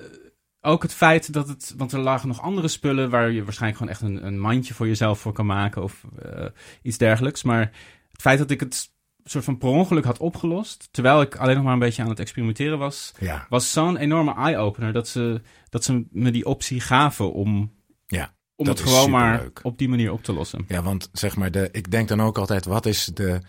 ook 0.61 0.83
het 0.83 0.95
feit 0.95 1.33
dat 1.33 1.49
het... 1.49 1.75
Want 1.77 1.93
er 1.93 1.99
lagen 1.99 2.29
nog 2.29 2.41
andere 2.41 2.69
spullen... 2.69 3.11
waar 3.11 3.31
je 3.31 3.45
waarschijnlijk 3.45 3.79
gewoon 3.81 3.93
echt 3.93 4.03
een, 4.03 4.27
een 4.27 4.41
mandje 4.41 4.75
voor 4.75 4.87
jezelf 4.87 5.21
voor 5.21 5.33
kan 5.33 5.47
maken... 5.47 5.83
of 5.83 6.05
eh, 6.23 6.47
iets 6.83 6.99
dergelijks. 6.99 7.43
Maar 7.43 7.61
het 8.13 8.21
feit 8.21 8.39
dat 8.39 8.51
ik 8.51 8.61
het 8.61 8.91
soort 9.25 9.45
van 9.45 9.59
per 9.59 9.69
ongeluk 9.69 10.05
had 10.05 10.19
opgelost... 10.19 10.89
terwijl 10.91 11.21
ik 11.21 11.37
alleen 11.37 11.55
nog 11.55 11.65
maar 11.65 11.73
een 11.73 11.79
beetje 11.79 12.03
aan 12.03 12.09
het 12.09 12.21
experimenteren 12.21 12.79
was... 12.79 13.13
ja. 13.19 13.47
was 13.49 13.73
zo'n 13.73 13.97
enorme 13.97 14.35
eye-opener... 14.35 14.93
Dat 14.93 15.09
ze, 15.09 15.41
dat 15.69 15.85
ze 15.85 16.07
me 16.11 16.31
die 16.31 16.47
optie 16.47 16.81
gaven 16.81 17.33
om... 17.33 17.73
Ja, 18.07 18.35
om 18.61 18.67
dat 18.67 18.79
het 18.79 18.89
gewoon 18.89 19.11
maar 19.11 19.49
op 19.63 19.79
die 19.79 19.89
manier 19.89 20.13
op 20.13 20.23
te 20.23 20.33
lossen. 20.33 20.65
Ja, 20.69 20.83
want 20.83 21.09
zeg 21.13 21.37
maar, 21.37 21.51
de, 21.51 21.69
ik 21.73 21.91
denk 21.91 22.09
dan 22.09 22.23
ook 22.23 22.39
altijd, 22.39 22.65
wat 22.65 22.87
is 22.87 23.05
de, 23.05 23.41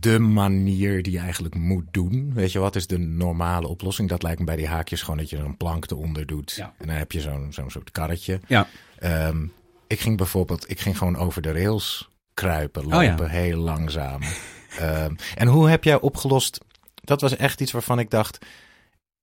de 0.00 0.18
manier 0.18 1.02
die 1.02 1.12
je 1.12 1.18
eigenlijk 1.18 1.54
moet 1.54 1.84
doen? 1.90 2.34
Weet 2.34 2.52
je, 2.52 2.58
wat 2.58 2.76
is 2.76 2.86
de 2.86 2.98
normale 2.98 3.68
oplossing? 3.68 4.08
Dat 4.08 4.22
lijkt 4.22 4.38
me 4.38 4.44
bij 4.44 4.56
die 4.56 4.66
haakjes 4.66 5.02
gewoon 5.02 5.16
dat 5.16 5.30
je 5.30 5.36
er 5.36 5.44
een 5.44 5.56
plank 5.56 5.90
eronder 5.90 6.26
doet. 6.26 6.52
Ja. 6.52 6.74
En 6.78 6.86
dan 6.86 6.96
heb 6.96 7.12
je 7.12 7.20
zo'n 7.20 7.52
zo'n 7.52 7.70
soort 7.70 7.90
karretje. 7.90 8.40
Ja. 8.46 8.66
Ehm, 8.98 9.46
ik 9.86 10.00
ging 10.00 10.16
bijvoorbeeld, 10.16 10.70
ik 10.70 10.80
ging 10.80 10.98
gewoon 10.98 11.16
over 11.16 11.42
de 11.42 11.52
rails 11.52 12.08
kruipen, 12.34 12.84
Oh 12.84 13.02
ja. 13.02 13.10
lopen, 13.10 13.30
heel 13.30 13.58
langzaam. 13.58 14.20
Ehm, 14.78 15.14
en 15.34 15.48
hoe 15.48 15.68
heb 15.68 15.84
jij 15.84 16.00
opgelost? 16.00 16.60
Dat 16.94 17.20
was 17.20 17.36
echt 17.36 17.60
iets 17.60 17.72
waarvan 17.72 17.98
ik 17.98 18.10
dacht, 18.10 18.38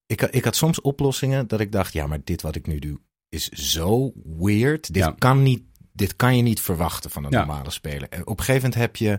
ik, 0.05 0.21
ik 0.21 0.43
had 0.43 0.55
soms 0.55 0.81
oplossingen 0.81 1.47
dat 1.47 1.59
ik 1.59 1.71
dacht, 1.71 1.93
ja, 1.93 2.07
maar 2.07 2.19
dit 2.23 2.41
wat 2.41 2.55
ik 2.55 2.67
nu 2.67 2.79
doe 2.79 2.99
is 3.29 3.49
zo 3.49 4.11
weird. 4.37 4.93
Dit 4.93 5.03
Ja. 5.03 5.15
kan 5.17 5.43
niet, 5.43 5.61
dit 5.93 6.15
kan 6.15 6.35
je 6.37 6.41
niet 6.43 6.61
verwachten 6.61 7.09
van 7.09 7.23
een 7.25 7.31
Ja. 7.31 7.37
normale 7.37 7.71
speler. 7.71 8.09
En 8.09 8.21
op 8.27 8.37
een 8.39 8.45
gegeven 8.45 8.69
moment 8.69 8.81
heb 8.81 8.95
je 8.95 9.17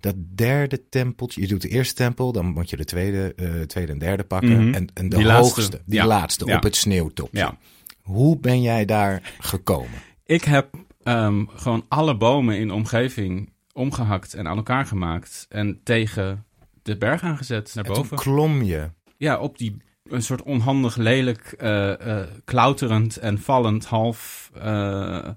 dat 0.00 0.14
derde 0.18 0.88
tempeltje. 0.88 1.40
Je 1.40 1.46
doet 1.46 1.62
de 1.62 1.68
eerste 1.68 1.94
tempel, 1.94 2.32
dan 2.32 2.46
moet 2.46 2.70
je 2.70 2.76
de 2.76 2.84
tweede, 2.84 3.32
eh, 3.36 3.60
tweede 3.60 3.92
en 3.92 3.98
derde 3.98 4.24
pakken. 4.24 4.64
Mhm. 4.66 4.74
En, 4.74 4.86
en 4.94 5.08
de 5.08 5.16
Die 5.16 5.24
laatste. 5.26 5.54
hoogste, 5.60 5.82
die 5.86 5.94
Ja. 5.98 6.06
laatste, 6.06 6.44
op 6.56 6.62
het 6.62 6.76
sneeuwtopje. 6.76 7.38
Ja. 7.38 7.58
Hoe 8.02 8.38
ben 8.38 8.62
jij 8.62 8.84
daar 8.84 9.32
gekomen? 9.40 9.98
Ik 10.24 10.44
heb 10.44 10.68
ehm, 11.02 11.44
gewoon 11.48 11.84
alle 11.88 12.16
bomen 12.16 12.58
in 12.58 12.68
de 12.68 12.74
omgeving 12.74 13.52
omgehakt 13.72 14.34
en 14.34 14.48
aan 14.48 14.56
elkaar 14.56 14.86
gemaakt. 14.86 15.46
En 15.48 15.80
tegen 15.82 16.44
de 16.82 16.96
berg 16.96 17.22
aangezet 17.22 17.72
naar 17.74 17.84
En 17.84 17.92
toen 17.92 18.02
boven. 18.02 18.16
klom 18.16 18.62
je. 18.62 18.90
Ja, 19.16 19.38
op 19.38 19.58
die 19.58 19.76
een 20.10 20.22
soort 20.22 20.42
onhandig, 20.42 20.96
lelijk, 20.96 21.52
eh, 21.58 22.20
klauterend 22.44 23.16
en 23.16 23.40
vallend, 23.40 23.84
half, 23.84 24.50
eh, 24.54 25.28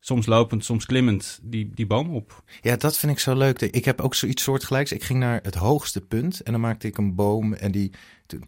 soms 0.00 0.26
lopend, 0.26 0.64
soms 0.64 0.86
klimmend, 0.86 1.40
die, 1.42 1.70
die 1.74 1.86
boom 1.86 2.14
op. 2.14 2.42
Ja, 2.60 2.76
dat 2.76 2.98
vind 2.98 3.12
ik 3.12 3.18
zo 3.18 3.36
leuk. 3.36 3.60
Ik 3.60 3.84
heb 3.84 4.00
ook 4.00 4.14
zoiets 4.14 4.42
soortgelijks. 4.42 4.92
Ik 4.92 5.02
ging 5.04 5.18
naar 5.18 5.40
het 5.42 5.54
hoogste 5.54 6.00
punt 6.00 6.40
en 6.40 6.52
dan 6.52 6.60
maakte 6.60 6.86
ik 6.86 6.98
een 6.98 7.14
boom. 7.14 7.52
En 7.54 7.72
die, 7.72 7.92
toen, 8.26 8.44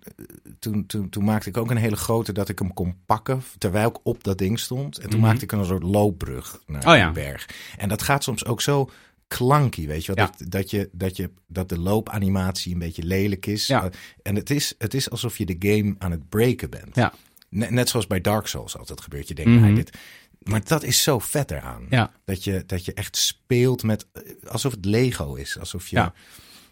toen, 0.59 0.87
toen, 0.87 1.09
toen 1.09 1.25
maakte 1.25 1.49
ik 1.49 1.57
ook 1.57 1.71
een 1.71 1.77
hele 1.77 1.97
grote 1.97 2.33
dat 2.33 2.49
ik 2.49 2.59
hem 2.59 2.73
kon 2.75 2.97
pakken 3.07 3.43
terwijl 3.59 3.89
ik 3.89 3.99
op 4.03 4.25
dat 4.25 4.39
ding 4.39 4.59
stond. 4.59 4.99
En 4.99 5.11
toen 5.11 5.19
Mhm. 5.21 5.29
maakte 5.29 5.45
ik 5.45 5.53
een 5.53 5.65
soort 5.65 5.83
loopbrug 5.83 6.61
naar 6.67 6.87
Oh 6.89 6.97
ja. 6.97 7.07
de 7.07 7.13
berg. 7.13 7.49
En 7.77 7.89
dat 7.89 8.03
gaat 8.03 8.23
soms 8.25 8.45
ook 8.45 8.61
zo 8.61 8.91
klanky, 9.37 9.87
weet 9.87 10.05
je 10.05 10.13
wel? 10.15 10.25
Ja. 10.25 10.33
Dat, 10.39 10.51
dat, 10.51 10.71
je, 10.71 10.89
dat, 10.93 11.17
je, 11.17 11.31
dat 11.47 11.69
de 11.69 11.79
loopanimatie 11.79 12.73
een 12.73 12.79
beetje 12.79 13.03
lelijk 13.05 13.47
is. 13.47 13.67
Ja. 13.67 13.85
Uh, 13.85 13.91
En 14.23 14.35
het 14.35 14.51
is, 14.51 14.75
het 14.79 14.95
is 14.95 15.11
alsof 15.11 15.39
je 15.39 15.47
de 15.47 15.57
game 15.59 15.95
aan 15.99 16.11
het 16.11 16.29
breken 16.29 16.71
bent. 16.71 16.95
Ja. 16.97 17.13
Net, 17.49 17.71
net 17.71 17.89
zoals 17.89 18.07
bij 18.07 18.21
Dark 18.21 18.47
Souls 18.47 18.77
altijd 18.79 19.01
gebeurt. 19.01 19.29
Je 19.29 19.35
denkt, 19.35 19.51
nou, 19.61 19.75
dit... 19.75 19.99
Maar 20.43 20.65
dat 20.65 20.83
is 20.83 21.03
zo 21.03 21.19
vet 21.19 21.51
eraan. 21.51 21.87
Ja. 21.91 22.13
Dat 22.25 22.45
je, 22.45 22.63
dat 22.67 22.85
je 22.85 22.95
echt 22.95 23.17
speelt 23.17 23.83
met, 23.83 24.07
eh, 24.13 24.23
alsof 24.51 24.73
het 24.73 24.85
Lego 24.85 25.35
is. 25.35 25.59
Alsof 25.59 25.89
je, 25.89 25.97
Ja. 25.97 26.13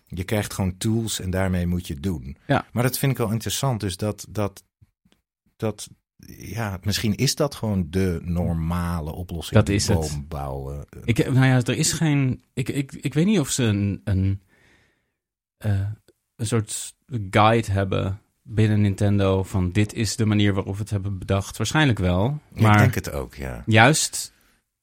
je 0.07 0.25
krijgt 0.25 0.53
gewoon 0.53 0.77
tools 0.79 1.21
en 1.21 1.31
daarmee 1.31 1.67
moet 1.67 1.87
je 1.87 1.95
het 1.95 2.03
doen. 2.03 2.37
Ja. 2.47 2.67
Maar 2.73 2.83
dat 2.83 2.99
vind 2.99 3.13
ik 3.13 3.19
wel 3.19 3.31
interessant. 3.31 3.81
Dus 3.81 3.97
dat, 3.97 4.27
dat, 4.29 4.63
dat, 5.57 5.89
ja, 6.27 6.79
misschien 6.83 7.15
is 7.15 7.35
dat 7.35 7.55
gewoon 7.55 7.87
de 7.91 8.21
normale 8.23 9.13
oplossing. 9.13 9.59
Dat 9.59 9.69
is 9.69 9.89
het. 9.89 10.29
bouwen. 10.29 10.87
Ik, 11.05 11.33
nou 11.33 11.47
ja, 11.47 11.57
er 11.63 11.77
is 11.77 11.93
geen. 11.93 12.43
Ik, 12.53 12.69
ik, 12.69 12.93
ik 12.93 13.15
weet 13.15 13.27
niet 13.27 13.41
of 13.41 13.51
ze 13.51 13.63
een, 13.63 14.01
een, 14.05 14.41
eh, 15.57 15.87
een 16.37 16.47
soort 16.47 16.95
guide 17.31 17.73
hebben 17.73 18.21
binnen 18.43 18.81
Nintendo 18.81 19.43
van 19.43 19.73
dit 19.73 19.93
is 19.95 20.17
de 20.17 20.27
manier 20.27 20.55
waarop 20.55 20.75
we 20.75 20.81
het 20.81 20.91
hebben 20.91 21.19
bedacht. 21.19 21.57
Waarschijnlijk 21.57 21.99
wel. 21.99 22.39
Maar 22.55 22.73
Ik 22.73 22.79
denk 22.79 22.95
het 22.95 23.13
ook, 23.13 23.35
ja. 23.35 23.63
juist, 23.67 24.33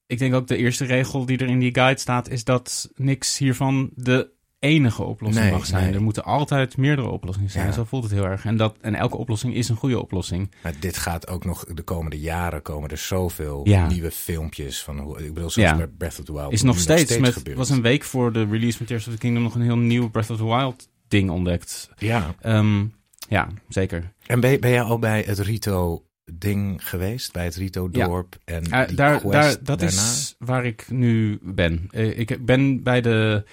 ik 0.06 0.19
denk 0.19 0.34
ook 0.34 0.47
de 0.47 0.58
eerste 0.58 0.86
regel 0.86 1.26
die 1.26 1.38
er 1.38 1.47
in 1.47 1.60
die 1.60 1.73
guide 1.73 2.00
staat, 2.00 2.30
is 2.30 2.43
dat 2.43 2.89
niks 2.95 3.38
hiervan 3.38 3.89
de 3.95 4.36
enige 4.60 5.04
oplossing 5.04 5.46
Nee, 5.46 5.54
mag 5.54 5.65
zijn. 5.65 5.84
nee. 5.84 5.93
Er 5.93 6.02
moeten 6.02 6.24
altijd 6.24 6.78
meerdere 6.78 7.10
oplossingen 7.10 7.50
zijn. 7.50 7.65
Ja. 7.67 7.72
Zo 7.72 7.84
voelt 7.84 8.04
het 8.04 8.12
heel 8.12 8.26
erg. 8.26 8.46
En, 8.46 8.58
dat, 8.58 8.76
en 8.82 8.96
elke 8.96 9.17
oplossing 9.17 9.54
is 9.54 9.70
een 9.70 9.76
goede 9.76 10.00
oplossing. 10.02 10.52
Maar 10.63 10.74
dit 10.80 10.98
gaat 10.98 11.28
ook 11.28 11.46
nog 11.46 11.65
de 11.74 11.82
komende 11.82 12.20
jaren 12.20 12.62
komen 12.62 12.89
er 12.89 12.98
zoveel 12.98 13.62
Ja. 13.67 13.88
nieuwe 13.88 14.12
filmpjes 14.12 14.84
van 14.84 15.00
hoe 15.00 15.26
ik 15.26 15.34
bedoel 15.34 15.50
zoals 15.50 15.80
Ja. 15.80 15.88
Breath 15.98 16.20
of 16.20 16.26
the 16.26 16.34
Wild 16.34 16.52
Is 16.52 16.62
nog 16.62 16.76
nu 16.76 16.82
steeds, 16.82 17.17
met, 17.17 17.54
was 17.56 17.70
een 17.70 17.82
week 17.82 18.04
voor 18.04 18.34
de 18.34 18.46
release 18.46 18.78
van 18.78 18.86
Tears 18.86 19.08
of 19.08 19.13
the 19.13 19.20
Kingdom 19.20 19.43
nog 19.43 19.56
een 19.56 19.62
heel 19.62 19.78
nieuw 19.78 20.10
Breath 20.10 20.30
of 20.30 20.38
the 20.38 20.46
Wild 20.46 20.89
ding 21.08 21.30
ontdekt. 21.30 21.89
Ja. 21.98 22.36
Ehm, 22.41 22.86
ja, 23.30 23.48
zeker. 23.70 24.13
En 24.26 24.39
ben, 24.39 24.60
ben 24.60 24.70
jij 24.72 24.82
al 24.82 25.00
bij 25.00 25.24
het 25.28 25.39
Rito-ding 25.39 26.88
geweest? 26.89 27.34
Bij 27.34 27.43
het 27.43 27.56
Rito-dorp? 27.56 28.38
En 28.46 28.63
Uh, 28.67 28.88
die 28.88 28.96
daar, 28.96 29.22
daar, 29.30 29.50
dat 29.63 29.80
daarna? 29.80 29.86
is 29.86 30.36
waar 30.39 30.65
ik 30.65 30.86
nu 30.89 31.39
ben. 31.41 31.88
Eh, 31.91 32.20
ik 32.20 32.46
ben 32.46 32.84
bij 32.84 33.02
de. 33.02 33.43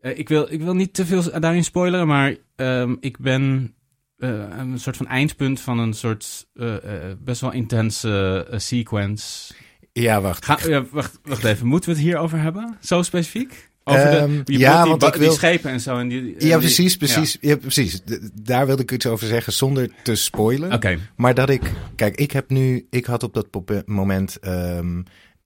Eh, 0.00 0.18
ik, 0.18 0.28
wil, 0.28 0.46
ik 0.52 0.60
wil 0.62 0.74
niet 0.74 0.94
te 0.94 1.06
veel 1.06 1.40
daarin 1.40 1.64
spoileren, 1.64 2.06
maar 2.06 2.36
ehm, 2.56 2.94
ik 3.00 3.18
ben 3.18 3.74
eh, 4.16 4.44
een 4.58 4.78
soort 4.80 4.96
van 4.96 5.06
eindpunt 5.06 5.60
van 5.60 5.78
een 5.78 5.94
soort 5.94 6.46
eh, 6.54 6.74
best 7.18 7.40
wel 7.40 7.52
intense 7.52 8.46
sequence. 8.56 9.54
Ja, 9.92 10.20
wacht. 10.20 10.44
Ga, 10.44 10.58
ja, 10.68 10.84
wacht, 10.90 11.18
wacht 11.22 11.44
even, 11.44 11.66
moeten 11.66 11.90
we 11.90 11.96
het 11.96 12.04
hierover 12.04 12.40
hebben? 12.40 12.76
Zo 12.80 13.02
specifiek? 13.02 13.70
Over 13.84 14.02
Ehm, 14.18 14.42
de, 14.44 14.52
je 14.52 14.58
ja, 14.58 14.80
die, 14.80 14.88
want 14.88 15.00
ba- 15.00 15.06
ik 15.06 15.14
wil- 15.14 15.28
die 15.28 15.36
schepen 15.36 15.70
en 15.70 15.80
zo. 15.80 15.98
En 15.98 16.08
die, 16.08 16.20
en 16.20 16.26
Ja, 16.46 16.58
die- 16.58 16.58
precies, 16.58 16.96
precies. 16.96 17.36
Ja. 17.40 17.56
precies. 17.56 18.00
Daar 18.42 18.66
wilde 18.66 18.82
ik 18.82 18.90
iets 18.92 19.06
over 19.06 19.26
zeggen 19.26 19.52
zonder 19.52 19.90
te 20.02 20.14
spoilen. 20.14 20.72
Oké, 20.72 20.98
Maar 21.16 21.34
dat 21.34 21.50
ik, 21.50 21.72
kijk, 21.94 22.16
ik 22.16 22.30
heb 22.30 22.50
nu, 22.50 22.86
ik 22.90 23.04
had 23.06 23.22
op 23.22 23.34
dat 23.34 23.48
moment 23.86 24.38
ehm 24.38 25.02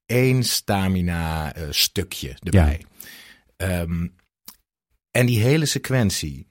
één 0.07 0.43
stamina 0.45 1.55
stukje 1.71 2.37
erbij. 2.43 2.81
Ehm, 3.57 4.07
en 5.11 5.27
die 5.27 5.41
hele 5.41 5.67
sequentie, 5.67 6.49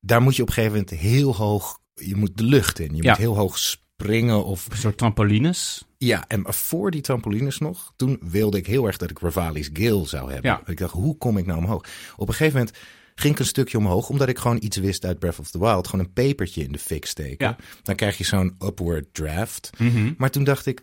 daar 0.00 0.22
moet 0.22 0.36
je 0.36 0.42
op 0.42 0.48
een 0.48 0.54
gegeven 0.54 0.76
moment 0.78 0.96
heel 1.00 1.34
hoog, 1.36 1.78
je 1.94 2.16
moet 2.16 2.36
de 2.36 2.44
lucht 2.44 2.78
in. 2.78 2.96
Je 2.96 3.02
Ja. 3.02 3.08
moet 3.10 3.18
heel 3.18 3.36
hoog 3.36 3.58
springen 3.58 4.44
of, 4.44 4.66
een 4.70 4.76
soort 4.76 4.98
trampolines. 4.98 5.84
ja, 5.98 6.24
en 6.28 6.52
voor 6.54 6.90
die 6.90 7.00
trampolines 7.00 7.58
nog, 7.58 7.92
toen 7.96 8.18
wilde 8.22 8.58
ik 8.58 8.66
heel 8.66 8.86
erg 8.86 8.96
dat 8.96 9.10
ik 9.10 9.18
Revali's 9.18 9.70
Gill 9.72 10.06
zou 10.06 10.32
hebben. 10.32 10.50
Ja. 10.50 10.62
Ik 10.66 10.78
dacht, 10.78 10.92
hoe 10.92 11.16
kom 11.16 11.38
ik 11.38 11.46
nou 11.46 11.58
omhoog? 11.58 11.84
Op 12.16 12.28
een 12.28 12.34
gegeven 12.34 12.58
moment 12.58 12.76
ging 13.14 13.34
ik 13.34 13.38
een 13.40 13.46
stukje 13.46 13.78
omhoog, 13.78 14.08
omdat 14.08 14.28
ik 14.28 14.38
gewoon 14.38 14.58
iets 14.62 14.76
wist 14.76 15.04
uit 15.04 15.18
Breath 15.18 15.38
of 15.38 15.50
the 15.50 15.58
Wild. 15.58 15.88
Gewoon 15.88 16.04
een 16.04 16.12
pepertje 16.12 16.62
in 16.62 16.72
de 16.72 16.78
fik 16.78 17.06
steken. 17.06 17.46
Ja. 17.46 17.56
Dan 17.82 17.94
krijg 17.94 18.18
je 18.18 18.24
zo'n 18.24 18.56
upward 18.64 19.14
draft. 19.14 19.70
Mhm. 19.78 20.12
Maar 20.18 20.30
toen 20.30 20.44
dacht 20.44 20.66
ik, 20.66 20.80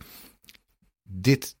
dit, 1.02 1.56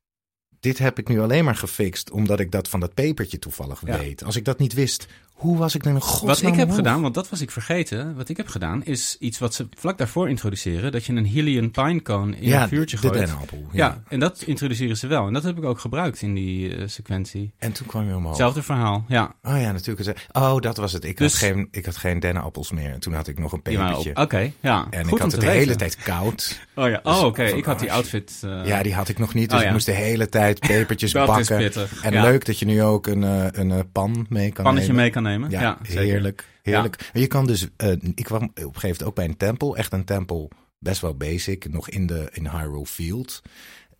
dit 0.62 0.78
heb 0.78 0.98
ik 0.98 1.08
nu 1.08 1.20
alleen 1.20 1.44
maar 1.44 1.56
gefixt 1.56 2.10
omdat 2.10 2.40
ik 2.40 2.50
dat 2.50 2.68
van 2.68 2.80
dat 2.80 2.94
pepertje 2.94 3.38
toevallig 3.38 3.82
Ja. 3.86 3.98
weet. 3.98 4.24
Als 4.24 4.36
ik 4.36 4.44
dat 4.44 4.58
niet 4.58 4.72
wist, 4.72 5.06
hoe 5.42 5.56
was 5.58 5.74
ik 5.74 5.82
dan 5.82 6.00
godsnaam 6.00 6.28
Wat 6.28 6.38
ik 6.42 6.46
heb 6.54 6.54
omhoog? 6.62 6.74
gedaan, 6.76 7.02
want 7.02 7.14
dat 7.14 7.28
was 7.28 7.40
ik 7.40 7.50
vergeten. 7.50 8.16
Wat 8.16 8.28
ik 8.28 8.36
heb 8.36 8.48
gedaan 8.48 8.84
is 8.84 9.16
iets 9.20 9.38
wat 9.38 9.54
ze 9.54 9.68
vlak 9.78 9.98
daarvoor 9.98 10.28
introduceren. 10.28 10.92
Dat 10.92 11.04
je 11.04 11.12
een 11.12 11.24
Hylian 11.24 11.70
pinecone 11.70 12.36
in 12.36 12.48
ja, 12.48 12.62
een 12.62 12.68
vuurtje 12.68 12.96
de 12.96 13.02
gooit. 13.02 13.14
dennenappel. 13.18 13.58
Ja. 13.72 13.86
Ja. 13.86 14.02
en 14.08 14.20
dat 14.20 14.42
introduceren 14.42 14.96
ze 14.96 15.06
wel. 15.06 15.26
En 15.26 15.32
dat 15.32 15.42
heb 15.42 15.58
ik 15.58 15.64
ook 15.64 15.78
gebruikt 15.80 16.22
in 16.22 16.34
die 16.34 16.76
eh, 16.76 16.82
sequentie. 16.88 17.52
En 17.58 17.72
toen 17.72 17.86
kwam 17.86 18.06
je 18.08 18.14
omhoog. 18.14 18.28
Hetzelfde 18.28 18.62
verhaal, 18.62 19.04
ja. 19.08 19.34
Oh 19.42 19.60
ja, 19.60 19.72
natuurlijk. 19.72 20.28
Oh, 20.32 20.56
dat 20.60 20.76
was 20.76 20.92
het. 20.92 21.04
Ik, 21.04 21.16
Dus- 21.16 21.40
had, 21.40 21.50
geen, 21.50 21.68
ik 21.70 21.84
had 21.84 21.96
geen 21.96 22.20
dennenappels 22.20 22.70
meer. 22.72 22.90
En 22.92 23.00
toen 23.00 23.14
had 23.14 23.28
ik 23.28 23.38
nog 23.38 23.52
een 23.52 23.62
pepertje. 23.62 24.16
Oké, 24.16 24.52
ja. 24.60 24.86
En 24.90 25.04
Goed 25.04 25.12
ik 25.12 25.18
had 25.22 25.32
het 25.32 25.40
de 25.40 25.50
hele 25.50 25.76
tijd 25.76 25.96
koud. 25.96 26.60
Oh 26.74 26.88
ja, 26.88 27.00
Dus 27.02 27.16
oh 27.18 27.24
oké. 27.24 27.42
Ik 27.44 27.64
had 27.64 27.78
die 27.80 27.92
outfit. 27.92 28.40
eh, 28.44 28.66
ja, 28.66 28.82
die 28.82 28.94
had 28.94 29.08
ik 29.08 29.18
nog 29.18 29.34
niet. 29.34 29.48
Dus 29.48 29.54
Oh, 29.58 29.60
ja. 29.60 29.66
ik 29.66 29.72
moest 29.72 29.86
de 29.86 29.92
hele 29.92 30.28
tijd 30.28 30.60
pepertjes 30.68 31.12
dat 31.12 31.38
is 31.38 31.48
bakken. 31.48 31.72
En 32.02 32.12
leuk 32.22 32.44
dat 32.46 32.58
je 32.58 32.64
nu 32.64 32.82
ook 32.82 33.06
een, 33.06 33.24
eh, 33.24 33.46
een 33.52 33.90
pan 33.92 34.26
mee 34.28 34.52
kan 34.52 34.64
Pannetje 34.64 34.88
nemen. 34.88 35.02
mee 35.02 35.12
kan 35.12 35.22
nemen. 35.22 35.31
Ja, 35.50 35.78
heerlijk. 35.82 36.48
Heerlijk. 36.62 37.10
Je 37.12 37.26
kan 37.26 37.46
dus, 37.46 37.68
eh, 37.76 37.90
ik 37.90 38.24
kwam 38.24 38.42
op 38.42 38.56
een 38.58 38.62
gegeven 38.64 38.80
moment 38.88 39.02
ook 39.02 39.14
bij 39.14 39.24
een 39.24 39.36
tempel. 39.36 39.76
Echt 39.76 39.92
een 39.92 40.04
tempel, 40.04 40.50
best 40.78 41.00
wel 41.00 41.16
basic, 41.16 41.68
nog 41.72 41.88
in 41.88 42.06
de 42.06 42.28
in 42.32 42.48
Hyrule 42.48 42.86
Field. 42.86 43.42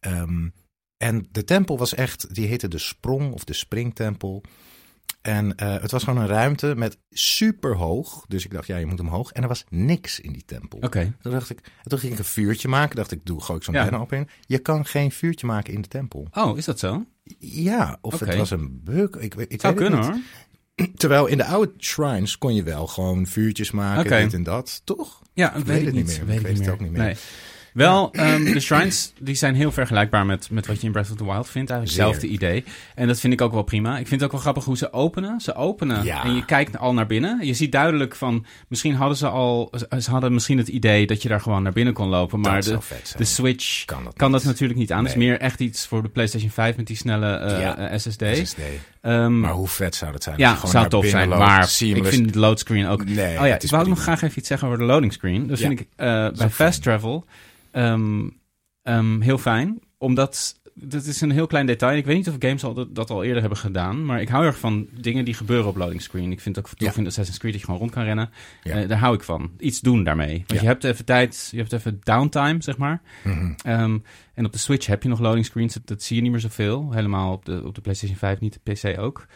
Ehm, 0.00 0.48
en 0.96 1.28
de 1.30 1.44
tempel 1.44 1.78
was 1.78 1.94
echt, 1.94 2.34
die 2.34 2.46
heette 2.46 2.68
de 2.68 2.78
Sprong 2.78 3.32
of 3.32 3.44
de 3.44 3.52
Springtempel. 3.52 4.42
En 5.22 5.54
eh, 5.56 5.80
het 5.80 5.90
was 5.90 6.04
gewoon 6.04 6.22
een 6.22 6.28
ruimte 6.28 6.74
met 6.76 6.98
super 7.10 7.76
hoog. 7.76 8.24
Dus 8.28 8.44
ik 8.44 8.50
dacht, 8.50 8.66
ja, 8.66 8.76
je 8.76 8.86
moet 8.86 9.00
omhoog. 9.00 9.32
En 9.32 9.42
er 9.42 9.48
was 9.48 9.64
niks 9.68 10.20
in 10.20 10.32
die 10.32 10.44
tempel. 10.44 10.78
Oké. 10.78 11.12
Toen 11.20 11.32
dacht 11.32 11.50
ik, 11.50 11.58
en 11.82 11.88
toen 11.90 11.98
ging 11.98 12.12
ik 12.12 12.18
een 12.18 12.24
vuurtje 12.24 12.68
maken. 12.68 12.96
Dacht 12.96 13.10
ik, 13.12 13.20
doe 13.24 13.40
gooi 13.42 13.58
ik 13.58 13.64
zo'n 13.64 13.74
Ja. 13.74 14.00
op 14.00 14.12
in. 14.12 14.28
Je 14.46 14.58
kan 14.58 14.84
geen 14.86 15.10
vuurtje 15.12 15.46
maken 15.46 15.72
in 15.74 15.82
de 15.82 15.88
tempel. 15.88 16.26
Oh, 16.32 16.56
is 16.58 16.64
dat 16.64 16.78
zo? 16.78 17.04
Ja, 17.38 17.98
of 18.00 18.20
het 18.20 18.34
was 18.36 18.50
een 18.50 18.80
bug. 18.84 19.10
Ik, 19.10 19.34
weet- 19.34 19.52
ik 19.52 19.60
Zou 19.60 19.74
weet 19.74 19.82
het 19.82 19.92
kunnen 19.92 20.12
niet. 20.16 20.24
hoor. 20.24 20.51
Terwijl 20.96 21.26
in 21.26 21.36
de 21.36 21.44
oude 21.44 21.72
shrines 21.78 22.38
kon 22.38 22.54
je 22.54 22.62
wel 22.62 22.86
gewoon 22.86 23.26
vuurtjes 23.26 23.70
maken, 23.70 24.04
Oké. 24.12 24.22
dit 24.22 24.32
en 24.34 24.42
dat, 24.42 24.80
toch? 24.84 25.20
Ja, 25.34 25.54
Ik 25.54 25.64
weet, 25.64 25.84
het 25.84 25.94
niet. 25.94 26.06
niet 26.06 26.16
meer. 26.16 26.26
Weet 26.26 26.36
Ik 26.38 26.42
weet 26.46 26.58
het 26.58 26.68
ook 26.68 26.80
niet 26.80 26.90
meer. 26.90 27.02
Nee. 27.02 27.16
Wel, 27.72 28.12
ehm, 28.12 28.44
de 28.44 28.60
shrines 28.60 29.12
die 29.20 29.34
zijn 29.34 29.54
heel 29.54 29.72
vergelijkbaar 29.72 30.26
met, 30.26 30.50
met 30.50 30.66
wat 30.66 30.80
je 30.80 30.86
in 30.86 30.92
Breath 30.92 31.10
of 31.10 31.16
the 31.16 31.24
Wild 31.24 31.48
vindt. 31.48 31.70
Eigenlijk 31.70 31.88
hetzelfde 32.00 32.26
idee. 32.34 32.64
En 32.94 33.06
dat 33.06 33.20
vind 33.20 33.32
ik 33.32 33.40
ook 33.40 33.52
wel 33.52 33.62
prima. 33.62 33.90
Ik 33.98 34.06
vind 34.06 34.10
het 34.10 34.22
ook 34.22 34.30
wel 34.32 34.40
grappig 34.40 34.64
hoe 34.64 34.76
ze 34.76 34.92
openen. 34.92 35.40
Ze 35.40 35.54
openen 35.54 36.04
Ja. 36.04 36.24
en 36.24 36.34
je 36.34 36.44
kijkt 36.44 36.78
al 36.78 36.94
naar 36.94 37.06
binnen. 37.06 37.46
Je 37.46 37.54
ziet 37.54 37.72
duidelijk 37.72 38.14
van, 38.16 38.44
misschien 38.68 38.94
hadden 38.94 39.16
ze 39.16 39.28
al, 39.28 39.72
ze 39.98 40.10
hadden 40.10 40.32
misschien 40.32 40.58
het 40.58 40.68
idee 40.68 41.06
dat 41.06 41.22
je 41.22 41.28
daar 41.28 41.40
gewoon 41.40 41.62
naar 41.62 41.72
binnen 41.72 41.94
kon 41.94 42.08
lopen. 42.08 42.40
Maar 42.40 42.62
de, 42.62 42.78
de 43.16 43.24
Switch 43.24 43.84
kan 43.84 44.04
dat, 44.04 44.14
kan 44.16 44.30
niet. 44.30 44.38
dat 44.42 44.46
natuurlijk 44.50 44.78
niet 44.78 44.92
aan. 44.92 44.98
Het 45.04 45.08
is 45.12 45.16
meer 45.18 45.38
echt 45.40 45.60
iets 45.60 45.86
voor 45.86 46.02
de 46.02 46.08
PlayStation 46.08 46.50
5 46.50 46.76
met 46.76 46.86
die 46.86 46.96
snelle 46.96 47.34
eh, 47.36 47.60
Ja. 47.60 47.76
eh, 47.76 47.98
SSD. 47.98 48.22
SSD. 48.42 48.58
Ehm, 49.00 49.40
Maar 49.40 49.52
hoe 49.52 49.68
vet 49.68 49.94
zou 49.94 50.12
dat 50.12 50.22
zijn? 50.22 50.38
ja, 50.38 50.54
gewoon 50.54 50.70
zou 50.70 50.88
tof 50.88 51.06
zijn. 51.06 51.28
loopt, 51.28 51.40
Maar 51.40 51.64
seamless. 51.68 52.08
ik 52.10 52.14
vind 52.14 52.32
de 52.32 52.38
loadscreen 52.38 52.86
ook... 52.86 53.04
Nee, 53.04 53.38
oh 53.40 53.46
ja, 53.46 53.54
ik 53.60 53.70
wou 53.70 53.82
ook 53.82 53.88
nog 53.88 54.02
graag 54.02 54.22
even 54.22 54.38
iets 54.38 54.48
zeggen 54.48 54.66
over 54.68 54.78
de 54.80 54.84
loading 54.84 55.12
screen. 55.12 55.46
Dat 55.46 55.58
Ja. 55.58 55.66
vind 55.66 55.80
ik 55.80 55.86
eh, 55.96 56.28
bij 56.36 56.50
fast 56.50 56.82
travel 56.82 57.24
ehm, 57.72 58.28
ehm, 58.82 59.20
heel 59.20 59.38
fijn. 59.38 59.80
Omdat, 59.98 60.60
dat 60.74 61.04
is 61.04 61.20
een 61.20 61.30
heel 61.30 61.46
klein 61.46 61.66
detail. 61.66 61.96
Ik 61.96 62.04
weet 62.04 62.16
niet 62.16 62.28
of 62.28 62.36
games 62.38 62.64
al, 62.64 62.74
dat, 62.74 62.94
dat 62.94 63.10
al 63.10 63.22
eerder 63.22 63.40
hebben 63.40 63.58
gedaan. 63.58 64.04
Maar 64.04 64.20
ik 64.20 64.28
hou 64.28 64.44
erg 64.44 64.58
van 64.58 64.88
dingen 65.00 65.24
die 65.24 65.34
gebeuren 65.34 65.66
op 65.68 65.76
loading 65.76 66.02
screen. 66.02 66.32
Ik 66.32 66.40
vind 66.40 66.56
het 66.56 66.64
ook 66.66 66.74
tof 66.74 66.94
Ja. 66.94 67.00
in 67.00 67.06
Assassin's 67.06 67.38
Creed 67.38 67.52
dat 67.52 67.60
je 67.60 67.66
gewoon 67.66 67.80
rond 67.80 67.92
kan 67.92 68.04
rennen. 68.04 68.30
Ja. 68.62 68.74
Eh, 68.82 68.88
daar 68.88 68.98
hou 68.98 69.14
ik 69.14 69.22
van. 69.22 69.50
Iets 69.58 69.80
doen 69.80 70.04
daarmee. 70.04 70.36
Want 70.36 70.50
Ja. 70.50 70.60
je 70.60 70.66
hebt 70.66 70.84
even 70.84 71.04
tijd, 71.04 71.48
je 71.50 71.58
hebt 71.58 71.72
even 71.72 71.98
downtime, 72.02 72.62
zeg 72.62 72.76
maar. 72.76 73.02
Mhm. 73.24 73.52
Ehm, 73.62 73.98
en 74.34 74.44
op 74.44 74.52
de 74.52 74.58
Switch 74.58 74.86
heb 74.86 75.02
je 75.02 75.08
nog 75.08 75.20
loading 75.20 75.46
screens. 75.46 75.74
Dat, 75.74 75.86
dat 75.86 76.02
zie 76.02 76.16
je 76.16 76.22
niet 76.22 76.30
meer 76.30 76.40
zoveel. 76.40 76.92
Helemaal 76.92 77.32
op 77.32 77.44
de, 77.44 77.62
op 77.64 77.74
de 77.74 77.80
PlayStation 77.80 78.18
5 78.18 78.40
niet, 78.40 78.58
de 78.62 78.72
PC 78.72 78.98
ook. 78.98 79.26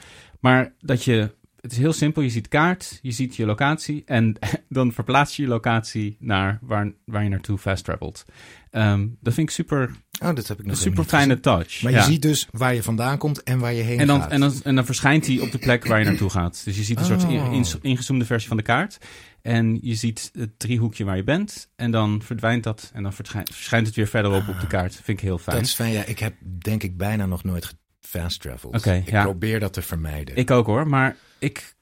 Maar 0.41 0.73
dat 0.81 1.05
je... 1.05 1.35
Het 1.67 1.75
is 1.75 1.81
heel 1.81 1.93
simpel. 1.93 2.23
Je 2.23 2.29
ziet 2.31 2.49
kaart, 2.49 2.99
je 3.03 3.11
ziet 3.11 3.37
je 3.37 3.47
locatie. 3.47 4.03
En 4.05 4.37
dan 4.69 4.93
verplaats 4.93 5.37
je 5.37 5.43
je 5.43 5.49
locatie 5.49 6.17
naar 6.21 6.59
waar, 6.63 6.93
waar 7.05 7.23
je 7.23 7.29
naartoe 7.29 7.59
fast 7.59 7.85
travelt. 7.85 8.25
Ehm, 8.71 9.07
dat 9.21 9.35
vind 9.35 9.49
ik 9.49 9.55
super, 9.55 9.91
Oh, 10.23 10.35
dat 10.35 10.49
heb 10.49 10.59
ik 10.59 10.65
nog 10.67 10.75
een 10.75 10.81
super 10.83 11.05
fijne 11.05 11.41
touch. 11.41 11.83
Maar 11.83 11.93
Ja. 11.93 11.99
je 11.99 12.05
ziet 12.05 12.23
dus 12.23 12.49
waar 12.51 12.75
je 12.75 12.83
vandaan 12.83 13.19
komt 13.19 13.43
en 13.43 13.59
waar 13.59 13.73
je 13.73 13.83
heen 13.83 13.99
en 13.99 14.07
dan, 14.07 14.21
gaat. 14.21 14.31
en, 14.31 14.41
dan, 14.41 14.55
en 14.65 14.75
dan 14.75 14.85
verschijnt 14.85 15.27
hij 15.27 15.41
op 15.41 15.51
de 15.53 15.59
plek 15.59 15.87
waar 15.87 15.99
je 15.99 16.05
naartoe 16.05 16.31
gaat. 16.31 16.61
Dus 16.65 16.77
je 16.77 16.83
ziet 16.83 16.99
een 16.99 17.05
soort 17.05 17.23
in- 17.23 17.41
Oh. 17.41 17.53
in- 17.55 17.67
ingezoomde 17.81 18.25
versie 18.25 18.49
van 18.49 18.57
de 18.57 18.63
kaart. 18.63 18.99
En 19.43 19.79
je 19.83 19.95
ziet 19.95 20.31
het 20.39 20.59
driehoekje 20.59 21.05
waar 21.05 21.17
je 21.17 21.25
bent. 21.25 21.71
En 21.77 21.91
dan 21.91 22.23
verdwijnt 22.23 22.65
dat. 22.65 22.91
En 22.95 23.03
dan 23.03 23.13
verschijnt, 23.13 23.51
verschijnt 23.55 23.87
het 23.87 23.97
weer 23.97 24.07
verderop 24.09 24.49
op 24.49 24.61
de 24.61 24.67
kaart. 24.67 24.95
Vind 24.95 25.19
ik 25.19 25.21
heel 25.25 25.39
fijn. 25.39 25.57
Dat 25.57 25.67
is 25.67 25.75
fijn. 25.75 25.93
Ja, 25.93 26.05
ik 26.05 26.19
heb 26.19 26.35
denk 26.59 26.83
ik 26.83 26.97
bijna 26.97 27.27
nog 27.27 27.45
nooit 27.45 27.75
fast 28.07 28.41
traveled. 28.41 28.75
Oké, 28.75 28.93
ik 28.93 29.11
ja. 29.11 29.23
probeer 29.23 29.61
dat 29.61 29.73
te 29.73 29.83
vermijden. 29.83 30.37
Ik 30.37 30.51
ook 30.51 30.67
hoor, 30.67 30.89
maar 30.89 31.17
ik, 31.39 31.75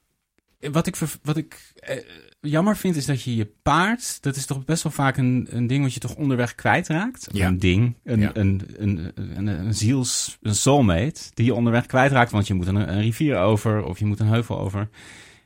wat 0.60 0.86
ik, 0.86 0.96
wat 1.22 1.36
ik 1.36 1.72
eh, 1.74 1.96
jammer 2.40 2.76
vind 2.76 2.96
is 2.96 3.06
dat 3.06 3.22
je 3.22 3.36
je 3.36 3.52
paard, 3.62 4.22
dat 4.22 4.36
is 4.36 4.46
toch 4.46 4.64
best 4.64 4.82
wel 4.82 4.92
vaak 4.92 5.16
een, 5.16 5.46
een 5.50 5.66
ding 5.66 5.82
wat 5.82 5.94
je 5.94 6.00
toch 6.00 6.14
onderweg 6.14 6.54
kwijtraakt. 6.54 7.28
Ja. 7.32 7.46
Een 7.46 7.58
ding, 7.58 7.94
een, 8.04 8.20
Ja. 8.20 8.30
een, 8.34 8.62
een, 8.76 9.12
een, 9.14 9.46
een, 9.46 9.74
ziels, 9.74 10.38
een 10.42 10.54
soulmate, 10.54 11.20
die 11.34 11.44
je 11.44 11.54
onderweg 11.54 11.86
kwijtraakt, 11.86 12.30
want 12.30 12.46
je 12.46 12.54
moet 12.54 12.66
een, 12.66 12.76
een 12.76 13.00
rivier 13.00 13.36
over 13.36 13.84
of 13.84 13.98
je 13.98 14.04
moet 14.04 14.20
een 14.20 14.26
heuvel 14.26 14.58
over. 14.58 14.88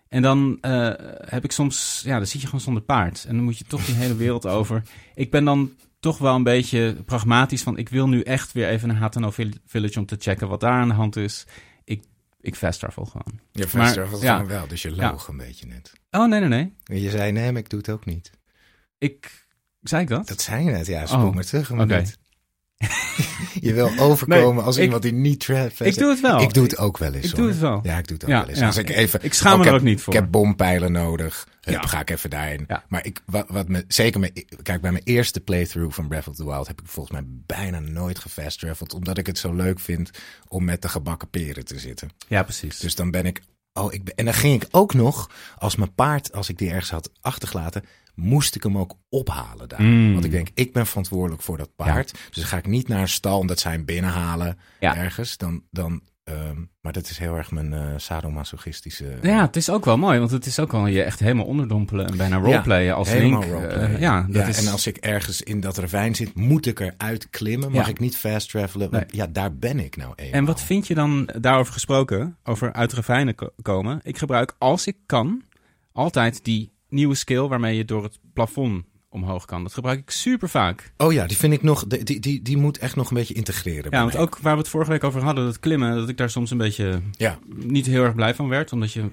En 0.08 0.22
dan 0.22 0.58
eh, 0.60 0.92
heb 1.24 1.44
ik 1.44 1.52
soms, 1.52 2.02
ja, 2.04 2.16
dan 2.16 2.26
zit 2.26 2.40
je 2.40 2.46
gewoon 2.46 2.60
zonder 2.60 2.82
paard. 2.82 3.24
En 3.28 3.34
dan 3.34 3.44
moet 3.44 3.58
je 3.58 3.64
toch 3.64 3.84
die 3.84 3.94
hele 3.94 4.16
wereld 4.16 4.46
over. 4.46 4.82
Ik 5.14 5.30
ben 5.30 5.44
dan 5.44 5.72
toch 6.00 6.18
wel 6.18 6.34
een 6.34 6.42
beetje 6.42 6.96
pragmatisch 7.04 7.62
van, 7.62 7.76
ik 7.78 7.88
wil 7.88 8.08
nu 8.08 8.20
echt 8.20 8.52
weer 8.52 8.68
even 8.68 8.88
naar 8.88 8.96
Hatano 8.96 9.30
Village 9.66 9.98
om 9.98 10.06
te 10.06 10.16
checken 10.18 10.48
wat 10.48 10.60
daar 10.60 10.80
aan 10.80 10.88
de 10.88 10.94
hand 10.94 11.16
is. 11.16 11.46
Ik, 11.84 12.04
ik 12.40 12.54
fast 12.54 12.78
travel 12.80 13.04
gewoon. 13.04 13.40
je 13.52 13.66
maar- 13.74 13.92
traveled 13.92 14.20
ja. 14.22 14.32
gewoon 14.34 14.48
wel, 14.50 14.66
dus 14.66 14.82
je 14.82 14.94
Ja. 14.94 15.10
loog 15.10 15.28
een 15.28 15.36
beetje 15.36 15.66
net. 15.66 15.92
Oh, 16.10 16.28
nee, 16.28 16.40
nee, 16.40 16.72
nee. 16.84 17.00
Je 17.02 17.10
zei 17.10 17.32
nee, 17.32 17.52
maar 17.52 17.60
ik 17.60 17.70
doe 17.70 17.78
het 17.78 17.90
ook 17.90 18.04
niet. 18.04 18.30
Ik, 18.98 19.46
zei 19.82 20.02
ik 20.02 20.08
dat? 20.08 20.28
Dat 20.28 20.40
zei 20.40 20.64
je 20.64 20.70
net. 20.70 20.86
Ja, 20.86 21.06
spoel 21.06 21.26
Oh, 21.26 21.34
maar 21.34 21.44
terug. 21.44 21.70
minuut. 21.70 22.18
je 23.60 23.72
wil 23.74 23.90
overkomen 23.98 24.54
Nee, 24.54 24.64
als 24.64 24.76
ik- 24.76 24.82
iemand 24.82 25.02
die 25.02 25.12
niet 25.12 25.40
tra- 25.40 25.70
fast- 25.70 25.80
ik 25.90 25.98
doe 25.98 26.10
het 26.10 26.20
wel. 26.20 26.40
Ik 26.40 26.54
doe 26.54 26.62
het 26.62 26.78
ook 26.78 26.98
wel 26.98 27.12
eens. 27.12 27.24
Ik 27.24 27.30
hoor. 27.30 27.40
doe 27.40 27.48
het 27.48 27.58
wel. 27.58 27.80
Ja, 27.82 27.98
ik 27.98 28.06
doe 28.06 28.16
het 28.16 28.24
ook 28.24 28.30
Ja, 28.30 28.40
wel 28.40 28.48
eens. 28.48 28.58
ja. 28.58 28.66
Als 28.66 28.76
ik 28.76 28.88
even, 28.90 29.20
Ik 29.22 29.34
schaam 29.34 29.52
oh, 29.52 29.58
me 29.58 29.64
er 29.64 29.70
heb- 29.72 29.80
ook 29.80 29.86
niet 29.86 30.00
voor. 30.00 30.14
Ik 30.14 30.20
heb 30.20 30.30
bompijlen 30.30 30.92
nodig. 30.92 31.46
Hup, 31.60 31.74
Ja. 31.74 31.86
ga 31.88 32.00
ik 32.00 32.10
even 32.10 32.30
daarin. 32.30 32.66
Maar 32.88 33.04
ik, 33.06 33.20
wat, 33.26 33.44
wat 33.48 33.68
me, 33.68 33.84
zeker 33.88 34.20
met, 34.20 34.44
kijk, 34.62 34.80
bij 34.80 34.92
mijn 34.92 35.04
eerste 35.04 35.40
playthrough 35.40 35.94
van 35.94 36.08
Breath 36.08 36.28
of 36.28 36.36
the 36.36 36.44
Wild 36.44 36.66
heb 36.66 36.80
ik 36.80 36.86
volgens 36.88 37.20
mij 37.20 37.24
bijna 37.46 37.78
nooit 37.80 38.18
gefast 38.18 38.58
traveled. 38.58 38.94
Omdat 38.94 39.18
ik 39.18 39.26
het 39.26 39.38
zo 39.38 39.52
leuk 39.54 39.80
vind 39.80 40.10
om 40.48 40.64
met 40.64 40.82
de 40.82 40.88
gebakken 40.88 41.28
peren 41.30 41.64
te 41.64 41.78
zitten. 41.78 42.10
Ja, 42.28 42.42
precies. 42.42 42.78
Dus 42.78 42.94
dan 42.94 43.10
ben 43.10 43.26
ik, 43.26 43.40
oh, 43.72 43.92
ik 43.92 44.04
ben, 44.04 44.14
en 44.14 44.24
dan 44.24 44.34
ging 44.34 44.62
ik 44.62 44.68
ook 44.70 44.94
nog, 44.94 45.30
als 45.58 45.76
mijn 45.76 45.94
paard, 45.94 46.32
als 46.32 46.48
ik 46.48 46.58
die 46.58 46.70
ergens 46.70 46.90
had 46.90 47.10
achtergelaten, 47.20 47.84
moest 48.18 48.54
ik 48.54 48.62
hem 48.62 48.78
ook 48.78 48.94
ophalen 49.08 49.68
daar. 49.68 49.82
Mm. 49.82 50.12
Want 50.12 50.24
ik 50.24 50.30
denk, 50.30 50.48
ik 50.54 50.72
ben 50.72 50.86
verantwoordelijk 50.86 51.42
voor 51.42 51.56
dat 51.56 51.70
paard. 51.76 52.18
Dus 52.30 52.44
ga 52.44 52.56
ik 52.56 52.66
niet 52.66 52.88
naar 52.88 53.00
een 53.00 53.08
stal 53.08 53.38
omdat 53.38 53.58
zij 53.60 53.72
hem 53.72 53.84
binnenhalen 53.84 54.58
Ja. 54.80 54.96
ergens. 54.96 55.36
Dan, 55.36 55.62
dan 55.70 56.02
Ehm, 56.28 56.60
maar 56.80 56.92
dat 56.92 57.10
is 57.10 57.18
heel 57.18 57.36
erg 57.36 57.50
mijn 57.50 57.72
eh 57.72 57.80
sadomasochistische... 57.96 59.18
Ja, 59.22 59.40
het 59.46 59.56
is 59.56 59.70
ook 59.70 59.84
wel 59.84 59.98
mooi, 59.98 60.18
want 60.18 60.30
het 60.30 60.46
is 60.46 60.58
ook 60.58 60.72
wel 60.72 60.86
je 60.86 61.02
echt 61.02 61.18
helemaal 61.20 61.44
onderdompelen 61.44 62.06
en 62.06 62.16
bijna 62.16 62.36
roleplayen 62.36 62.94
als 62.94 63.08
helemaal 63.08 63.40
Link. 63.40 63.52
roleplayen. 63.52 63.94
Eh, 63.94 64.00
ja, 64.00 64.26
dat 64.30 64.46
is... 64.48 64.66
En 64.66 64.72
als 64.72 64.86
ik 64.86 64.96
ergens 64.96 65.42
in 65.42 65.60
dat 65.60 65.78
ravijn 65.78 66.14
zit, 66.14 66.34
moet 66.34 66.66
ik 66.66 66.80
eruit 66.80 67.30
klimmen. 67.30 67.72
Mag 67.72 67.88
ik 67.88 67.98
niet 67.98 68.16
fast 68.16 68.50
travelen? 68.50 69.06
Ja, 69.10 69.26
daar 69.26 69.54
ben 69.54 69.78
ik 69.78 69.96
nou 69.96 70.12
eenmaal. 70.16 70.34
En 70.38 70.44
wat 70.44 70.62
vind 70.62 70.86
je 70.86 70.94
dan 70.94 71.28
daarover 71.40 71.72
gesproken, 71.72 72.36
over 72.44 72.72
uit 72.72 72.92
ravijnen 72.92 73.34
ko- 73.34 73.52
komen? 73.62 74.00
Ik 74.02 74.18
gebruik, 74.18 74.54
als 74.58 74.86
ik 74.86 74.96
kan, 75.06 75.42
altijd 75.92 76.44
die 76.44 76.72
nieuwe 76.88 77.14
skill 77.14 77.46
waarmee 77.46 77.76
je 77.76 77.84
door 77.84 78.02
het 78.02 78.18
plafond 78.32 78.84
omhoog 79.10 79.44
kan. 79.44 79.62
Dat 79.62 79.74
gebruik 79.74 79.98
ik 79.98 80.10
super 80.10 80.48
vaak. 80.48 80.92
Oh 80.96 81.12
ja, 81.12 81.26
die 81.26 81.36
vind 81.36 81.52
ik 81.52 81.62
nog... 81.62 81.86
Die, 81.86 82.20
die, 82.20 82.42
die, 82.42 82.56
moet 82.56 82.78
echt 82.78 82.96
nog 82.96 83.10
een 83.10 83.16
beetje 83.16 83.34
integreren. 83.34 83.90
Ja, 83.90 84.00
want 84.00 84.12
mij. 84.12 84.22
ook 84.22 84.38
waar 84.38 84.52
we 84.52 84.58
het 84.58 84.68
vorige 84.68 84.90
week 84.90 85.04
over 85.04 85.22
hadden, 85.22 85.44
dat 85.44 85.58
klimmen, 85.58 85.96
dat 85.96 86.08
ik 86.08 86.16
daar 86.16 86.30
soms 86.30 86.50
een 86.50 86.58
beetje 86.58 87.00
Ja, 87.10 87.38
niet 87.54 87.86
heel 87.86 88.04
erg 88.04 88.14
blij 88.14 88.34
van 88.34 88.48
werd. 88.48 88.72
Omdat 88.72 88.92
je 88.92 89.10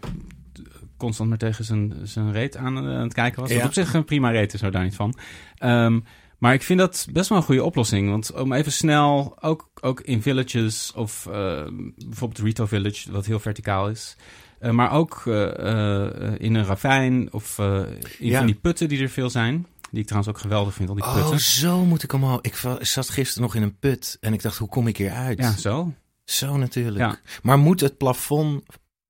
constant 0.98 1.30
maar 1.30 1.38
tegen 1.38 1.66
zijn, 1.66 1.94
zijn 2.04 2.32
reet 2.32 2.58
aan, 2.58 2.78
eh, 2.78 2.84
aan 2.84 3.04
het 3.04 3.14
kijken 3.14 3.42
was. 3.42 3.50
Wat 3.50 3.60
Ja. 3.60 3.66
op 3.66 3.74
zich 3.74 3.94
een 3.94 4.06
prima 4.06 4.30
reet 4.30 4.54
is, 4.54 4.60
daar 4.60 4.84
niet 4.84 4.96
van. 4.96 5.18
Ehm, 5.58 6.00
maar 6.38 6.54
ik 6.54 6.64
vind 6.64 6.80
dat 6.80 7.08
best 7.12 7.30
wel 7.30 7.38
een 7.38 7.44
goede 7.44 7.64
oplossing. 7.64 8.10
Want 8.10 8.34
om 8.34 8.54
even 8.54 8.72
snel, 8.72 9.38
ook, 9.40 9.70
ook 9.82 10.02
in 10.02 10.22
villages 10.22 10.92
of 10.96 11.26
eh, 11.26 11.64
bijvoorbeeld 12.06 12.40
Rito 12.40 12.66
Village, 12.66 13.12
wat 13.12 13.26
heel 13.26 13.40
verticaal 13.40 13.90
is. 13.90 14.16
Eh, 14.60 14.72
maar 14.72 14.92
ook 14.92 15.24
eh, 15.26 15.44
eh, 15.44 16.34
in 16.38 16.56
een 16.56 16.66
ravijn 16.66 17.34
of 17.34 17.58
in 17.58 17.98
Ja. 18.20 18.38
van 18.38 18.46
die 18.46 18.56
putten 18.56 18.88
die 18.90 19.02
er 19.02 19.10
veel 19.10 19.30
zijn. 19.30 19.66
Die 19.92 20.00
ik 20.00 20.06
trouwens 20.10 20.36
ook 20.36 20.42
geweldig 20.42 20.74
vind, 20.74 20.90
al 20.90 20.96
die 20.96 21.04
putten. 21.04 21.32
Oh, 21.32 21.36
zo 21.38 21.86
moet 21.86 22.04
ik 22.04 22.14
omhoog. 22.14 22.42
Ik 22.42 22.56
zat 22.80 23.10
gisteren 23.10 23.44
nog 23.44 23.56
in 23.56 23.62
een 23.62 23.78
put 23.80 24.18
en 24.22 24.34
ik 24.34 24.42
dacht, 24.42 24.58
hoe 24.58 24.70
kom 24.70 24.88
ik 24.88 24.98
hier 24.98 25.12
uit? 25.12 25.38
ja, 25.38 25.52
zo. 25.58 25.94
Zo 26.24 26.58
natuurlijk. 26.58 26.98
Ja. 26.98 27.20
Maar 27.44 27.58
moet 27.58 27.80
het 27.80 27.98
plafond 27.98 28.64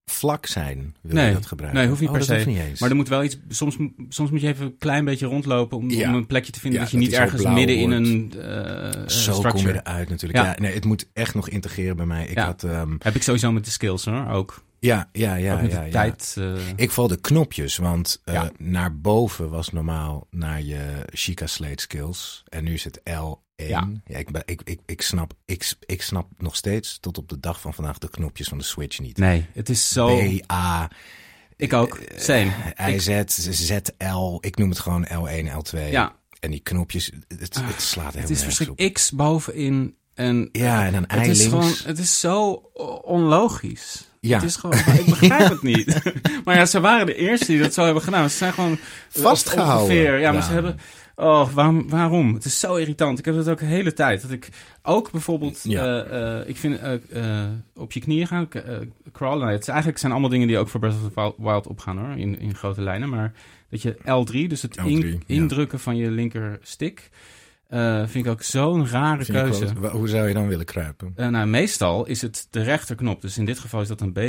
vlak 0.05 0.45
zijn? 0.45 0.95
Wil 1.01 1.15
Nee. 1.15 1.27
je 1.27 1.33
dat 1.33 1.45
gebruiken? 1.45 1.79
Nee, 1.79 1.89
hoeft 1.89 2.01
niet 2.01 2.09
oh, 2.09 2.15
per 2.15 2.25
se. 2.25 2.43
niet 2.49 2.57
eens. 2.59 2.79
Maar 2.79 2.89
er 2.89 2.95
moet 2.95 3.07
wel 3.07 3.23
iets. 3.23 3.37
Soms, 3.49 3.77
soms 4.09 4.29
moet 4.31 4.41
je 4.41 4.47
even 4.47 4.65
een 4.65 4.77
klein 4.77 5.05
beetje 5.05 5.25
rondlopen 5.25 5.77
om, 5.77 5.89
Ja. 5.89 6.09
om 6.09 6.15
een 6.15 6.25
plekje 6.27 6.51
te 6.51 6.59
vinden 6.59 6.79
Ja, 6.79 6.85
dat 6.85 6.93
je 6.95 6.99
dat 7.01 7.07
niet 7.09 7.19
ergens 7.19 7.43
midden 7.43 7.77
in 7.77 7.91
een 7.91 8.33
eh 8.41 9.01
Zo 9.07 9.33
structure. 9.33 9.49
kom 9.51 9.61
je 9.73 9.79
eruit 9.83 10.09
natuurlijk. 10.09 10.39
Ja. 10.43 10.45
Ja. 10.51 10.59
nee, 10.59 10.73
het 10.73 10.85
moet 10.85 11.07
echt 11.13 11.35
nog 11.35 11.49
integreren 11.49 11.95
bij 11.95 12.05
mij. 12.05 12.27
Ik 12.27 12.37
had, 12.37 12.63
ehm, 12.63 12.95
Heb 12.99 13.15
ik 13.15 13.23
sowieso 13.23 13.51
met 13.51 13.65
de 13.65 13.71
skills 13.71 14.05
hoor. 14.05 14.27
Ook, 14.27 14.63
ja, 14.79 15.09
ja, 15.11 15.35
ja, 15.35 15.59
ja, 15.61 15.89
tijd. 15.89 16.35
eh, 16.39 16.53
Ik 16.75 16.91
val 16.91 17.07
de 17.07 17.21
knopjes, 17.21 17.77
want 17.77 18.21
eh, 18.23 18.33
Ja. 18.33 18.51
naar 18.57 18.97
boven 18.99 19.49
was 19.49 19.69
normaal 19.71 20.27
naar 20.31 20.61
je 20.61 20.81
Chica 21.13 21.47
Slate 21.47 21.81
skills. 21.81 22.43
En 22.49 22.63
nu 22.63 22.73
is 22.73 22.83
het 22.83 23.01
L1. 23.63 23.67
Ja. 23.67 23.89
Ja. 24.05 24.17
ik, 24.17 24.31
ben, 24.31 24.41
ik, 24.45 24.61
ik, 24.63 24.79
ik, 24.85 25.01
snap, 25.01 25.33
ik, 25.45 25.73
ik 25.85 26.01
snap 26.01 26.27
nog 26.37 26.55
steeds 26.55 26.97
tot 26.99 27.17
op 27.17 27.29
de 27.29 27.39
dag 27.39 27.61
van 27.61 27.73
vandaag 27.73 27.97
de 27.97 28.09
knopjes 28.09 28.47
van 28.47 28.57
de 28.57 28.63
Switch 28.63 28.99
niet. 28.99 29.17
nee, 29.17 29.45
het 29.53 29.69
is 29.69 29.89
zo. 29.89 30.17
B, 30.17 30.51
A, 30.51 30.89
ik 31.55 31.73
ook. 31.73 31.99
Same. 32.15 32.51
I, 32.89 32.93
Ik- 32.93 33.01
Z, 33.01 33.21
Z, 33.49 33.77
L. 33.97 34.37
Ik 34.41 34.57
noem 34.57 34.69
het 34.69 34.79
gewoon 34.79 35.07
L1, 35.07 35.45
L2. 35.51 35.89
ja, 35.89 36.15
En 36.39 36.51
die 36.51 36.59
knopjes, 36.59 37.11
het, 37.27 37.39
het 37.39 37.81
slaat 37.81 38.05
helemaal 38.05 38.21
het 38.21 38.29
is 38.29 38.43
verschrikkelijk. 38.43 38.93
X 38.93 39.11
bovenin. 39.11 39.95
En 40.13 40.49
Ja, 40.51 40.85
en 40.85 40.93
een 40.93 41.01
het 41.01 41.11
ei 41.11 41.29
is 41.29 41.37
links. 41.37 41.51
gewoon. 41.53 41.73
Het 41.85 41.97
is 41.99 42.19
zo 42.19 42.51
onlogisch. 43.03 44.09
Ja. 44.19 44.35
Het 44.39 44.49
is 44.49 44.55
gewoon, 44.55 44.77
ik 44.77 45.05
begrijp 45.05 45.49
het 45.49 45.61
niet. 45.61 46.01
maar 46.45 46.55
ja, 46.55 46.65
ze 46.65 46.79
waren 46.79 47.05
de 47.05 47.15
eerste 47.15 47.45
die 47.45 47.59
dat 47.59 47.73
zo 47.73 47.83
hebben 47.85 48.03
gedaan. 48.03 48.29
Ze 48.29 48.37
zijn 48.37 48.53
gewoon 48.53 48.77
Vastgehouden. 49.09 49.81
Ongeveer. 49.95 50.19
Ja, 50.19 50.31
maar 50.31 50.43
ze 50.43 50.51
hebben. 50.51 50.79
Oh, 51.15 51.49
waarom, 51.53 51.89
waarom? 51.89 52.33
Het 52.33 52.45
is 52.45 52.59
zo 52.59 52.75
irritant. 52.75 53.19
Ik 53.19 53.25
heb 53.25 53.35
het 53.35 53.49
ook 53.49 53.59
de 53.59 53.65
hele 53.65 53.93
tijd. 53.93 54.21
Dat 54.21 54.31
ik 54.31 54.49
ook 54.83 55.11
bijvoorbeeld. 55.11 55.59
Ja. 55.63 56.03
eh, 56.03 56.39
eh, 56.41 56.47
ik 56.49 56.57
vind 56.57 56.79
eh, 56.79 57.43
op 57.75 57.91
je 57.91 57.99
knieën 57.99 58.27
gaan, 58.27 58.47
crawlen. 59.11 59.39
Nou, 59.39 59.51
het 59.51 59.61
is, 59.61 59.67
eigenlijk 59.67 59.97
zijn 59.99 60.11
allemaal 60.11 60.29
dingen 60.29 60.47
die 60.47 60.57
ook 60.57 60.69
voor 60.69 60.79
Breath 60.79 60.95
of 60.95 61.11
the 61.13 61.33
Wild- 61.43 61.67
opgaan 61.67 61.97
hoor. 61.97 62.17
In, 62.17 62.39
in 62.39 62.55
grote 62.55 62.81
lijnen. 62.81 63.09
Maar 63.09 63.33
dat 63.69 63.81
je 63.81 63.95
L3, 63.97 64.47
dus 64.47 64.61
het 64.61 64.79
L3, 64.79 64.83
in- 64.85 65.07
ja. 65.07 65.17
indrukken 65.25 65.79
van 65.79 65.95
je 65.95 66.11
linker 66.11 66.59
stick. 66.61 67.09
vind 68.05 68.25
ik 68.25 68.27
ook 68.27 68.41
zo'n 68.41 68.87
rare 68.87 69.23
Vind 69.25 69.37
keuze. 69.37 69.79
wel- 69.79 69.91
Hoe 69.91 70.07
zou 70.07 70.27
je 70.27 70.33
dan 70.33 70.47
willen 70.47 70.65
kruipen? 70.65 71.13
Nou, 71.15 71.47
meestal 71.47 72.05
is 72.05 72.21
het 72.21 72.47
de 72.49 72.61
rechterknop. 72.63 73.21
Dus 73.21 73.37
in 73.37 73.45
dit 73.45 73.59
geval 73.59 73.81
is 73.81 73.87
dat 73.87 74.01
een 74.01 74.11
B, 74.13 74.19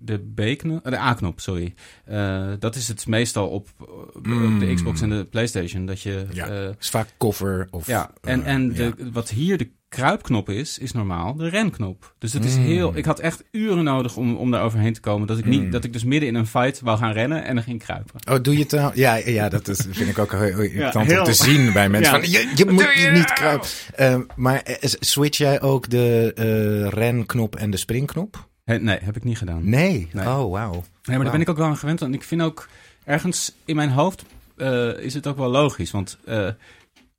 de 0.00 0.18
B-knop, 0.34 0.84
de 0.84 0.98
A-knop, 0.98 1.40
sorry. 1.40 1.74
Eh, 2.04 2.46
dat 2.58 2.76
is 2.76 2.88
het 2.88 3.06
meestal 3.06 3.48
op, 3.48 3.68
op 4.14 4.26
Mm. 4.26 4.58
de 4.58 4.74
Xbox 4.74 5.00
en 5.00 5.08
de 5.10 5.24
PlayStation. 5.24 5.86
Dat 5.86 6.00
je, 6.00 6.26
Ja. 6.32 6.46
eh, 6.48 6.68
is 6.80 6.88
vaak 6.90 7.08
cover 7.18 7.68
of... 7.70 7.86
ja. 7.86 8.10
En, 8.22 8.44
eh, 8.44 8.52
en 8.52 8.68
de, 8.72 8.82
ja. 8.98 9.10
wat 9.12 9.30
hier 9.30 9.58
de 9.58 9.70
kruipknop 9.88 10.48
is, 10.50 10.78
is 10.78 10.92
normaal 10.92 11.34
de 11.36 11.48
renknop. 11.48 12.14
Dus 12.18 12.32
het 12.32 12.44
is 12.44 12.56
Mm. 12.56 12.62
heel. 12.62 12.96
Ik 12.96 13.04
had 13.04 13.18
echt 13.20 13.44
uren 13.50 13.84
nodig 13.84 14.16
om, 14.16 14.36
om 14.36 14.50
daar 14.50 14.62
overheen 14.62 14.92
te 14.92 15.00
komen. 15.00 15.26
Dat 15.26 15.38
ik 15.38 15.44
niet, 15.44 15.62
Mm. 15.62 15.70
dat 15.70 15.84
ik 15.84 15.92
dus 15.92 16.04
midden 16.04 16.28
in 16.28 16.34
een 16.34 16.46
fight 16.46 16.80
wou 16.80 16.98
gaan 16.98 17.12
rennen 17.12 17.44
en 17.44 17.54
dan 17.54 17.64
ging 17.64 17.82
kruipen. 17.82 18.14
Oh, 18.32 18.42
doe 18.42 18.54
je 18.56 18.60
het 18.62 18.70
nou? 18.70 18.92
Ja, 18.94 19.14
ja, 19.14 19.48
dat 19.48 19.68
is, 19.68 19.86
vind 19.90 20.10
ik 20.10 20.18
ook 20.18 20.30
heel 20.32 20.40
heel 20.40 20.60
irritant 20.72 21.18
om 21.18 21.24
te 21.24 21.32
zien 21.32 21.72
bij 21.72 21.88
mensen. 21.98 22.14
Ja. 22.14 22.20
Van, 22.20 22.30
je, 22.30 22.52
je 22.54 22.64
moet 22.70 22.92
je 22.94 23.10
niet 23.12 23.32
kruipen. 23.32 24.26
Maar 24.36 24.62
eh, 24.62 24.74
switch 24.80 25.38
jij 25.38 25.60
ook 25.60 25.90
de 25.90 26.32
eh, 26.34 26.88
renknop 26.98 27.56
en 27.56 27.70
de 27.70 27.76
springknop? 27.76 28.47
He- 28.68 28.78
nee, 28.78 28.98
heb 29.02 29.16
ik 29.16 29.24
niet 29.24 29.38
gedaan. 29.38 29.68
Nee. 29.68 30.08
Nee. 30.12 30.26
Oh, 30.26 30.50
wauw. 30.50 30.72
Nee, 30.72 30.82
maar 31.16 31.22
daar 31.22 31.30
ben 31.32 31.40
ik 31.40 31.48
ook 31.48 31.56
wel 31.56 31.66
aan 31.66 31.76
gewend. 31.76 32.02
En 32.02 32.14
ik 32.14 32.22
vind 32.22 32.42
ook 32.42 32.68
ergens 33.04 33.52
in 33.64 33.76
mijn 33.76 33.90
hoofd 33.90 34.24
eh, 34.56 34.98
is 34.98 35.14
het 35.14 35.26
ook 35.26 35.36
wel 35.36 35.48
logisch. 35.50 35.90
Want 35.90 36.18
eh, 36.24 36.48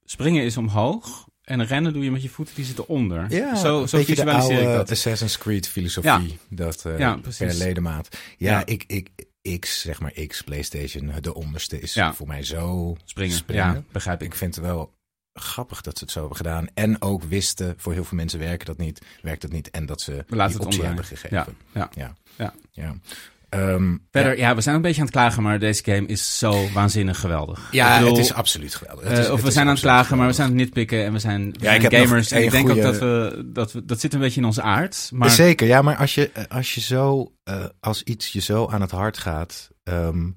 springen 0.06 0.43
is 0.43 0.58
omhoog 0.58 1.28
en 1.43 1.66
rennen 1.66 1.93
doe 1.93 2.04
je 2.04 2.12
met 2.12 2.22
je 2.22 2.30
voeten 2.30 2.56
die 2.56 2.66
zitten 2.66 2.88
onder. 2.88 3.26
Ja, 3.34 3.56
zo 3.56 3.86
zo 3.86 3.97
beetje 3.97 4.16
de 4.16 4.22
visualiseer 4.22 4.56
oude 4.58 4.70
ik 4.72 4.76
dat. 4.78 4.91
Assassin's 4.91 5.38
Creed 5.38 5.68
filosofie. 5.68 6.38
Dat 6.50 6.86
eh, 6.86 7.00
Ja, 7.00 7.16
precies. 7.18 7.58
per 7.58 7.66
ledemaat. 7.66 8.18
Ja, 8.38 8.52
Ja. 8.52 8.66
Ik, 8.66 8.84
ik, 8.88 9.10
X, 9.60 9.82
zeg 9.82 10.00
maar 10.00 10.12
X, 10.28 10.41
PlayStation, 10.41 11.12
de 11.22 11.34
onderste 11.34 11.80
is 11.80 11.93
Ja. 11.93 12.14
voor 12.14 12.28
mij 12.28 12.43
zo 12.43 12.95
Springen. 13.06 13.43
Ja, 13.47 13.84
begrijp 13.91 14.22
ik. 14.22 14.28
Ik 14.28 14.36
vind 14.36 14.56
het 14.56 14.66
wel 14.66 14.93
grappig 15.40 15.82
dat 15.82 15.98
ze 15.98 16.04
het 16.04 16.14
zo 16.14 16.20
hebben 16.20 16.38
gedaan. 16.38 16.68
En 16.74 17.02
ook 17.02 17.24
wisten, 17.24 17.74
voor 17.78 17.94
heel 17.94 18.04
veel 18.04 18.18
mensen 18.18 18.40
werkt 18.40 18.66
dat 18.66 18.78
niet. 18.78 19.02
Werkt 19.22 19.42
dat 19.42 19.52
niet. 19.52 19.70
En 19.70 19.86
dat 19.86 20.02
ze 20.02 20.24
We 20.28 20.48
die 20.48 20.60
optie 20.60 20.84
hebben 20.84 21.06
gegeven. 21.06 21.38
ja. 21.74 21.90
Ja. 21.96 22.14
Ja. 22.38 22.54
ja. 22.72 22.96
Ehm, 23.50 23.96
Verder, 24.12 24.38
ja. 24.38 24.56
we 24.56 24.62
zijn 24.62 24.76
een 24.76 24.82
beetje 24.82 25.00
aan 25.00 25.06
het 25.06 25.16
klagen, 25.16 25.44
maar 25.44 25.60
deze 25.60 25.84
game 25.84 26.06
is 26.08 26.38
zo 26.38 26.72
waanzinnig 26.74 27.20
geweldig. 27.20 27.68
Ja, 27.72 27.98
bedoel, 27.98 28.16
het 28.16 28.26
is 28.26 28.34
absoluut 28.34 28.76
geweldig. 28.76 29.08
Het 29.08 29.18
eh, 29.26 29.32
of 29.32 29.36
het 29.36 29.46
we 29.46 29.52
zijn 29.52 29.66
aan 29.68 29.72
het 29.74 29.82
klagen, 29.82 30.18
maar 30.18 30.28
we 30.28 30.34
zijn 30.34 30.48
aan 30.48 30.54
het 30.54 30.62
nitpikken 30.64 31.06
en 31.06 31.14
we 31.14 31.20
zijn, 31.20 31.52
we 31.52 31.58
Ja, 31.60 31.70
zijn 31.70 31.82
ik 31.82 31.98
gamers. 31.98 32.32
En 32.32 32.44
ik 32.44 32.52
denk 32.52 32.70
ook 32.70 32.82
dat 32.82 32.98
we, 33.00 33.44
dat 33.54 33.72
we, 33.72 33.86
dat 33.86 34.00
zit 34.00 34.14
een 34.14 34.20
beetje 34.20 34.40
in 34.40 34.46
onze 34.46 34.62
aard. 34.62 35.10
Maar 35.14 35.30
Zeker, 35.30 35.68
ja, 35.68 35.82
maar 35.82 35.96
als 35.96 36.16
je, 36.16 36.32
als 36.50 36.76
je 36.76 36.82
zo, 36.82 37.32
eh, 37.44 37.66
als 37.80 38.04
iets 38.04 38.32
je 38.32 38.42
zo 38.42 38.68
aan 38.68 38.82
het 38.82 38.92
hart 38.92 39.18
gaat. 39.18 39.70
ehm, 39.84 40.28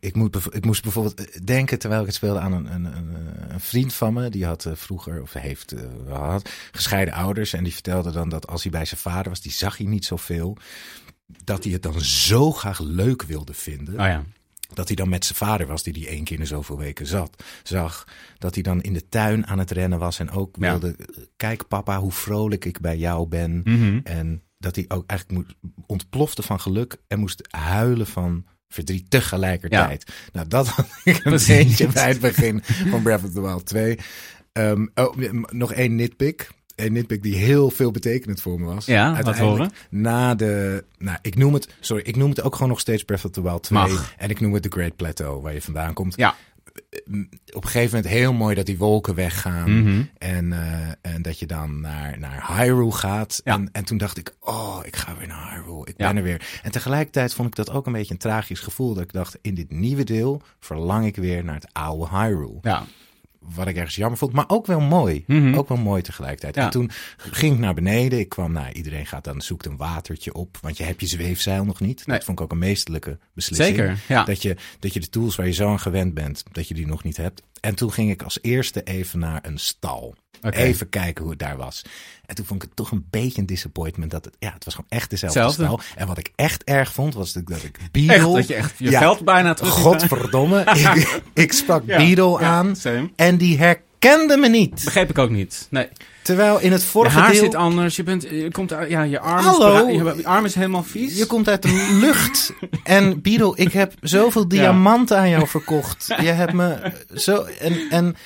ik, 0.00 0.14
moet, 0.14 0.54
ik 0.54 0.64
moest 0.64 0.82
bijvoorbeeld 0.82 1.24
eh, 1.30 1.40
denken 1.44 1.78
terwijl 1.78 2.00
ik 2.00 2.06
het 2.06 2.16
speelde 2.16 2.38
aan 2.38 2.52
een, 2.52 2.74
een, 2.74 2.84
een, 2.84 3.16
een 3.48 3.60
vriend 3.60 3.94
van 3.94 4.12
me. 4.12 4.28
Die 4.28 4.46
had 4.46 4.64
eh, 4.64 4.72
vroeger, 4.74 5.22
of 5.22 5.32
heeft, 5.32 5.72
eh, 5.72 6.18
had 6.18 6.50
gescheiden 6.72 7.14
ouders. 7.14 7.52
En 7.52 7.64
die 7.64 7.72
vertelde 7.72 8.10
dan 8.10 8.28
dat 8.28 8.46
als 8.46 8.62
hij 8.62 8.72
bij 8.72 8.84
zijn 8.84 9.00
vader 9.00 9.28
was, 9.28 9.40
die 9.40 9.52
zag 9.52 9.76
hij 9.76 9.86
niet 9.86 10.04
zoveel. 10.04 10.56
Dat 11.44 11.64
hij 11.64 11.72
het 11.72 11.82
dan 11.82 12.00
zo 12.00 12.52
graag 12.52 12.78
leuk 12.80 13.22
wilde 13.22 13.54
vinden. 13.54 13.94
Oh 13.94 14.06
ja. 14.06 14.24
Dat 14.74 14.86
hij 14.86 14.96
dan 14.96 15.08
met 15.08 15.24
zijn 15.24 15.38
vader 15.38 15.66
was, 15.66 15.82
die 15.82 15.92
die 15.92 16.08
één 16.08 16.24
keer 16.24 16.40
in 16.40 16.46
zoveel 16.46 16.78
weken 16.78 17.06
zat, 17.06 17.42
zag. 17.62 18.06
Dat 18.38 18.54
hij 18.54 18.62
dan 18.62 18.82
in 18.82 18.92
de 18.92 19.08
tuin 19.08 19.46
aan 19.46 19.58
het 19.58 19.70
rennen 19.70 19.98
was 19.98 20.18
en 20.18 20.30
ook 20.30 20.56
Ja. 20.58 20.70
wilde... 20.70 20.96
Kijk 21.36 21.68
papa, 21.68 21.98
hoe 21.98 22.12
vrolijk 22.12 22.64
ik 22.64 22.80
bij 22.80 22.96
jou 22.96 23.28
ben. 23.28 23.60
Mhm. 23.64 24.00
En 24.04 24.42
dat 24.58 24.76
hij 24.76 24.84
ook 24.88 25.04
eigenlijk 25.06 25.48
ontplofte 25.86 26.42
van 26.42 26.60
geluk 26.60 26.96
en 27.06 27.18
moest 27.18 27.46
huilen 27.50 28.06
van 28.06 28.44
verdriet 28.68 29.10
tegelijkertijd. 29.10 30.12
Nou, 30.32 30.48
dat 30.48 30.68
had 30.68 30.86
ik 31.04 31.24
een 31.24 31.40
beetje 31.46 31.86
bij 31.86 32.08
het 32.08 32.20
begin 32.20 32.62
van 32.64 33.02
Breath 33.02 33.24
of 33.24 33.32
the 33.32 33.40
Wild 33.40 33.66
2. 33.66 33.98
Ehm, 34.52 34.86
oh, 34.94 35.16
nog 35.50 35.72
één 35.72 35.94
nitpick. 35.94 36.48
Een 36.76 36.92
nitpick 36.92 37.22
die 37.22 37.36
heel 37.36 37.70
veel 37.70 37.90
betekenend 37.90 38.40
voor 38.40 38.60
me 38.60 38.66
was. 38.66 38.86
Ja, 38.86 39.22
wat 39.22 39.38
horen? 39.38 39.70
Na 39.90 40.34
de, 40.34 40.84
nou, 40.98 41.18
ik 41.22 41.36
noem 41.36 41.54
het, 41.54 41.68
sorry, 41.80 42.02
ik 42.02 42.16
noem 42.16 42.30
het 42.30 42.42
ook 42.42 42.54
gewoon 42.54 42.68
nog 42.68 42.80
steeds 42.80 43.02
Breath 43.02 43.24
of 43.24 43.30
the 43.30 43.42
Wild 43.42 43.62
2. 43.62 43.78
Mag. 43.78 44.14
En 44.16 44.30
ik 44.30 44.40
noem 44.40 44.52
het 44.52 44.62
The 44.62 44.70
Great 44.70 44.96
Plateau, 44.96 45.42
waar 45.42 45.54
je 45.54 45.62
vandaan 45.62 45.94
komt. 45.94 46.16
Ja. 46.16 46.34
Op 47.54 47.64
een 47.64 47.70
gegeven 47.70 47.96
moment 47.96 48.14
heel 48.14 48.32
mooi 48.32 48.54
dat 48.54 48.66
die 48.66 48.78
wolken 48.78 49.14
weggaan. 49.14 49.82
Mhm. 49.82 50.02
En, 50.18 50.52
eh, 50.52 51.12
en 51.14 51.22
dat 51.22 51.38
je 51.38 51.46
dan 51.46 51.80
naar, 51.80 52.18
naar 52.18 52.56
Hyrule 52.56 52.92
gaat. 52.92 53.40
Ja. 53.44 53.52
En, 53.54 53.68
en 53.72 53.84
toen 53.84 53.98
dacht 53.98 54.18
ik, 54.18 54.34
oh, 54.40 54.78
ik 54.82 54.96
ga 54.96 55.16
weer 55.16 55.26
naar 55.26 55.54
Hyrule. 55.54 55.86
Ik 55.86 55.94
Ja. 55.96 56.06
ben 56.06 56.16
er 56.16 56.22
weer. 56.22 56.60
En 56.62 56.70
tegelijkertijd 56.70 57.34
vond 57.34 57.48
ik 57.48 57.54
dat 57.54 57.70
ook 57.70 57.86
een 57.86 57.92
beetje 57.92 58.12
een 58.12 58.20
tragisch 58.20 58.60
gevoel. 58.60 58.94
Dat 58.94 59.02
ik 59.02 59.12
dacht, 59.12 59.38
in 59.42 59.54
dit 59.54 59.70
nieuwe 59.70 60.04
deel 60.04 60.42
verlang 60.60 61.06
ik 61.06 61.16
weer 61.16 61.44
naar 61.44 61.54
het 61.54 61.68
oude 61.72 62.08
Hyrule. 62.16 62.58
Ja. 62.62 62.84
Wat 63.54 63.66
ik 63.66 63.76
ergens 63.76 63.96
jammer 63.96 64.18
vond, 64.18 64.32
maar 64.32 64.44
ook 64.48 64.66
wel 64.66 64.80
mooi. 64.80 65.24
Mhm. 65.26 65.54
Ook 65.54 65.68
wel 65.68 65.78
mooi 65.78 66.02
tegelijkertijd. 66.02 66.54
Ja. 66.54 66.64
En 66.64 66.70
toen 66.70 66.90
ging 67.16 67.54
ik 67.54 67.58
naar 67.58 67.74
beneden. 67.74 68.18
Ik 68.18 68.28
kwam, 68.28 68.52
nou, 68.52 68.72
iedereen 68.72 69.06
gaat 69.06 69.24
dan, 69.24 69.40
zoekt 69.40 69.66
een 69.66 69.76
watertje 69.76 70.34
op. 70.34 70.58
Want 70.60 70.76
je 70.76 70.84
hebt 70.84 71.00
je 71.00 71.06
zweefzeil 71.06 71.64
nog 71.64 71.80
niet. 71.80 72.06
Nee. 72.06 72.16
Dat 72.16 72.24
vond 72.24 72.38
ik 72.38 72.44
ook 72.44 72.52
een 72.52 72.58
meestelijke 72.58 73.18
beslissing. 73.34 73.76
Zeker, 73.76 73.98
ja. 74.08 74.24
Dat, 74.24 74.42
je, 74.42 74.56
dat 74.78 74.92
je 74.92 75.00
de 75.00 75.08
tools 75.08 75.36
waar 75.36 75.46
je 75.46 75.52
zo 75.52 75.68
aan 75.68 75.80
gewend 75.80 76.14
bent, 76.14 76.44
dat 76.52 76.68
je 76.68 76.74
die 76.74 76.86
nog 76.86 77.04
niet 77.04 77.16
hebt. 77.16 77.42
En 77.60 77.74
toen 77.74 77.92
ging 77.92 78.10
ik 78.10 78.22
als 78.22 78.38
eerste 78.42 78.82
even 78.82 79.18
naar 79.18 79.46
een 79.46 79.58
stal. 79.58 80.14
Even 80.40 80.88
kijken 80.88 81.22
hoe 81.22 81.30
het 81.30 81.40
daar 81.40 81.56
was. 81.56 81.84
En 82.28 82.34
toen 82.34 82.44
vond 82.44 82.62
ik 82.62 82.68
het 82.68 82.76
toch 82.76 82.90
een 82.90 83.06
beetje 83.10 83.40
een 83.40 83.46
disappointment. 83.46 84.10
Dat 84.10 84.24
het, 84.24 84.34
ja, 84.38 84.52
het 84.52 84.64
was 84.64 84.74
gewoon 84.74 84.90
echt 84.90 85.10
dezelfde 85.10 85.40
Hetzelfde. 85.40 85.82
stal. 85.84 85.96
En 85.96 86.06
wat 86.06 86.18
ik 86.18 86.32
echt 86.36 86.64
erg 86.64 86.92
vond, 86.92 87.14
was 87.14 87.32
dat, 87.32 87.46
dat 87.46 87.62
ik 87.62 87.76
Echt, 87.78 87.92
Beetle... 87.92 88.34
dat 88.34 88.46
je 88.46 88.54
echt 88.54 88.74
je 88.78 88.90
Ja. 88.90 88.98
geld 88.98 89.24
bijna 89.24 89.54
terug... 89.54 89.72
Godverdomme. 89.72 90.60
ik, 90.94 91.22
ik 91.34 91.52
sprak 91.52 91.82
Ja, 91.86 92.38
aan. 92.40 92.76
same. 92.76 93.10
En 93.16 93.36
die 93.36 93.58
herkende 93.58 94.36
me 94.36 94.48
niet. 94.48 94.82
Begreep 94.84 95.10
ik 95.10 95.18
ook 95.18 95.30
niet. 95.30 95.66
Nee. 95.70 95.88
Terwijl 96.22 96.58
in 96.60 96.72
het 96.72 96.80
Je 96.82 96.86
vorige 96.88 97.18
haar 97.18 97.30
deel... 97.32 97.40
zit 97.40 97.54
anders. 97.54 97.96
Je, 97.96 98.02
bent, 98.02 98.22
je 98.22 98.50
komt 98.52 98.72
uit, 98.72 98.90
ja, 98.90 99.02
je 99.02 99.20
arm, 99.20 99.44
Hallo? 99.44 99.86
Is, 99.86 100.16
je 100.16 100.26
arm 100.26 100.44
is 100.44 100.54
helemaal 100.54 100.82
vies. 100.82 101.18
Je 101.18 101.26
komt 101.26 101.48
uit 101.48 101.62
de 101.62 101.98
lucht. 102.00 102.52
En 102.84 103.22
Beetle, 103.22 103.52
ik 103.56 103.72
heb 103.72 103.92
zoveel 104.00 104.48
diamanten 104.48 105.18
aan 105.18 105.28
jou 105.28 105.46
verkocht. 105.48 106.06
Je 106.06 106.28
hebt 106.30 106.52
me 106.52 106.92
zo... 107.14 107.42
En, 107.60 107.86
en 107.90 108.16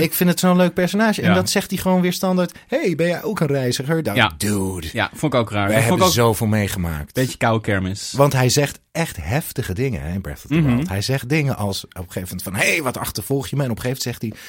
ik 0.00 0.14
vind 0.14 0.30
het 0.30 0.40
zo'n 0.40 0.56
leuk 0.56 0.74
personage. 0.74 1.22
En 1.22 1.28
Ja. 1.28 1.34
dat 1.34 1.50
zegt 1.50 1.70
hij 1.70 1.78
gewoon 1.78 2.00
weer 2.00 2.12
standaard. 2.12 2.58
hey, 2.66 2.94
ben 2.94 3.06
jij 3.06 3.22
ook 3.22 3.40
een 3.40 3.46
reiziger? 3.46 4.02
Nou, 4.02 4.16
Ja. 4.16 4.32
dude. 4.36 4.88
Ja, 4.92 5.10
vond 5.14 5.34
ik 5.34 5.40
ook 5.40 5.50
raar. 5.50 5.66
Dat 5.68 5.76
vond 5.76 5.88
hebben 5.88 6.06
ook 6.06 6.12
zoveel 6.12 6.46
meegemaakt. 6.46 7.12
beetje 7.12 7.36
koude 7.36 7.60
kermis. 7.64 8.12
Want 8.16 8.32
hij 8.32 8.48
zegt 8.48 8.80
echt 8.92 9.16
heftige 9.20 9.72
dingen 9.74 10.00
hè, 10.02 10.12
in 10.12 10.20
Breath 10.20 10.36
of 10.44 10.50
the 10.50 10.54
Mhm. 10.54 10.74
Wild. 10.76 10.88
Hij 10.88 11.02
zegt 11.02 11.28
dingen 11.28 11.56
als 11.56 11.84
op 11.84 11.90
een 11.96 12.00
gegeven 12.12 12.20
moment 12.22 12.42
van... 12.42 12.54
hé, 12.54 12.72
hey, 12.72 12.82
wat 12.82 12.96
achtervolg 12.98 13.46
je 13.48 13.56
me? 13.56 13.62
En 13.64 13.70
op 13.70 13.76
een 13.76 13.82
gegeven 13.82 14.08
moment 14.12 14.22
zegt 14.32 14.46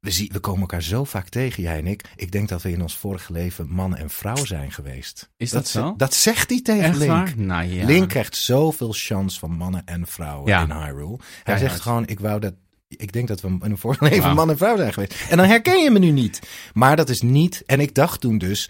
We, 0.00 0.10
zien, 0.10 0.28
we 0.32 0.38
komen 0.38 0.60
elkaar 0.60 0.82
zo 0.82 1.04
vaak 1.04 1.28
tegen, 1.28 1.62
jij 1.62 1.78
en 1.78 1.86
ik. 1.86 2.04
Ik 2.16 2.30
denk 2.32 2.48
dat 2.48 2.62
we 2.62 2.70
in 2.70 2.82
ons 2.82 2.96
vorige 2.96 3.32
leven 3.32 3.68
man 3.70 3.96
en 3.96 4.10
vrouw 4.10 4.44
zijn 4.44 4.72
geweest. 4.72 5.28
Is 5.36 5.50
dat 5.50 5.68
zo? 5.68 5.94
Dat 5.96 6.14
zegt 6.14 6.50
hij 6.50 6.62
tegen 6.62 6.82
Echt 6.82 6.96
Link. 6.98 7.10
waar? 7.10 7.32
Nou 7.36 7.64
ja. 7.64 7.84
Link 7.86 8.08
krijgt 8.08 8.36
zoveel 8.36 8.92
chance 8.92 9.38
van 9.38 9.50
mannen 9.50 9.82
en 9.84 10.06
vrouwen 10.06 10.48
Ja. 10.48 10.62
in 10.62 10.70
Hyrule. 10.72 11.18
Hij 11.42 11.58
zegt 11.58 11.80
gewoon, 11.80 12.06
ik 12.06 12.20
wou 12.20 12.40
dat... 12.40 12.54
Ik 12.96 13.12
denk 13.12 13.28
dat 13.28 13.40
we 13.40 13.48
in 13.48 13.58
een 13.60 13.78
vorige 13.78 14.04
leven 14.04 14.34
man 14.34 14.50
en 14.50 14.56
vrouw 14.56 14.76
zijn 14.76 14.92
geweest. 14.92 15.14
En 15.30 15.36
dan 15.36 15.46
herken 15.46 15.82
je 15.82 15.90
me 15.90 15.98
nu 15.98 16.10
niet. 16.10 16.40
Maar 16.72 16.96
dat 16.96 17.08
is 17.08 17.22
niet... 17.22 17.62
En 17.66 17.80
ik 17.80 17.94
dacht 17.94 18.20
toen 18.20 18.38
dus... 18.38 18.68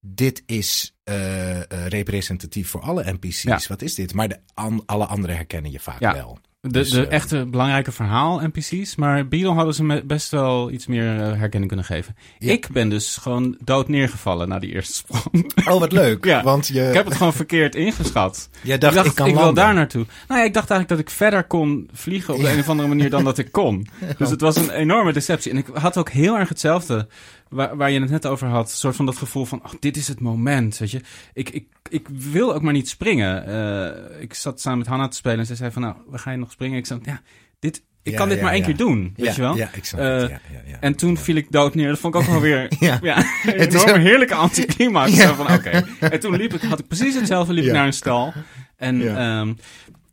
Dit 0.00 0.42
is 0.46 0.94
eh, 1.04 1.56
eh, 1.56 1.86
representatief 1.88 2.68
voor 2.68 2.80
alle 2.80 3.12
NPC's. 3.12 3.42
Ja. 3.42 3.60
Wat 3.68 3.82
is 3.82 3.94
dit? 3.94 4.14
Maar 4.14 4.28
de, 4.28 4.38
an- 4.54 4.82
alle 4.86 5.06
anderen 5.06 5.36
herkennen 5.36 5.70
je 5.70 5.80
vaak 5.80 6.00
Ja. 6.00 6.12
wel. 6.12 6.38
De, 6.66 6.72
Dus, 6.78 6.90
de 6.90 7.06
eh, 7.06 7.12
echte 7.12 7.44
belangrijke 7.44 7.92
verhaal-NPC's. 7.92 8.96
Maar 8.96 9.28
Beetle 9.28 9.52
hadden 9.52 9.74
ze 9.74 10.02
best 10.06 10.30
wel 10.30 10.70
iets 10.70 10.86
meer 10.86 11.20
eh, 11.20 11.38
herkenning 11.38 11.66
kunnen 11.66 11.84
geven. 11.86 12.16
Ja. 12.38 12.52
Ik 12.52 12.68
ben 12.72 12.88
dus 12.88 13.16
gewoon 13.16 13.56
dood 13.64 13.88
neergevallen 13.88 14.48
na 14.48 14.58
die 14.58 14.72
eerste 14.72 14.94
sprong. 14.94 15.24
Oh, 15.68 15.78
wat 15.80 15.92
leuk. 15.92 16.24
Ja. 16.24 16.42
Want 16.42 16.66
je, 16.66 16.88
ik 16.88 16.94
heb 16.94 17.04
het 17.04 17.14
gewoon 17.16 17.32
verkeerd 17.32 17.74
ingeschat. 17.74 18.48
jij 18.62 18.78
dacht, 18.78 18.92
ik 18.94 18.98
ik, 18.98 19.04
dacht, 19.04 19.16
kan 19.16 19.28
ik 19.28 19.34
wil 19.34 19.54
daar 19.54 19.74
naartoe. 19.74 20.06
Nou 20.28 20.40
ja, 20.40 20.46
ik 20.46 20.54
dacht 20.54 20.70
eigenlijk 20.70 21.00
dat 21.00 21.10
ik 21.12 21.16
verder 21.18 21.44
kon 21.44 21.88
vliegen 21.92 22.34
op 22.34 22.40
de 22.40 22.46
Ja. 22.46 22.52
een 22.52 22.58
of 22.60 22.68
andere 22.68 22.88
manier 22.88 23.10
dan 23.10 23.24
dat 23.24 23.38
ik 23.38 23.52
kon. 23.52 23.86
Dus 24.18 24.30
het 24.30 24.40
was 24.40 24.56
een 24.56 24.70
enorme 24.70 25.12
deceptie. 25.12 25.50
En 25.50 25.56
ik 25.56 25.66
had 25.72 25.96
ook 25.96 26.10
heel 26.10 26.38
erg 26.38 26.48
hetzelfde, 26.48 27.06
waar, 27.48 27.76
waar 27.76 27.90
je 27.90 28.00
het 28.00 28.10
net 28.10 28.26
over 28.26 28.48
had. 28.48 28.70
Een 28.70 28.76
soort 28.76 28.96
van 28.96 29.06
dat 29.06 29.16
gevoel 29.16 29.44
van, 29.44 29.62
ach, 29.62 29.74
dit 29.80 29.96
is 29.96 30.08
het 30.08 30.20
moment, 30.20 30.78
weet 30.78 30.90
je. 30.90 31.00
Ik, 31.32 31.50
ik, 31.50 31.66
ik 31.88 32.08
wil 32.08 32.54
ook 32.54 32.62
maar 32.62 32.72
niet 32.72 32.88
springen. 32.88 33.46
Eh, 33.46 34.20
ik 34.22 34.34
zat 34.34 34.60
samen 34.60 34.78
met 34.78 34.86
Hanna 34.86 35.08
te 35.08 35.16
spelen 35.16 35.38
en 35.38 35.46
ze 35.46 35.54
zei 35.54 35.70
van, 35.70 35.82
nou, 35.82 35.94
we 36.10 36.18
gaan 36.18 36.32
je 36.32 36.38
nog 36.38 36.50
springen? 36.50 36.78
Ik 36.78 36.86
zei, 36.86 37.00
ja, 37.02 37.20
dit, 37.58 37.82
ik 38.02 38.12
Ja, 38.12 38.18
kan 38.18 38.28
dit 38.28 38.36
ja, 38.38 38.42
maar 38.44 38.52
één 38.52 38.60
ja. 38.60 38.66
keer 38.66 38.76
doen, 38.76 39.12
weet 39.16 39.34
je 39.34 39.40
wel. 39.40 39.56
Ja, 39.56 39.68
ik 39.72 39.84
snap 39.84 40.00
Eh. 40.00 40.36
En 40.80 40.94
toen 40.96 41.16
viel 41.16 41.36
ik 41.36 41.52
dood 41.52 41.74
neer. 41.74 41.88
Dat 41.88 41.98
vond 41.98 42.14
ik 42.14 42.20
ook 42.20 42.26
wel 42.26 42.40
weer 42.40 42.72
Ja. 42.80 42.98
een 43.16 43.24
Het 43.42 43.74
is 43.74 43.86
ook- 43.86 43.96
heerlijke 43.96 44.34
anticlimax. 44.34 45.22
Van, 45.22 45.52
oké. 45.52 45.84
En 46.00 46.20
toen 46.20 46.36
liep 46.36 46.54
ik, 46.54 46.62
had 46.62 46.78
ik 46.78 46.86
precies 46.86 47.14
hetzelfde, 47.14 47.52
liep 47.52 47.64
ik 47.64 47.72
naar 47.72 47.86
een 47.86 47.92
stal. 47.92 48.32
En, 48.76 49.16
ehm, 49.16 49.52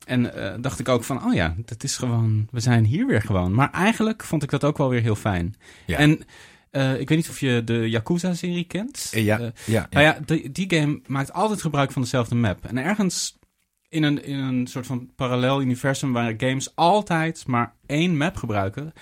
en 0.06 0.36
eh, 0.36 0.54
dacht 0.62 0.80
ik 0.80 0.90
ook 0.90 1.04
van, 1.04 1.26
oh 1.26 1.34
ja, 1.34 1.56
dat 1.66 1.84
is 1.84 1.98
gewoon, 1.98 2.48
we 2.52 2.60
zijn 2.60 2.86
hier 2.86 3.06
weer 3.08 3.22
gewoon. 3.22 3.54
Maar 3.54 3.72
eigenlijk 3.72 4.24
vond 4.24 4.44
ik 4.44 4.50
dat 4.50 4.64
ook 4.64 4.78
wel 4.78 4.90
weer 4.90 5.02
heel 5.02 5.16
fijn. 5.16 5.56
Ja. 5.86 5.98
En 5.98 6.22
eh, 6.74 7.00
ik 7.00 7.10
weet 7.10 7.18
niet 7.18 7.30
of 7.30 7.40
je 7.40 7.64
de 7.64 7.90
Yakuza-serie 7.90 8.64
kent. 8.64 9.10
Eh, 9.14 9.24
ja, 9.26 9.40
Eh, 9.40 9.46
ja, 9.46 9.52
ja. 9.66 9.88
nou 9.90 10.06
ja, 10.06 10.20
die, 10.26 10.52
die 10.52 10.80
game 10.80 11.02
maakt 11.08 11.34
altijd 11.34 11.62
gebruik 11.62 11.92
van 11.92 12.02
dezelfde 12.02 12.36
map. 12.36 12.66
En 12.66 12.78
ergens 12.78 13.40
in 13.90 14.04
een, 14.04 14.24
in 14.24 14.40
een 14.40 14.68
soort 14.68 14.86
van 14.86 15.10
parallel 15.16 15.62
universum 15.62 16.14
waar 16.14 16.34
games 16.38 16.76
altijd 16.76 17.48
maar 17.48 17.74
één 17.86 18.18
map 18.18 18.36
gebruiken. 18.36 18.94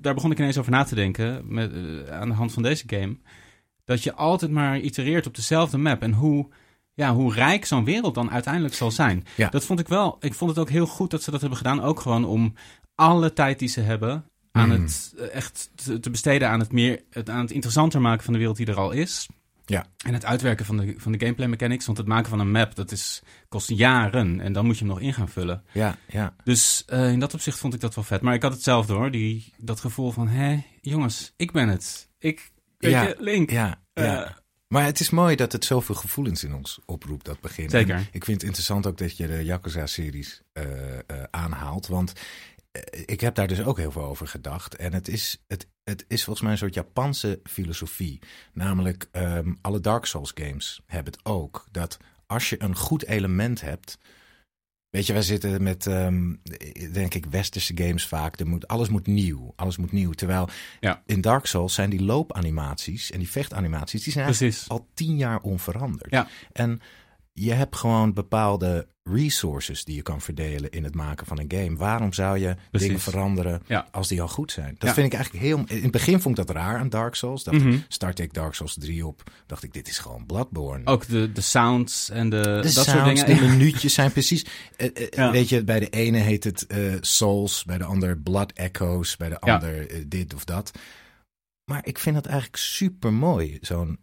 daar 0.00 0.14
begon 0.14 0.30
ik 0.30 0.38
ineens 0.38 0.58
over 0.58 0.70
na 0.70 0.84
te 0.84 0.94
denken 0.94 1.42
met, 1.54 1.72
aan 2.10 2.28
de 2.28 2.34
hand 2.34 2.52
van 2.52 2.62
deze 2.62 2.84
game. 2.86 3.16
Dat 3.84 4.02
je 4.02 4.14
altijd 4.14 4.50
maar 4.50 4.78
itereert 4.78 5.26
op 5.26 5.34
dezelfde 5.34 5.78
map. 5.78 6.02
En 6.02 6.12
hoe, 6.12 6.48
ja, 6.94 7.14
hoe 7.14 7.34
rijk 7.34 7.64
zo'n 7.64 7.84
wereld 7.84 8.14
dan 8.14 8.30
uiteindelijk 8.30 8.74
zal 8.74 8.90
zijn. 8.90 9.24
Ja. 9.36 9.48
Dat 9.48 9.64
vond 9.64 9.80
ik 9.80 9.88
wel. 9.88 10.16
Ik 10.20 10.34
vond 10.34 10.50
het 10.50 10.58
ook 10.58 10.70
heel 10.70 10.86
goed 10.86 11.10
dat 11.10 11.22
ze 11.22 11.30
dat 11.30 11.40
hebben 11.40 11.58
gedaan. 11.58 11.82
Ook 11.82 12.00
gewoon 12.00 12.24
om 12.24 12.54
alle 12.94 13.32
tijd 13.32 13.58
die 13.58 13.68
ze 13.68 13.80
hebben 13.80 14.24
aan 14.56 14.68
Mhm. 14.68 14.82
het 14.82 15.14
eh, 15.18 15.34
echt 15.34 15.70
te, 15.74 16.00
te 16.00 16.10
besteden 16.10 16.48
aan 16.48 16.60
het 16.60 16.72
meer 16.72 17.02
het, 17.10 17.30
aan 17.30 17.40
het 17.40 17.50
interessanter 17.50 18.00
maken 18.00 18.24
van 18.24 18.32
de 18.32 18.38
wereld 18.38 18.56
die 18.56 18.66
er 18.66 18.76
al 18.78 18.90
is. 18.90 19.28
Ja. 19.66 19.86
En 20.06 20.12
het 20.14 20.24
uitwerken 20.24 20.64
van 20.66 20.76
de, 20.76 20.94
van 20.96 21.12
de 21.12 21.18
gameplay 21.18 21.48
mechanics. 21.48 21.86
Want 21.86 21.98
het 21.98 22.06
maken 22.06 22.28
van 22.30 22.40
een 22.40 22.50
map, 22.50 22.74
dat 22.74 22.90
is, 22.92 23.22
kost 23.48 23.68
jaren. 23.68 24.40
En 24.40 24.52
dan 24.52 24.64
moet 24.66 24.78
je 24.78 24.84
hem 24.84 24.92
nog 24.94 25.02
in 25.02 25.14
gaan 25.14 25.28
vullen. 25.28 25.62
ja, 25.72 25.96
ja. 26.08 26.34
Dus 26.44 26.82
eh, 26.86 27.10
in 27.12 27.18
dat 27.20 27.34
opzicht 27.34 27.58
vond 27.58 27.74
ik 27.74 27.80
dat 27.80 27.94
wel 27.94 28.04
vet. 28.04 28.20
Maar 28.20 28.34
ik 28.34 28.42
had 28.42 28.52
hetzelfde 28.52 28.92
hoor. 28.92 29.10
Die, 29.10 29.52
dat 29.56 29.80
gevoel 29.80 30.10
van, 30.10 30.28
hé, 30.28 30.62
jongens, 30.80 31.32
ik 31.36 31.52
ben 31.52 31.68
het. 31.68 32.08
Ik, 32.18 32.50
weet 32.78 32.90
Ja, 32.90 33.02
je, 33.02 33.16
Link. 33.18 33.50
ja, 33.50 33.80
ja. 33.94 34.24
Eh, 34.24 34.30
Maar 34.68 34.84
het 34.84 35.00
is 35.00 35.10
mooi 35.10 35.36
dat 35.36 35.52
het 35.52 35.64
zoveel 35.64 35.94
gevoelens 35.94 36.44
in 36.44 36.54
ons 36.54 36.78
oproept, 36.86 37.24
dat 37.24 37.40
begin. 37.40 37.70
Zeker. 37.70 37.94
En 37.94 38.06
ik 38.12 38.24
vind 38.24 38.36
het 38.36 38.42
interessant 38.42 38.86
ook 38.86 38.98
dat 38.98 39.16
je 39.16 39.26
de 39.26 39.44
Yakuza-series 39.44 40.42
aanhaalt. 41.30 41.86
Want 41.86 42.12
ik 43.06 43.20
heb 43.20 43.34
daar 43.34 43.46
dus 43.46 43.62
ook 43.62 43.78
heel 43.78 43.90
veel 43.92 44.04
over 44.04 44.26
gedacht. 44.26 44.76
En 44.76 44.92
het 44.92 45.08
is, 45.08 45.42
het, 45.46 45.66
het 45.84 46.04
is 46.08 46.24
volgens 46.24 46.42
mij 46.44 46.52
een 46.52 46.58
soort 46.58 46.74
Japanse 46.74 47.40
filosofie. 47.44 48.18
Namelijk, 48.52 49.08
ehm, 49.12 49.52
alle 49.60 49.80
Dark 49.80 50.04
Souls 50.04 50.32
games 50.34 50.82
hebben 50.86 51.12
het 51.12 51.24
ook. 51.24 51.66
Dat 51.70 51.96
als 52.26 52.50
je 52.50 52.62
een 52.62 52.76
goed 52.76 53.04
element 53.04 53.60
hebt... 53.60 53.98
Weet 54.90 55.06
je, 55.06 55.12
wij 55.12 55.22
zitten 55.22 55.62
met, 55.62 55.86
ehm, 55.86 56.34
denk 56.92 57.14
ik, 57.14 57.26
westerse 57.26 57.72
games 57.76 58.06
vaak. 58.06 58.40
Er 58.40 58.46
moet, 58.46 58.68
alles 58.68 58.88
moet 58.88 59.06
nieuw. 59.06 59.52
Alles 59.56 59.76
moet 59.76 59.92
nieuw. 59.92 60.10
Terwijl 60.12 60.48
Ja. 60.80 61.02
in 61.06 61.20
Dark 61.20 61.46
Souls 61.46 61.74
zijn 61.74 61.90
die 61.90 62.02
loopanimaties 62.02 63.10
en 63.10 63.18
die 63.18 63.30
vechtanimaties... 63.30 64.02
die 64.02 64.12
zijn 64.12 64.26
al 64.68 64.88
tien 64.94 65.16
jaar 65.16 65.40
onveranderd. 65.40 66.10
Ja. 66.10 66.28
En 66.52 66.80
je 67.36 67.52
hebt 67.52 67.76
gewoon 67.76 68.12
bepaalde 68.12 68.86
resources 69.02 69.84
die 69.84 69.94
je 69.94 70.02
kan 70.02 70.20
verdelen 70.20 70.70
in 70.70 70.84
het 70.84 70.94
maken 70.94 71.26
van 71.26 71.38
een 71.38 71.52
game. 71.52 71.76
Waarom 71.76 72.12
zou 72.12 72.38
je 72.38 72.54
Precies. 72.70 72.86
dingen 72.88 73.02
veranderen 73.02 73.62
Ja. 73.66 73.88
als 73.90 74.08
die 74.08 74.22
al 74.22 74.28
goed 74.28 74.52
zijn? 74.52 74.74
Dat 74.78 74.88
Ja. 74.88 74.94
vind 74.94 75.06
ik 75.06 75.12
eigenlijk 75.12 75.44
heel... 75.44 75.64
In 75.76 75.82
het 75.82 75.90
begin 75.90 76.20
vond 76.20 76.38
ik 76.38 76.46
dat 76.46 76.56
raar 76.56 76.78
aan 76.78 76.88
Dark 76.88 77.14
Souls. 77.14 77.44
Dat 77.44 77.54
Mhm. 77.54 77.76
startte 77.88 78.22
ik 78.22 78.34
Dark 78.34 78.54
Souls 78.54 78.74
3 78.78 79.06
op. 79.06 79.22
Dacht 79.46 79.62
ik, 79.62 79.72
dit 79.72 79.88
is 79.88 79.98
gewoon 79.98 80.26
Bloodborne. 80.26 80.86
Ook 80.86 81.06
de, 81.08 81.32
de 81.32 81.40
sounds 81.40 82.10
en 82.10 82.30
de, 82.30 82.40
de 82.40 82.60
dat 82.62 82.70
sounds, 82.72 82.90
soort 82.90 83.26
dingen. 83.26 83.42
de 83.46 83.48
minuutjes 83.56 83.94
zijn 83.94 84.12
precies... 84.12 84.44
eh, 84.76 84.86
eh, 84.94 85.06
Ja. 85.10 85.30
Weet 85.30 85.48
je, 85.48 85.64
bij 85.64 85.80
de 85.80 85.88
ene 85.90 86.18
heet 86.18 86.44
het 86.44 86.66
eh, 86.66 86.94
Souls, 87.00 87.64
bij 87.64 87.78
de 87.78 87.84
ander 87.84 88.18
Blood 88.18 88.52
Echoes, 88.52 89.16
bij 89.16 89.28
de 89.28 89.38
ander 89.40 89.86
dit 90.08 90.34
of 90.34 90.44
dat. 90.44 90.70
Maar 91.70 91.86
ik 91.86 91.98
vind 91.98 92.16
het 92.16 92.26
eigenlijk 92.26 92.56
super 92.56 93.12
mooi, 93.12 93.58
zo'n 93.60 93.98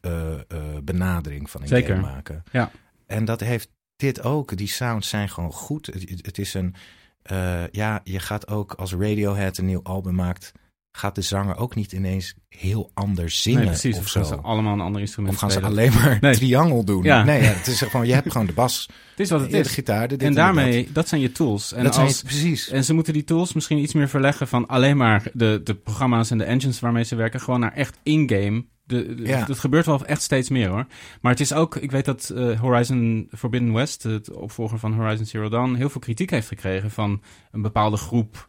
benadering 0.84 1.50
van 1.50 1.62
een 1.62 1.68
Zeker. 1.68 1.96
game 1.96 2.08
maken. 2.12 2.44
Ja. 2.52 2.72
En 3.12 3.26
dat 3.26 3.40
heeft 3.40 3.70
dit 3.96 4.24
ook. 4.24 4.58
Die 4.58 4.68
sounds 4.68 5.10
zijn 5.10 5.30
gewoon 5.30 5.52
goed. 5.52 5.86
Het, 5.86 6.10
het 6.22 6.38
is 6.38 6.54
een. 6.54 6.76
eh, 7.24 7.68
ja, 7.72 8.02
je 8.04 8.20
gaat 8.20 8.48
ook 8.48 8.74
als 8.74 8.92
Radiohead 8.94 9.58
een 9.58 9.66
nieuw 9.66 9.84
album 9.84 10.16
maakt. 10.16 10.52
Gaat 10.98 11.16
de 11.16 11.22
zanger 11.22 11.58
ook 11.58 11.76
niet 11.76 11.92
ineens 11.92 12.34
heel 12.50 12.92
anders 12.94 13.42
zingen 13.42 13.60
nee, 13.60 13.68
precies. 13.70 13.96
of 13.98 14.02
Of 14.02 14.08
zo? 14.10 14.24
ze 14.24 14.36
allemaal 14.36 14.74
een 14.74 14.80
ander 14.82 15.02
instrument 15.02 15.34
Of 15.34 15.40
gaan 15.40 15.52
ze 15.52 15.62
alleen 15.62 15.94
maar 15.94 16.18
Nee. 16.22 16.34
triangel 16.36 16.84
doen? 16.84 17.04
Ja. 17.04 17.24
Nee, 17.24 17.42
ja, 17.44 17.48
het 17.50 17.68
is 17.68 17.82
gewoon, 17.82 18.08
je 18.08 18.14
hebt 18.14 18.32
gewoon 18.32 18.48
de 18.48 18.54
bas, 18.54 18.88
Het 19.10 19.20
is 19.20 19.30
wat 19.30 19.42
het 19.42 19.52
de 19.52 19.58
is. 19.58 19.68
gitaar, 19.72 20.08
de 20.08 20.18
dit 20.18 20.28
En 20.28 20.34
daarmee, 20.34 20.90
dat 20.92 21.08
zijn 21.08 21.22
je 21.22 21.32
tools. 21.32 21.72
En, 21.74 21.76
dat. 21.78 21.86
Dat 21.86 21.94
zijn, 21.94 22.08
als, 22.08 22.22
precies. 22.22 22.70
en 22.70 22.84
ze 22.84 22.94
moeten 22.94 23.14
die 23.14 23.24
tools 23.24 23.54
misschien 23.54 23.78
iets 23.78 23.94
meer 23.94 24.10
verleggen 24.10 24.48
van 24.48 24.68
alleen 24.68 24.98
maar 24.98 25.24
de, 25.34 25.62
de 25.64 25.76
programma's 25.76 26.32
en 26.32 26.38
de 26.38 26.44
engines 26.44 26.80
waarmee 26.80 27.04
ze 27.04 27.16
werken. 27.16 27.40
Gewoon 27.42 27.60
naar 27.60 27.74
echt 27.74 27.98
in-game. 28.04 28.66
De, 28.92 29.16
de- 29.16 29.24
Ja. 29.28 29.46
Dat 29.46 29.60
gebeurt 29.60 29.86
wel 29.86 30.06
echt 30.06 30.22
steeds 30.22 30.50
meer 30.50 30.68
hoor. 30.70 30.86
Maar 31.22 31.32
het 31.32 31.42
is 31.42 31.54
ook, 31.54 31.76
ik 31.76 31.92
weet 31.92 32.06
dat 32.06 32.30
eh, 32.30 32.60
Horizon 32.60 33.28
Forbidden 33.38 33.74
West, 33.74 34.04
het 34.04 34.32
opvolger 34.34 34.80
van 34.80 34.94
Horizon 34.94 35.26
Zero 35.26 35.50
Dawn, 35.50 35.74
heel 35.74 35.90
veel 35.90 36.02
kritiek 36.02 36.30
heeft 36.30 36.48
gekregen 36.48 36.92
van 36.92 37.22
een 37.52 37.62
bepaalde 37.62 37.98
groep 37.98 38.48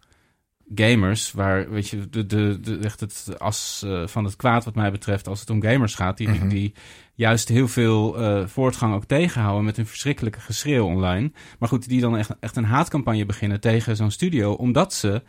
gamers. 0.75 1.33
Waar, 1.33 1.71
weet 1.71 1.89
je, 1.89 2.09
de, 2.09 2.27
de, 2.27 2.59
de, 2.61 2.77
echt 2.79 3.01
het 3.01 3.35
as 3.39 3.83
eh, 3.87 4.07
van 4.07 4.25
het 4.25 4.37
kwaad 4.37 4.65
wat 4.65 4.75
mij 4.75 4.91
betreft 4.91 5.29
als 5.29 5.41
het 5.41 5.51
om 5.51 5.63
gamers 5.63 5.95
gaat. 5.95 6.17
Die, 6.17 6.29
Mhm. 6.29 6.49
die 6.49 6.73
juist 7.15 7.49
heel 7.49 7.69
veel 7.69 8.19
eh, 8.19 8.47
voortgang 8.47 8.95
ook 8.95 9.05
tegenhouden 9.05 9.65
met 9.65 9.77
hun 9.77 9.87
verschrikkelijke 9.87 10.41
geschreeuw 10.41 10.85
online. 10.85 11.33
Maar 11.59 11.69
goed, 11.69 11.89
die 11.89 12.01
dan 12.01 12.17
echt, 12.17 12.31
echt 12.41 12.57
een 12.57 12.65
haatcampagne 12.65 13.27
beginnen 13.27 13.61
tegen 13.61 13.97
zo'n 13.97 14.11
studio. 14.11 14.53
Omdat 14.53 14.95
ze 14.95 15.23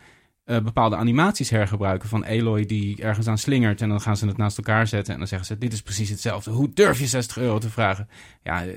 eh, 0.44 0.60
bepaalde 0.60 0.96
animaties 0.96 1.50
hergebruiken 1.50 2.08
van 2.08 2.24
Eloy 2.24 2.66
die 2.66 3.02
ergens 3.02 3.26
aan 3.26 3.38
slingert. 3.38 3.80
En 3.80 3.88
dan 3.88 4.00
gaan 4.00 4.16
ze 4.16 4.26
het 4.26 4.36
naast 4.36 4.56
elkaar 4.56 4.86
zetten. 4.86 5.12
En 5.12 5.18
dan 5.18 5.28
zeggen 5.28 5.46
ze, 5.46 5.58
dit 5.58 5.72
is 5.72 5.82
precies 5.82 6.08
hetzelfde. 6.10 6.50
Hoe 6.50 6.70
durf 6.74 6.98
je 6.98 7.06
60 7.06 7.36
euro 7.36 7.58
te 7.58 7.70
vragen? 7.70 8.08
Ja, 8.42 8.64
eh, 8.66 8.72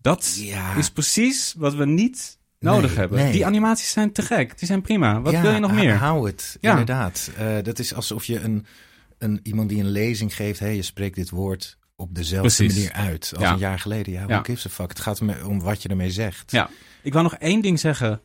dat 0.00 0.36
Ja. 0.40 0.74
is 0.74 0.90
precies 0.90 1.54
wat 1.56 1.74
we 1.74 1.86
niet 1.86 2.38
nodig 2.58 2.90
Nee, 2.90 2.98
hebben. 2.98 3.18
nee. 3.18 3.32
Die 3.32 3.46
animaties 3.46 3.90
zijn 3.90 4.12
te 4.12 4.22
gek. 4.22 4.58
Die 4.58 4.66
zijn 4.68 4.82
prima. 4.82 5.20
Wat 5.20 5.32
Ja, 5.32 5.40
wil 5.42 5.52
je 5.52 5.58
nog 5.58 5.72
meer? 5.72 5.94
Hou 5.94 6.26
het, 6.26 6.56
Ja. 6.60 6.70
inderdaad. 6.70 7.30
Eh, 7.36 7.56
dat 7.62 7.78
is 7.78 7.94
alsof 7.94 8.24
je 8.24 8.40
een, 8.40 8.66
een, 9.18 9.40
iemand 9.42 9.68
die 9.68 9.78
een 9.80 9.90
lezing 9.90 10.34
geeft... 10.34 10.58
hey, 10.58 10.76
je 10.76 10.82
spreekt 10.82 11.14
dit 11.16 11.30
woord 11.30 11.78
op 11.96 12.14
dezelfde 12.14 12.54
Precies. 12.54 12.74
manier 12.74 12.92
uit 12.92 13.32
als 13.34 13.44
Ja. 13.44 13.52
een 13.52 13.58
jaar 13.58 13.78
geleden. 13.78 14.12
Ja, 14.12 14.20
who 14.24 14.32
Ja. 14.34 14.42
gives 14.42 14.66
a 14.66 14.68
fuck? 14.70 14.88
Het 14.88 15.00
gaat 15.00 15.20
om 15.44 15.60
wat 15.60 15.82
je 15.82 15.88
ermee 15.88 16.10
zegt. 16.10 16.50
Ja. 16.50 16.70
Ik 17.02 17.12
wou 17.12 17.24
nog 17.24 17.34
één 17.34 17.60
ding 17.62 17.80
zeggen 17.80 18.20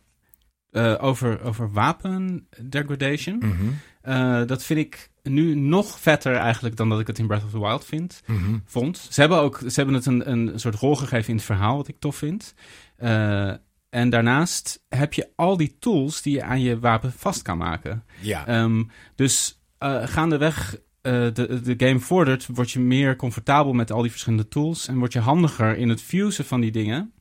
eh, 0.72 0.95
over, 0.99 1.41
over 1.41 1.72
wapen 1.72 2.47
degradation. 2.63 3.38
Mhm, 3.38 3.67
Eh, 4.01 4.45
dat 4.45 4.63
vind 4.63 4.80
ik 4.80 5.11
nu 5.24 5.55
nog 5.55 5.99
vetter 5.99 6.36
eigenlijk 6.36 6.76
dan 6.76 6.89
dat 6.89 6.99
ik 6.99 7.07
het 7.07 7.20
in 7.20 7.28
Breath 7.28 7.43
of 7.43 7.51
the 7.51 7.59
Wild 7.59 7.86
vind. 7.86 8.22
mhm. 8.26 8.57
vond. 8.65 9.07
Ze 9.09 9.20
hebben, 9.20 9.39
ook, 9.39 9.57
ze 9.57 9.72
hebben 9.74 9.93
het 9.95 10.05
een, 10.05 10.32
een 10.32 10.59
soort 10.59 10.76
rol 10.76 10.95
gegeven 10.95 11.30
in 11.30 11.36
het 11.36 11.45
verhaal, 11.45 11.76
wat 11.76 11.88
ik 11.88 11.99
tof 11.99 12.15
vind. 12.15 12.53
Eh, 12.95 13.53
en 13.89 14.09
daarnaast 14.09 14.84
heb 14.89 15.13
je 15.13 15.30
al 15.36 15.57
die 15.57 15.76
tools 15.80 16.22
die 16.22 16.34
je 16.34 16.43
aan 16.43 16.61
je 16.61 16.80
wapen 16.80 17.13
vast 17.13 17.41
kan 17.41 17.57
maken. 17.57 18.03
Ja. 18.22 18.47
Ehm, 18.47 18.84
dus 19.15 19.61
gaandeweg 20.03 20.78
de, 21.01 21.59
de 21.63 21.74
game 21.88 21.99
vordert, 21.99 22.47
word 22.53 22.72
je 22.72 22.80
meer 22.80 23.15
comfortabel 23.15 23.74
met 23.74 23.91
al 23.91 24.01
die 24.01 24.11
verschillende 24.11 24.47
tools. 24.47 24.88
En 24.88 24.97
word 24.97 25.13
je 25.13 25.20
handiger 25.20 25.78
in 25.78 25.89
het 25.89 26.01
fusen 26.01 26.45
van 26.45 26.61
die 26.61 26.72
dingen. 26.72 27.13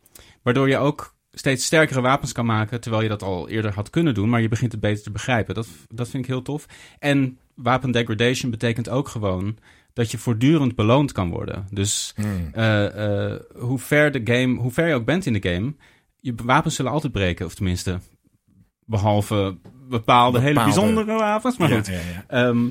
Waardoor 0.43 0.69
je 0.69 0.79
ook 0.79 1.17
steeds 1.33 1.65
sterkere 1.65 2.01
wapens 2.01 2.33
kan 2.33 2.47
maken, 2.47 2.81
terwijl 2.81 3.03
je 3.03 3.09
dat 3.09 3.23
al 3.23 3.49
eerder 3.49 3.73
had 3.75 3.91
kunnen 3.91 4.15
doen. 4.15 4.29
Maar 4.29 4.41
je 4.41 4.49
begint 4.49 4.73
het 4.73 4.81
beter 4.81 5.03
te 5.03 5.11
begrijpen. 5.11 5.55
Dat, 5.55 5.69
dat 5.89 6.09
vind 6.09 6.23
ik 6.23 6.29
heel 6.29 6.43
tof. 6.43 6.67
En 6.99 7.39
wapen 7.55 7.91
degradation 7.91 8.51
betekent 8.51 8.89
ook 8.89 9.09
gewoon 9.09 9.57
dat 9.93 10.11
je 10.11 10.19
voortdurend 10.19 10.75
beloond 10.75 11.13
kan 11.13 11.31
worden. 11.31 11.67
Dus 11.71 12.15
Mm. 12.17 12.49
eh, 12.53 13.31
eh, 13.33 13.41
hoe, 13.59 13.79
ver 13.79 14.11
de 14.13 14.21
game, 14.25 14.57
hoe 14.61 14.71
ver 14.73 14.89
je 14.89 14.95
ook 14.95 15.05
bent 15.05 15.27
in 15.27 15.33
de 15.33 15.49
game, 15.49 15.75
je 16.21 16.35
wapens 16.45 16.75
zullen 16.75 16.93
altijd 16.93 17.13
breken. 17.13 17.47
Of 17.47 17.55
tenminste, 17.55 17.99
behalve 18.85 19.57
bepaalde, 19.89 20.41
hele 20.41 20.55
bijzondere 20.65 21.13
wapens. 21.19 21.57
Maar 21.57 21.69
Ja, 21.71 21.77
goed. 21.77 21.87
ja, 21.87 21.93
ja. 21.93 22.25
Ehm, 22.27 22.67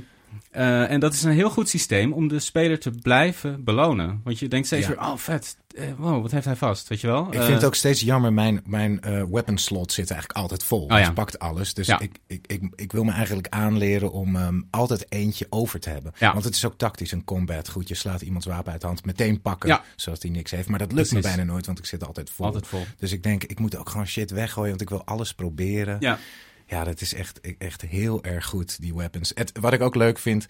eh, 0.52 0.92
en 0.92 1.00
dat 1.00 1.14
is 1.14 1.24
een 1.24 1.32
heel 1.32 1.50
goed 1.50 1.70
systeem 1.70 2.14
om 2.14 2.28
de 2.28 2.40
speler 2.40 2.80
te 2.80 2.92
blijven 2.92 3.64
belonen. 3.64 4.22
Want 4.24 4.40
je 4.40 4.48
denkt 4.48 4.68
steeds 4.68 4.88
weer, 4.88 5.00
oh 5.00 5.16
vet, 5.16 5.58
wow, 5.98 6.22
wat 6.22 6.32
heeft 6.32 6.46
hij 6.46 6.56
vast, 6.56 6.88
weet 6.88 7.02
je 7.02 7.08
wel? 7.08 7.28
Ik 7.28 7.34
Eh, 7.34 7.42
vind 7.42 7.54
het 7.54 7.64
ook 7.66 7.76
steeds 7.76 8.02
jammer, 8.02 8.34
mijn, 8.34 8.62
mijn 8.66 9.02
eh 9.02 9.24
weapon 9.30 9.58
slot 9.58 9.92
zit 9.92 10.12
eigenlijk 10.12 10.40
altijd 10.40 10.64
vol. 10.64 10.82
Oh 10.84 10.88
ja. 10.90 10.98
Dus 10.98 11.14
pakt 11.14 11.40
alles. 11.40 11.74
Dus 11.74 11.88
Ja. 11.88 12.00
ik, 12.00 12.18
ik, 12.28 12.48
ik, 12.48 12.62
ik 12.76 12.92
wil 12.92 13.04
me 13.04 13.12
eigenlijk 13.12 13.48
aanleren 13.50 14.12
om 14.12 14.36
ehm, 14.36 14.62
altijd 14.70 15.06
eentje 15.12 15.48
over 15.50 15.80
te 15.80 15.90
hebben. 15.90 16.12
Ja. 16.18 16.32
Want 16.34 16.44
het 16.46 16.56
is 16.56 16.66
ook 16.66 16.78
tactisch 16.78 17.12
een 17.12 17.24
combat. 17.24 17.70
Goed, 17.70 17.88
je 17.88 17.96
slaat 17.96 18.22
iemands 18.22 18.46
wapen 18.46 18.72
uit 18.72 18.82
de 18.82 18.88
hand, 18.88 19.06
meteen 19.06 19.42
pakken, 19.42 19.82
zodat 19.96 20.22
hij 20.22 20.32
niks 20.32 20.52
heeft. 20.52 20.68
Maar 20.68 20.80
dat 20.80 20.92
lukt 20.92 21.12
me 21.12 21.20
bijna 21.22 21.44
nooit, 21.44 21.66
want 21.66 21.80
ik 21.80 21.86
zit 21.86 22.06
altijd 22.06 22.30
vol. 22.30 22.46
Altijd 22.46 22.68
vol. 22.68 22.86
Dus 22.98 23.12
ik 23.12 23.24
denk, 23.24 23.44
ik 23.44 23.60
moet 23.60 23.76
ook 23.78 23.90
gewoon 23.90 24.08
shit 24.08 24.32
weggooien, 24.32 24.70
want 24.70 24.82
ik 24.82 24.90
wil 24.90 25.04
alles 25.06 25.34
proberen. 25.34 25.98
Ja, 26.00 26.20
Ja, 26.68 26.84
dat 26.84 27.02
is 27.02 27.14
echt, 27.14 27.40
echt 27.58 27.82
heel 27.82 28.24
erg 28.24 28.46
goed, 28.46 28.82
die 28.82 28.96
weapons. 28.96 29.32
Het, 29.36 29.52
wat 29.60 29.74
ik 29.74 29.82
ook 29.82 29.96
leuk 29.96 30.20
vind, 30.20 30.46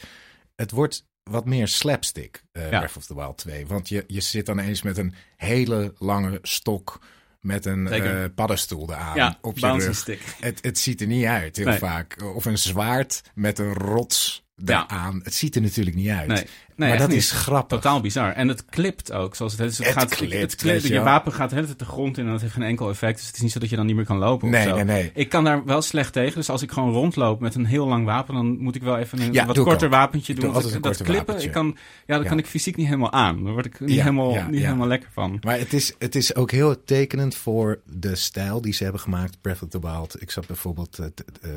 het 0.56 0.72
wordt 0.72 1.06
wat 1.30 1.46
meer 1.46 1.68
slapstick, 1.68 2.44
Ja. 2.54 2.68
Breath 2.70 2.98
of 2.98 3.06
the 3.06 3.16
Wild 3.16 3.38
2. 3.38 3.68
Want 3.68 3.90
je, 3.90 4.04
je 4.08 4.22
zit 4.22 4.46
dan 4.46 4.60
eens 4.60 4.82
met 4.82 4.98
een 4.98 5.14
hele 5.36 5.94
lange 5.98 6.40
stok 6.42 7.02
met 7.42 7.66
een 7.66 7.88
eh, 7.88 8.24
paddenstoel 8.36 8.90
eraan 8.90 9.16
ja 9.16 9.38
op 9.42 9.58
je 9.58 9.72
rug. 9.72 9.96
stick. 9.96 10.22
Het, 10.40 10.60
het 10.62 10.78
ziet 10.80 11.02
er 11.02 11.08
niet 11.08 11.26
uit, 11.26 11.58
heel 11.58 11.66
Nee. 11.66 11.78
vaak. 11.78 12.22
Of 12.36 12.46
een 12.46 12.58
zwaard 12.58 13.22
met 13.36 13.60
een 13.60 13.74
rots 13.74 14.46
Ja. 14.56 14.84
eraan. 14.90 15.20
Het 15.24 15.34
ziet 15.34 15.56
er 15.56 15.62
natuurlijk 15.62 15.96
niet 15.96 16.10
uit. 16.10 16.28
Nee, 16.28 16.46
nee 16.78 16.90
maar 16.90 16.98
dat 16.98 17.08
niet. 17.08 17.18
is 17.18 17.32
grappig. 17.32 17.80
Totaal 17.80 18.02
bizar. 18.02 18.32
En 18.34 18.48
het 18.48 18.66
klipt 18.66 19.12
ook. 19.12 19.36
Zoals 19.36 19.52
het, 19.52 19.62
het, 19.62 19.78
Het 19.78 19.88
gaat, 19.88 20.16
klipt, 20.16 20.34
het 20.34 20.56
klipt. 20.56 20.88
je 20.88 21.00
wapen 21.00 21.32
gaat 21.34 21.50
de 21.50 21.56
hele 21.56 21.68
tijd 21.68 21.80
de 21.80 21.86
grond 21.86 22.18
in 22.18 22.26
en 22.26 22.32
dat 22.32 22.42
heeft 22.42 22.54
geen 22.54 22.64
enkel 22.64 22.90
effect. 22.90 23.18
Dus 23.18 23.28
het 23.28 23.36
is 23.36 23.42
niet 23.42 23.52
zo 23.52 23.60
dat 23.60 23.70
je 23.70 23.76
dan 23.76 23.86
niet 23.86 23.96
meer 23.96 24.06
kan 24.06 24.18
lopen 24.18 24.50
Nee, 24.50 24.62
of 24.64 24.70
zo. 24.70 24.76
nee, 24.76 24.86
nee. 24.86 25.12
Ik 25.14 25.30
kan 25.30 25.44
daar 25.44 25.66
wel 25.66 25.82
slecht 25.82 26.14
tegen. 26.14 26.36
Dus 26.36 26.50
als 26.50 26.62
ik 26.62 26.72
gewoon 26.72 26.92
rondloop 26.94 27.40
met 27.40 27.56
een 27.56 27.66
heel 27.66 27.88
lang 27.88 28.06
wapen, 28.06 28.34
dan 28.34 28.58
moet 28.58 28.76
ik 28.76 28.84
wel 28.84 28.98
even 28.98 29.22
een 29.22 29.34
Ja, 29.34 29.46
wat 29.46 29.60
korter 29.60 29.90
wapentje 29.90 30.34
doen. 30.34 30.54
doe 30.54 30.72
ik- 30.74 30.84
dat 30.84 31.02
klippen, 31.04 31.42
ik 31.44 31.52
kan, 31.52 31.66
ja, 31.68 31.74
daar 32.06 32.24
Ja. 32.24 32.30
kan 32.30 32.38
ik 32.38 32.46
fysiek 32.46 32.76
niet 32.76 32.86
helemaal 32.86 33.12
aan. 33.12 33.44
Daar 33.44 33.54
word 33.54 33.66
ik 33.66 33.80
niet, 33.80 33.90
Ja, 33.90 33.96
helemaal, 34.04 34.44
niet 34.50 34.62
helemaal 34.64 34.88
lekker 34.88 35.10
van. 35.14 35.38
Maar 35.42 35.58
het 35.60 35.74
is, 35.74 35.94
het 36.00 36.16
is 36.16 36.36
ook 36.36 36.52
heel 36.52 36.84
tekenend 36.84 37.36
voor 37.36 37.80
de 37.86 38.16
stijl 38.16 38.62
die 38.62 38.74
ze 38.74 38.84
hebben 38.84 39.02
gemaakt, 39.02 39.38
Breath 39.42 39.62
of 39.64 39.70
the 39.70 39.80
Wild. 39.80 40.22
Ik 40.22 40.32
zat 40.32 40.48
bijvoorbeeld 40.48 41.00
eh, 41.00 41.06
eh, 41.42 41.52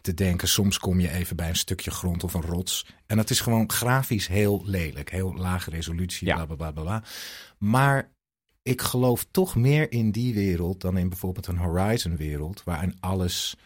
te 0.00 0.14
denken, 0.14 0.48
soms 0.48 0.78
kom 0.78 1.00
je 1.00 1.10
even 1.10 1.36
bij 1.36 1.48
een 1.48 1.56
stukje 1.56 1.90
grond 1.90 2.24
of 2.24 2.34
een 2.34 2.42
rots. 2.42 2.86
En 3.06 3.16
dat 3.16 3.30
is 3.30 3.40
gewoon 3.40 3.70
grafisch 3.70 4.26
heel 4.26 4.62
lelijk, 4.64 5.10
heel 5.10 5.34
lage 5.34 5.70
resolutie, 5.70 6.26
Ja. 6.26 6.34
bla 6.44 6.54
bla 6.56 6.70
bla 6.72 6.82
bla. 6.82 7.02
Maar 7.58 8.10
ik 8.62 8.82
geloof 8.82 9.26
toch 9.30 9.56
meer 9.56 9.92
in 9.92 10.10
die 10.10 10.34
wereld 10.34 10.80
dan 10.80 10.96
in 10.98 11.08
bijvoorbeeld 11.08 11.46
een 11.46 11.56
Horizon-wereld, 11.58 12.62
waarin 12.64 12.96
alles 13.00 13.56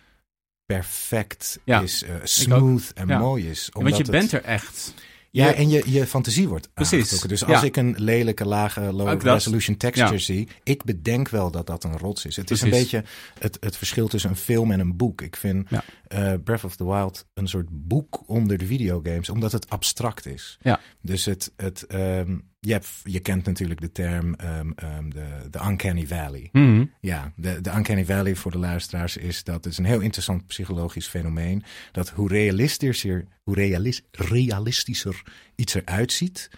perfect 0.66 1.58
Ja, 1.64 1.80
is, 1.80 2.02
eh, 2.02 2.14
smooth 2.22 2.92
en 2.94 3.08
Ja. 3.08 3.18
mooi 3.18 3.48
is. 3.50 3.68
Want 3.72 3.86
je 3.86 3.92
omdat 3.92 3.98
het- 3.98 4.10
bent 4.10 4.32
er 4.32 4.44
echt. 4.44 4.94
Ja, 5.30 5.46
Je- 5.48 5.52
en 5.54 5.68
je, 5.68 5.82
je 5.86 6.06
fantasie 6.06 6.48
wordt 6.48 6.68
Precies. 6.74 7.20
Dus 7.20 7.44
als 7.44 7.60
ja. 7.60 7.66
ik 7.66 7.76
een 7.76 7.94
lelijke, 7.98 8.44
lage, 8.44 8.80
low 8.92 9.22
resolution 9.22 9.76
texture 9.76 10.12
Ja. 10.12 10.18
zie, 10.18 10.48
ik 10.62 10.84
bedenk 10.84 11.28
wel 11.28 11.50
dat 11.50 11.66
dat 11.66 11.84
een 11.84 11.98
rots 11.98 12.24
is. 12.26 12.36
Het 12.36 12.50
is 12.50 12.60
een 12.62 12.70
beetje 12.70 13.04
het, 13.38 13.56
het 13.60 13.76
verschil 13.76 14.08
tussen 14.08 14.30
een 14.30 14.36
film 14.36 14.70
en 14.72 14.80
een 14.80 14.96
boek. 14.96 15.20
Ik 15.22 15.36
vind 15.36 15.68
Ja. 15.70 15.84
eh, 16.06 16.32
Breath 16.44 16.64
of 16.64 16.76
the 16.76 16.84
Wild 16.86 17.26
een 17.34 17.48
soort 17.48 17.66
boek 17.70 18.22
onder 18.26 18.58
de 18.58 18.66
videogames, 18.66 19.28
omdat 19.28 19.52
het 19.52 19.68
abstract 19.70 20.26
is. 20.26 20.58
Ja. 20.60 20.80
Dus 21.02 21.24
het, 21.24 21.52
het 21.56 21.82
ehm, 21.86 22.38
je, 22.60 22.72
hebt, 22.72 22.88
je 23.02 23.20
kent 23.20 23.46
natuurlijk 23.46 23.80
de 23.80 23.92
term 23.92 24.34
ehm, 24.34 24.70
ehm, 24.70 25.08
de, 25.08 25.48
de 25.50 25.58
Uncanny 25.64 26.06
Valley. 26.06 26.48
Mhm. 26.52 26.84
Ja, 27.00 27.32
de, 27.36 27.60
de 27.60 27.70
Uncanny 27.70 28.04
Valley 28.04 28.36
voor 28.36 28.50
de 28.50 28.58
luisteraars 28.58 29.16
is 29.16 29.44
dat 29.44 29.54
het 29.54 29.72
is 29.72 29.78
een 29.78 29.84
heel 29.84 30.00
interessant 30.00 30.46
psychologisch 30.46 31.06
fenomeen. 31.06 31.62
Dat 31.92 32.08
hoe 32.08 32.28
realistischer, 32.28 33.26
hoe 33.42 33.54
realis, 33.54 34.02
realistischer 34.10 35.22
iets 35.54 35.74
eruit 35.74 36.12
ziet, 36.12 36.50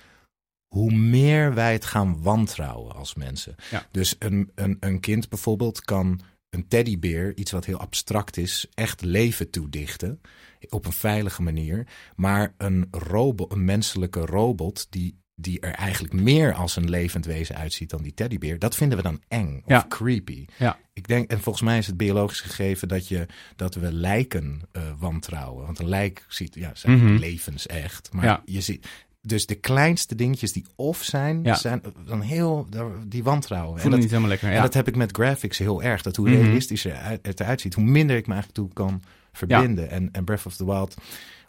hoe 0.75 0.93
meer 0.93 1.55
wij 1.55 1.73
het 1.73 1.85
gaan 1.85 2.23
wantrouwen 2.23 2.95
als 2.95 3.15
mensen. 3.15 3.55
Ja. 3.71 3.87
Dus 3.91 4.17
een, 4.19 4.51
een, 4.55 4.77
een 4.81 5.01
kind 5.01 5.29
bijvoorbeeld 5.29 5.81
kan 5.81 6.21
een 6.51 6.69
teddybeer, 6.69 7.37
iets 7.37 7.51
wat 7.51 7.65
heel 7.65 7.79
abstract 7.79 8.37
is, 8.37 8.67
echt 8.75 9.03
leven 9.03 9.51
toedichten. 9.51 10.21
Op 10.69 10.87
een 10.87 10.93
veilige 10.93 11.43
manier. 11.43 11.87
Maar 12.17 12.55
een 12.57 12.89
robot, 12.91 13.53
een 13.53 13.65
menselijke 13.65 14.21
robot, 14.21 14.87
die, 14.91 15.22
die 15.43 15.61
er 15.61 15.73
eigenlijk 15.75 16.15
meer 16.15 16.55
als 16.55 16.77
een 16.77 16.91
levend 16.91 17.25
wezen 17.25 17.57
uitziet 17.57 17.91
dan 17.91 18.03
die 18.03 18.15
teddybeer, 18.15 18.59
dat 18.59 18.75
vinden 18.77 18.97
we 18.99 19.05
dan 19.05 19.21
eng 19.29 19.57
of 19.65 19.71
Ja. 19.71 19.85
creepy. 19.89 20.47
Ja. 20.59 20.79
Ik 20.93 21.09
denk, 21.09 21.31
en 21.31 21.41
volgens 21.41 21.65
mij 21.65 21.79
is 21.79 21.87
het 21.87 21.97
biologisch 21.97 22.41
gegeven 22.41 22.89
dat, 22.89 23.09
je, 23.09 23.27
dat 23.57 23.75
we 23.75 23.93
lijken 23.93 24.61
eh, 24.73 24.83
wantrouwen. 24.99 25.65
Want 25.67 25.79
een 25.79 25.89
lijk 25.89 26.25
ziet, 26.29 26.55
ja, 26.55 26.71
zijn 26.75 26.97
Mhm. 26.99 27.15
levensecht. 27.17 28.13
Maar 28.13 28.25
Ja. 28.25 28.43
je 28.45 28.61
ziet, 28.61 28.87
dus 29.21 29.47
de 29.47 29.55
kleinste 29.55 30.15
dingetjes 30.15 30.53
die 30.53 30.67
off 30.77 31.03
zijn, 31.05 31.43
Ja. 31.43 31.55
zijn 31.55 31.83
dan 32.07 32.21
heel, 32.21 32.67
die 33.07 33.23
wantrouwen. 33.23 33.81
En 33.81 33.91
dat, 33.91 33.99
niet 33.99 34.09
helemaal 34.09 34.29
lekker. 34.31 34.49
en 34.49 34.55
Ja. 34.55 34.63
dat 34.63 34.75
heb 34.75 34.89
ik 34.89 34.97
met 34.97 35.13
graphics 35.17 35.59
heel 35.59 35.83
erg. 35.83 36.03
Dat 36.03 36.17
hoe 36.17 36.29
Mhm. 36.31 36.41
realistischer 36.43 37.05
het 37.05 37.27
het 37.27 37.41
eruit 37.41 37.61
ziet, 37.61 37.75
hoe 37.75 37.85
minder 37.85 38.17
ik 38.17 38.27
me 38.27 38.33
eigenlijk 38.33 38.63
toe 38.65 38.73
kan 38.75 39.03
verbinden. 39.33 39.91
En, 39.91 40.09
en 40.13 40.25
Breath 40.25 40.47
of 40.47 40.57
the 40.57 40.65
Wild, 40.65 40.95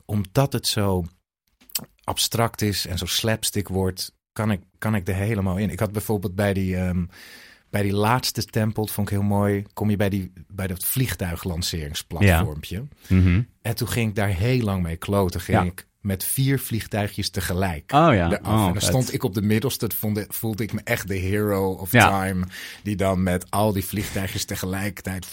omdat 0.06 0.54
het 0.54 0.68
zo 0.68 1.06
abstract 2.04 2.62
is 2.62 2.88
en 2.88 2.98
zo 2.98 3.06
slapstick 3.06 3.68
wordt, 3.68 4.14
kan 4.32 4.52
ik, 4.52 4.62
kan 4.78 4.96
ik 4.96 5.08
er 5.08 5.16
helemaal 5.16 5.58
in. 5.58 5.70
Ik 5.70 5.80
had 5.80 5.92
bijvoorbeeld 5.92 6.36
bij 6.36 6.54
die, 6.54 6.76
ehm, 6.78 7.06
bij 7.70 7.82
die 7.82 7.94
laatste 7.94 8.44
tempel, 8.44 8.88
vond 8.88 9.10
ik 9.10 9.14
heel 9.14 9.24
mooi, 9.28 9.66
kom 9.74 9.90
je 9.90 9.96
bij, 9.96 10.10
die, 10.10 10.32
bij 10.48 10.68
dat 10.68 10.86
vliegtuiglanceringsplatformpje. 10.86 12.84
Mhm. 13.08 13.42
En 13.62 13.76
toen 13.76 13.88
ging 13.88 14.10
ik 14.10 14.16
daar 14.16 14.30
heel 14.30 14.64
lang 14.64 14.84
mee 14.84 14.98
kloten. 14.98 15.42
Ging 15.42 15.58
Ja. 15.58 15.64
ik 15.64 15.88
met 16.04 16.24
vier 16.24 16.60
vliegtuigjes 16.60 17.30
tegelijk. 17.30 17.92
Oh 17.96 18.14
ja. 18.14 18.28
Oh, 18.28 18.34
en 18.34 18.40
dan 18.44 18.74
vet. 18.74 18.84
stond 18.84 19.14
ik 19.14 19.24
op 19.24 19.34
de 19.34 19.42
middelste. 19.42 19.90
Voelde, 19.96 20.26
voelde 20.30 20.64
ik 20.64 20.74
me 20.74 20.82
echt 20.84 21.08
de 21.08 21.16
hero 21.16 21.72
of 21.72 21.92
Ja. 21.92 22.22
time. 22.22 22.46
Die 22.84 22.96
dan 22.96 23.24
met 23.24 23.46
al 23.52 23.74
die 23.74 23.86
vliegtuigjes 23.86 24.46
tegelijkertijd. 24.46 25.28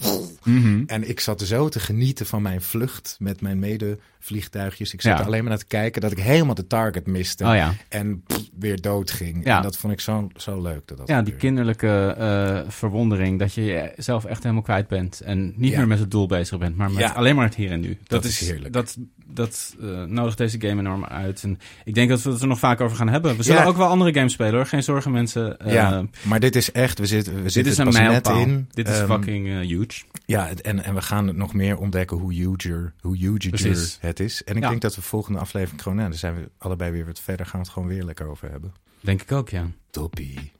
Mhm. 0.44 0.82
En 0.86 1.08
ik 1.08 1.20
zat 1.20 1.40
zo 1.40 1.68
te 1.68 1.80
genieten 1.80 2.26
van 2.26 2.42
mijn 2.42 2.62
vlucht 2.62 3.16
met 3.18 3.40
mijn 3.40 3.58
medevliegtuigjes. 3.58 4.92
Ik 4.92 5.00
zat 5.02 5.18
Ja. 5.18 5.24
alleen 5.24 5.40
maar 5.40 5.48
naar 5.50 5.58
te 5.58 5.66
kijken 5.66 6.00
dat 6.00 6.12
ik 6.12 6.18
helemaal 6.18 6.54
de 6.54 6.66
target 6.66 7.06
miste. 7.06 7.44
Oh 7.44 7.54
ja. 7.54 7.74
En 7.88 8.22
pff, 8.26 8.48
weer 8.58 8.80
dood 8.80 9.10
ging. 9.10 9.44
Ja. 9.44 9.56
En 9.56 9.62
dat 9.62 9.76
vond 9.76 9.92
ik 9.92 10.00
zo, 10.00 10.28
zo 10.36 10.62
leuk. 10.62 10.82
Dat 10.86 10.96
dat 10.98 11.08
Ja, 11.08 11.22
die 11.22 11.34
kinderlijke 11.36 12.14
eh, 12.18 12.60
verwondering 12.70 13.38
dat 13.38 13.54
je 13.54 13.62
jezelf 13.96 14.24
echt 14.24 14.42
helemaal 14.42 14.62
kwijt 14.62 14.88
bent. 14.88 15.20
En 15.20 15.52
niet 15.56 15.76
meer 15.76 15.86
met 15.86 15.98
het 15.98 16.10
doel 16.10 16.26
bezig 16.26 16.58
bent, 16.58 16.76
maar 16.76 16.90
met 16.90 17.14
alleen 17.14 17.34
maar 17.34 17.44
het 17.44 17.54
hier 17.54 17.70
en 17.70 17.80
nu. 17.80 17.98
Dat, 18.06 18.24
is 18.24 18.40
heerlijk. 18.40 18.72
Dat, 18.72 18.96
dat 19.26 19.74
eh, 19.80 20.02
nodigt 20.04 20.38
deze 20.38 20.58
game 20.62 20.80
enorm 20.80 21.04
uit. 21.04 21.42
En 21.42 21.58
ik 21.84 21.94
denk 21.94 22.08
dat 22.08 22.22
we 22.22 22.30
het 22.30 22.40
er 22.40 22.46
nog 22.48 22.58
vaak 22.58 22.80
over 22.80 22.96
gaan 22.96 23.08
hebben. 23.08 23.36
We 23.36 23.42
zullen 23.42 23.60
Ja. 23.62 23.66
ook 23.68 23.76
wel 23.76 23.86
andere 23.86 24.14
games 24.14 24.32
spelen 24.32 24.54
hoor. 24.54 24.66
Geen 24.66 24.82
zorgen 24.82 25.10
mensen. 25.10 25.58
Eh, 25.58 25.72
ja, 25.72 26.04
maar 26.22 26.40
dit 26.40 26.56
is 26.56 26.72
echt, 26.72 26.98
we 26.98 27.06
zitten, 27.06 27.34
we 27.34 27.42
Dit 27.42 27.52
zitten 27.52 27.72
is 27.72 27.78
een 27.78 27.84
pas 27.84 27.94
net 27.94 28.08
mijlpaal. 28.08 28.38
in. 28.40 28.68
Dit 28.70 28.88
is 28.88 28.98
Ehm, 28.98 29.06
fucking 29.06 29.48
eh, 29.48 29.58
huge. 29.58 30.02
Ja, 30.26 30.46
het- 30.46 30.60
en, 30.60 30.84
en 30.84 30.94
we 30.94 31.02
gaan 31.02 31.36
nog 31.36 31.54
meer 31.54 31.78
ontdekken 31.78 32.16
hoe 32.16 32.32
huger, 32.34 32.92
hoe 33.00 33.16
huger 33.16 33.48
Precies. 33.50 33.98
het 34.00 34.20
is. 34.20 34.44
En 34.44 34.56
ik 34.56 34.62
Ja. 34.62 34.68
denk 34.68 34.80
dat 34.80 34.94
we 34.94 35.02
volgende 35.02 35.38
aflevering 35.38 35.82
gewoon, 35.82 35.96
nou, 35.98 36.10
dan 36.10 36.18
zijn 36.18 36.34
we 36.34 36.50
allebei 36.58 36.90
weer 36.90 37.06
wat 37.06 37.20
verder, 37.20 37.46
gaan 37.46 37.60
we 37.60 37.66
het 37.66 37.74
gewoon 37.74 37.88
weer 37.88 38.02
lekker 38.04 38.26
over 38.26 38.50
hebben. 38.50 38.72
Denk 39.00 39.22
ik 39.22 39.32
ook, 39.32 39.48
ja. 39.48 39.66
Toppie. 39.90 40.52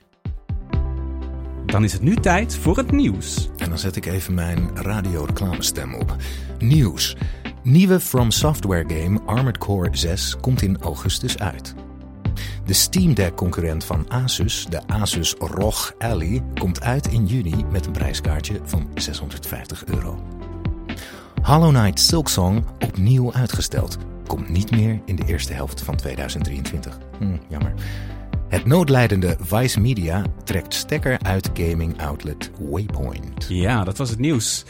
Dan 1.67 1.85
is 1.85 1.93
het 1.93 2.03
nu 2.03 2.15
tijd 2.17 2.57
voor 2.57 2.77
het 2.77 2.91
nieuws. 2.91 3.49
En 3.57 3.69
dan 3.69 3.79
zet 3.79 3.97
ik 3.97 4.07
even 4.07 4.35
mijn 4.35 4.71
radioreclamestem 4.75 5.95
op. 5.95 6.17
Nieuws. 6.59 7.17
Nieuwe 7.63 8.01
From 8.01 8.31
Software 8.31 8.85
game 8.89 9.21
Armored 9.27 9.59
Core 9.59 9.89
6 9.93 10.37
komt 10.41 10.63
in 10.63 10.79
augustus 10.79 11.39
uit. 11.39 11.75
De 12.65 12.73
Steam 12.73 13.15
Deck 13.15 13.35
concurrent 13.35 13.85
van 13.85 14.05
Asus, 14.09 14.67
de 14.67 14.81
Asus 14.87 15.35
ROG 15.39 15.95
Ally, 15.99 16.43
komt 16.59 16.81
uit 16.83 17.07
in 17.07 17.27
juni 17.27 17.65
met 17.71 17.87
een 17.87 17.93
prijskaartje 17.93 18.61
van 18.65 18.91
650 18.95 19.85
euro. 19.85 20.25
Hollow 21.43 21.75
Knight 21.75 22.01
Silksong 22.01 22.65
opnieuw 22.79 23.33
uitgesteld. 23.33 23.99
Komt 24.27 24.49
niet 24.49 24.71
meer 24.71 25.01
in 25.05 25.17
de 25.17 25.25
eerste 25.27 25.53
helft 25.53 25.83
van 25.83 25.97
2023. 25.97 26.99
Hm, 27.19 27.37
jammer. 27.49 27.75
Het 28.49 28.65
noodlijdende 28.65 29.37
Vice 29.41 29.81
Media 29.81 30.25
trekt 30.45 30.75
stekker 30.75 31.19
uit 31.23 31.51
gaming 31.55 32.03
outlet 32.03 32.51
Waypoint. 32.59 33.47
Ja, 33.49 33.85
dat 33.85 33.97
was 33.97 34.11
het 34.11 34.19
nieuws. 34.19 34.65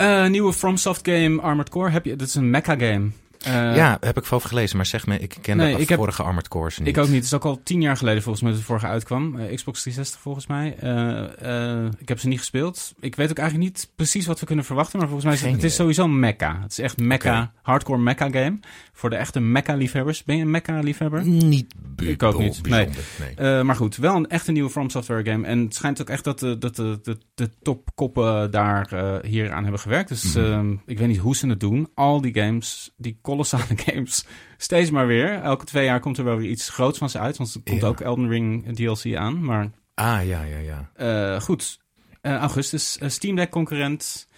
Uh, 0.00 0.26
nieuwe 0.26 0.52
FromSoft 0.52 1.08
game 1.08 1.42
Armored 1.42 1.68
Core. 1.68 1.90
Heb 1.90 2.04
je, 2.04 2.16
dat 2.16 2.28
is 2.28 2.34
een 2.34 2.50
mecha 2.50 2.76
game. 2.78 3.10
Uh, 3.46 3.76
ja, 3.76 3.96
heb 4.00 4.16
ik 4.18 4.32
over 4.32 4.48
gelezen, 4.48 4.76
maar 4.76 4.86
zeg 4.86 5.06
me, 5.06 5.18
ik 5.18 5.36
ken 5.40 5.56
nee, 5.56 5.74
de 5.74 5.80
ik 5.80 5.92
vorige 5.94 6.16
heb, 6.16 6.26
Armored 6.26 6.48
Cores 6.48 6.78
niet. 6.78 6.88
Ik 6.88 6.98
ook 6.98 7.06
niet. 7.06 7.14
Het 7.14 7.24
is 7.24 7.34
ook 7.34 7.44
al 7.44 7.60
tien 7.62 7.80
jaar 7.80 7.96
geleden 7.96 8.22
volgens 8.22 8.42
mij 8.42 8.52
dat 8.52 8.60
het 8.60 8.68
vorige 8.68 8.86
uitkwam. 8.86 9.36
Uh, 9.36 9.54
Xbox 9.54 9.80
360 9.80 10.20
volgens 10.20 10.46
mij. 10.46 10.76
Uh, 10.82 11.90
ik 11.98 12.08
heb 12.08 12.18
ze 12.18 12.28
niet 12.28 12.38
gespeeld. 12.38 12.94
Ik 13.00 13.14
weet 13.16 13.30
ook 13.30 13.38
eigenlijk 13.38 13.68
niet 13.70 13.90
precies 13.96 14.26
wat 14.26 14.40
we 14.40 14.46
kunnen 14.46 14.64
verwachten, 14.64 14.98
maar 14.98 15.08
volgens 15.08 15.26
mij 15.26 15.34
is 15.34 15.42
het, 15.42 15.52
het 15.52 15.70
is 15.70 15.74
sowieso 15.74 16.04
een 16.04 16.18
mecha. 16.18 16.58
Het 16.62 16.70
is 16.70 16.78
echt 16.78 17.00
okay. 17.00 17.50
hardcore 17.62 17.98
mecha 17.98 18.30
game. 18.30 18.58
Voor 18.92 19.10
de 19.10 19.16
echte 19.16 19.40
mecha 19.40 19.74
liefhebbers. 19.74 20.24
Ben 20.24 20.36
je 20.36 20.42
een 20.42 20.50
mecha 20.50 20.80
liefhebber? 20.80 21.24
Niet 21.24 21.74
Ik 21.96 22.22
ook 22.22 22.38
niet. 22.38 22.68
Nee. 22.68 22.88
nee. 23.36 23.62
maar 23.62 23.76
goed, 23.76 23.96
wel 23.96 24.16
een 24.16 24.28
echte 24.28 24.52
nieuwe 24.52 24.70
From 24.70 24.90
Software 24.90 25.30
game. 25.30 25.46
En 25.46 25.58
het 25.58 25.74
schijnt 25.74 26.00
ook 26.00 26.08
echt 26.08 26.24
dat 26.24 26.38
de, 26.38 26.58
dat 26.58 26.76
de, 26.76 26.98
de, 27.02 27.18
de 27.34 27.50
topkoppen 27.62 28.50
daar 28.50 29.20
hier 29.24 29.52
aan 29.52 29.62
hebben 29.62 29.80
gewerkt. 29.80 30.08
Dus 30.08 30.34
mm 30.34 30.42
-hmm. 30.42 30.82
ik 30.86 30.98
weet 30.98 31.08
niet 31.08 31.18
hoe 31.18 31.36
ze 31.36 31.48
het 31.48 31.60
doen. 31.60 31.88
Al 31.94 32.20
die 32.20 32.34
games, 32.34 32.94
die 32.96 33.18
kolossale 33.28 33.76
games. 33.86 34.24
Steeds 34.56 34.90
maar 34.90 35.06
weer. 35.06 35.40
Elke 35.42 35.64
twee 35.64 35.84
jaar 35.84 36.00
komt 36.00 36.18
er 36.18 36.24
wel 36.24 36.36
weer 36.36 36.50
iets 36.50 36.68
groots 36.68 36.98
van 36.98 37.10
ze 37.10 37.18
uit. 37.18 37.36
Want 37.36 37.54
er 37.54 37.60
komt 37.64 37.84
ook 37.84 38.00
Elden 38.00 38.28
Ring 38.28 38.74
DLC 38.76 39.14
aan. 39.16 39.44
Maar, 39.44 39.70
ah, 39.94 40.26
ja, 40.26 40.42
ja, 40.42 40.58
ja. 40.58 40.90
Uh, 41.34 41.40
goed. 41.40 41.78
Uh, 42.22 42.36
augustus. 42.36 42.98
Uh, 43.02 43.08
Steam 43.08 43.36
Deck 43.36 43.50
concurrent. 43.50 44.28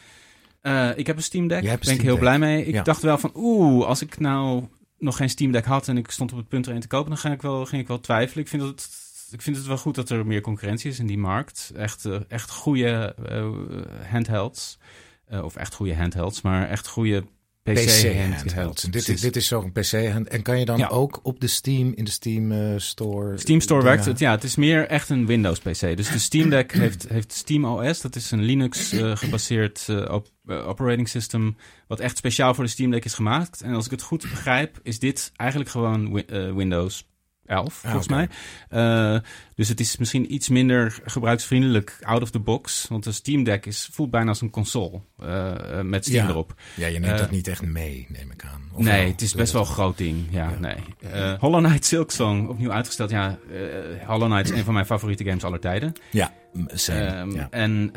ik 0.97 1.07
heb 1.07 1.17
een 1.17 1.23
Steam 1.23 1.49
Deck. 1.49 1.65
Daar 1.65 1.79
ben 1.79 1.95
ik 1.95 2.01
heel 2.01 2.11
Deck. 2.11 2.21
blij 2.21 2.39
mee. 2.39 2.65
Ik 2.65 2.75
Ja. 2.75 2.83
dacht 2.83 3.03
wel 3.03 3.19
van, 3.19 3.31
oeh, 3.35 3.87
als 3.87 4.03
ik 4.03 4.19
nou 4.19 4.65
nog 4.99 5.17
geen 5.17 5.31
Steam 5.31 5.53
Deck 5.53 5.65
had 5.65 5.89
en 5.89 5.97
ik 5.97 6.11
stond 6.11 6.33
op 6.33 6.39
het 6.39 6.49
punt 6.49 6.67
er 6.67 6.75
een 6.75 6.81
te 6.81 6.87
kopen, 6.87 7.09
dan 7.09 7.19
ging 7.19 7.35
ik 7.35 7.43
wel, 7.43 7.67
ging 7.67 7.83
ik 7.83 7.89
wel 7.89 8.01
twijfelen. 8.01 8.45
Ik 8.45 8.51
vind 8.51 8.63
het, 8.63 8.89
ik 9.31 9.43
vind 9.43 9.57
het 9.57 9.67
wel 9.67 9.79
goed 9.79 9.95
dat 9.95 10.11
er 10.11 10.27
meer 10.27 10.41
concurrentie 10.41 10.91
is 10.91 10.99
in 10.99 11.07
die 11.07 11.19
markt. 11.19 11.73
Echt, 11.77 12.05
eh, 12.05 12.21
echt 12.29 12.51
goede 12.51 13.15
eh, 13.29 13.49
handhelds. 14.11 14.79
Eh, 15.27 15.45
of 15.45 15.57
echt 15.57 15.75
goede 15.75 15.97
handhelds, 15.97 16.41
maar 16.43 16.69
echt 16.69 16.87
goede 16.89 17.25
PC, 17.75 18.17
handhelds. 18.17 18.83
Dit, 18.83 19.09
is- 19.09 19.21
dit 19.21 19.37
is 19.37 19.47
zo'n 19.47 19.73
PC. 19.73 20.09
hand- 20.13 20.29
En 20.29 20.43
kan 20.43 20.59
je 20.59 20.65
dan 20.65 20.79
Ja. 20.79 20.89
ook 20.89 21.21
op 21.23 21.41
de 21.41 21.47
Steam, 21.47 21.93
in 21.95 22.05
de 22.05 22.11
Steam 22.11 22.53
eh, 22.53 22.75
Store... 22.77 23.39
Steam 23.39 23.61
Store 23.61 23.83
werkt 23.83 24.05
het, 24.05 24.19
ja. 24.19 24.31
Het 24.31 24.45
is 24.45 24.57
meer 24.57 24.87
echt 24.87 25.09
een 25.09 25.27
Windows 25.27 25.59
PC. 25.59 25.97
Dus 25.97 26.11
de 26.11 26.19
Steam 26.19 26.51
Deck 26.51 26.73
heeft, 26.85 27.09
heeft 27.09 27.33
Steam 27.33 27.65
OS. 27.65 28.01
Dat 28.01 28.17
is 28.17 28.31
een 28.31 28.43
Linux 28.43 28.93
eh, 28.93 29.17
gebaseerd 29.23 29.85
eh, 29.89 30.13
op, 30.13 30.29
operating 30.47 31.09
system. 31.09 31.57
Wat 31.87 32.01
echt 32.01 32.17
speciaal 32.17 32.55
voor 32.55 32.65
de 32.65 32.71
Steam 32.71 32.91
Deck 32.91 33.05
is 33.05 33.15
gemaakt. 33.15 33.61
En 33.61 33.75
als 33.75 33.85
ik 33.85 33.91
het 33.91 34.03
goed 34.03 34.21
begrijp, 34.31 34.81
is 34.83 34.99
dit 34.99 35.33
eigenlijk 35.37 35.71
gewoon 35.71 36.13
wi- 36.13 36.53
Windows 36.55 37.09
11, 37.51 37.75
volgens 37.75 38.07
oké. 38.07 38.15
mij. 38.15 38.29
Eh, 39.15 39.21
dus 39.55 39.69
het 39.69 39.81
is 39.81 39.97
misschien 39.97 40.35
iets 40.35 40.49
minder 40.49 40.99
gebruiksvriendelijk 41.05 41.99
out 42.03 42.23
of 42.23 42.31
the 42.31 42.39
box. 42.39 42.87
Want 42.89 43.05
de 43.05 43.13
Steam 43.13 43.45
Deck 43.45 43.67
is, 43.67 43.89
voelt 43.93 44.11
bijna 44.11 44.29
als 44.29 44.41
een 44.41 44.51
console 44.51 45.01
eh, 45.19 45.79
eh, 45.79 45.85
met 45.85 46.05
Steam 46.05 46.25
Ja. 46.25 46.31
erop. 46.31 46.55
Ja, 46.77 46.87
je 46.87 46.99
neemt 46.99 47.19
dat 47.19 47.31
niet 47.31 47.49
echt 47.49 47.63
mee, 47.63 48.07
neem 48.09 48.31
ik 48.31 48.45
aan. 48.45 48.63
Of 48.73 48.85
nee, 48.85 49.01
wel? 49.01 49.11
het 49.11 49.21
is 49.23 49.35
best 49.35 49.53
wel 49.53 49.63
een 49.63 49.69
groot 49.69 49.99
ding. 49.99 50.27
Ja, 50.31 50.51
Ja. 50.51 50.59
nee. 50.59 51.37
Hollow 51.39 51.65
Knight 51.65 51.85
Silksong, 51.85 52.49
opnieuw 52.49 52.73
uitgesteld. 52.73 53.11
Ja, 53.11 53.39
Hollow 54.07 54.31
Knight 54.31 54.51
is 54.51 54.59
een 54.59 54.65
van 54.65 54.75
mijn 54.75 54.87
favoriete 54.87 55.25
games 55.25 55.45
aller 55.45 55.61
tijden. 55.61 55.93
Ja, 56.11 56.33
Ehm, 56.87 57.31
ja. 57.31 57.49
En 57.51 57.91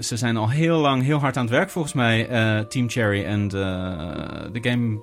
ze 0.00 0.16
zijn 0.16 0.36
al 0.36 0.50
heel 0.50 0.78
lang 0.78 1.02
heel 1.02 1.18
hard 1.18 1.36
aan 1.36 1.42
het 1.44 1.52
werk 1.54 1.70
volgens 1.70 1.94
mij, 1.94 2.24
Team 2.68 2.90
Cherry. 2.90 3.24
En 3.24 3.48
de 3.48 4.58
game 4.60 5.00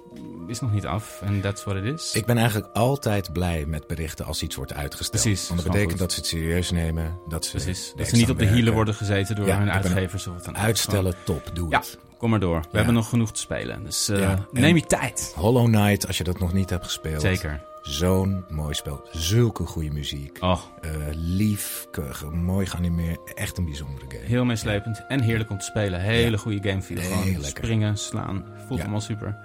is 0.48 0.60
nog 0.60 0.72
niet 0.74 0.86
af. 0.86 1.22
En 1.22 1.42
that's 1.42 1.64
what 1.64 1.78
it 1.78 1.84
is. 1.84 2.14
Ik 2.14 2.26
ben 2.26 2.38
eigenlijk 2.38 2.68
altijd 2.74 3.34
blij 3.34 3.66
met 3.66 3.88
berichten 3.88 4.26
als 4.26 4.44
iets 4.44 4.56
wordt 4.56 4.74
uitgesteld. 4.74 5.22
Precies, 5.24 5.48
Want 5.50 5.64
dat 5.64 5.72
betekent 5.72 6.00
dat 6.00 6.12
ze 6.12 6.20
het 6.20 6.28
serieus 6.28 6.72
nemen. 6.72 7.20
Dat 7.28 7.46
ze, 7.46 7.52
Precies. 7.52 7.94
Dat 7.96 8.08
ze 8.08 8.16
niet 8.16 8.30
op 8.30 8.40
de 8.40 8.46
hielen 8.46 8.74
worden 8.74 8.94
gezeten 8.94 9.36
door 9.36 9.48
Ja, 9.48 9.58
hun 9.58 9.72
uitgevers 9.72 10.28
of 10.28 10.34
wat 10.34 10.46
dan 10.46 10.56
ook. 10.56 10.62
Uitstellen, 10.62 11.14
top, 11.24 11.50
doe 11.54 11.70
Ja. 11.70 11.78
het. 11.80 11.98
Kom 12.18 12.30
maar 12.30 12.40
door. 12.40 12.60
We 12.60 12.68
Ja. 12.72 12.76
hebben 12.78 12.94
nog 12.94 13.10
genoeg 13.10 13.32
te 13.32 13.40
spelen. 13.40 13.84
Dus 13.84 14.10
eh, 14.10 14.34
neem 14.52 14.76
je 14.76 14.86
tijd. 14.86 15.34
Hollow 15.36 15.66
Knight, 15.66 16.08
als 16.08 16.18
je 16.18 16.24
dat 16.24 16.40
nog 16.40 16.54
niet 16.54 16.70
hebt 16.70 16.84
gespeeld. 16.86 17.22
Zeker. 17.22 17.62
Zo'n 17.82 18.46
mooi 18.50 18.74
spel. 18.74 19.08
Zulke 19.12 19.66
goede 19.66 19.90
muziek. 19.92 20.38
Oh, 20.42 20.60
Eh, 20.82 20.92
lief, 21.12 21.88
mooi 22.32 22.66
geanimeerd. 22.66 23.34
Echt 23.34 23.58
een 23.58 23.66
bijzondere 23.66 24.06
game. 24.10 24.24
heel 24.26 24.46
meeslepend 24.46 25.04
en 25.08 25.22
heerlijk 25.22 25.50
om 25.50 25.58
te 25.58 25.66
spelen. 25.66 26.00
Hele 26.00 26.32
Ja. 26.32 26.38
goede 26.38 26.70
game 26.70 26.82
feel. 26.82 26.98
Heel 26.98 27.10
Gewoon 27.12 27.26
lekker. 27.32 27.48
springen, 27.48 27.98
slaan. 27.98 28.46
Voelt 28.68 28.78
Ja. 28.80 28.82
allemaal 28.86 29.02
super. 29.02 29.38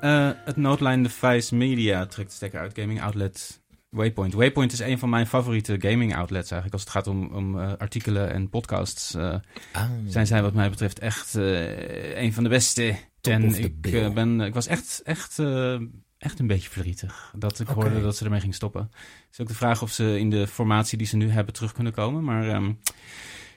Eh, 0.00 0.30
het 0.44 0.56
Noodlijn 0.56 1.02
Device 1.02 1.54
Media 1.54 2.06
trekt 2.06 2.28
de 2.28 2.34
stekker 2.34 2.60
uit 2.60 2.78
gaming 2.78 3.02
outlet 3.02 3.60
Waypoint. 3.88 4.34
Waypoint 4.34 4.72
is 4.72 4.78
een 4.78 4.98
van 4.98 5.08
mijn 5.08 5.26
favoriete 5.26 5.76
gaming 5.78 6.16
outlets 6.16 6.50
eigenlijk. 6.50 6.72
Als 6.72 6.82
het 6.82 6.90
gaat 6.90 7.06
om, 7.06 7.34
om 7.34 7.60
eh, 7.60 7.72
artikelen 7.78 8.32
en 8.32 8.48
podcasts. 8.50 9.14
eh, 9.14 9.34
Ah, 9.72 9.90
zijn 10.06 10.26
zij 10.26 10.42
wat 10.42 10.54
mij 10.54 10.70
betreft 10.70 10.98
echt 10.98 11.34
een 12.14 12.32
van 12.32 12.42
de 12.42 12.48
beste. 12.48 12.96
Top 13.20 13.32
en 13.32 13.54
ik, 13.64 13.80
ben, 14.14 14.40
ik 14.40 14.54
was 14.54 14.66
echt, 14.66 15.00
echt, 15.04 15.38
eh, 15.38 15.74
echt 16.18 16.38
een 16.38 16.46
beetje 16.46 16.70
verdrietig 16.70 17.32
dat 17.36 17.60
ik 17.60 17.66
hoorde 17.66 18.00
dat 18.02 18.16
ze 18.16 18.24
ermee 18.24 18.40
ging 18.40 18.54
stoppen. 18.54 18.82
Het 18.92 19.28
is 19.32 19.40
ook 19.40 19.48
de 19.48 19.54
vraag 19.54 19.82
of 19.82 19.90
ze 19.90 20.18
in 20.18 20.30
de 20.30 20.46
formatie 20.46 20.98
die 20.98 21.06
ze 21.06 21.16
nu 21.16 21.30
hebben 21.30 21.54
terug 21.54 21.72
kunnen 21.72 21.92
komen. 21.92 22.24
Maar 22.24 22.48
ehm, 22.48 22.72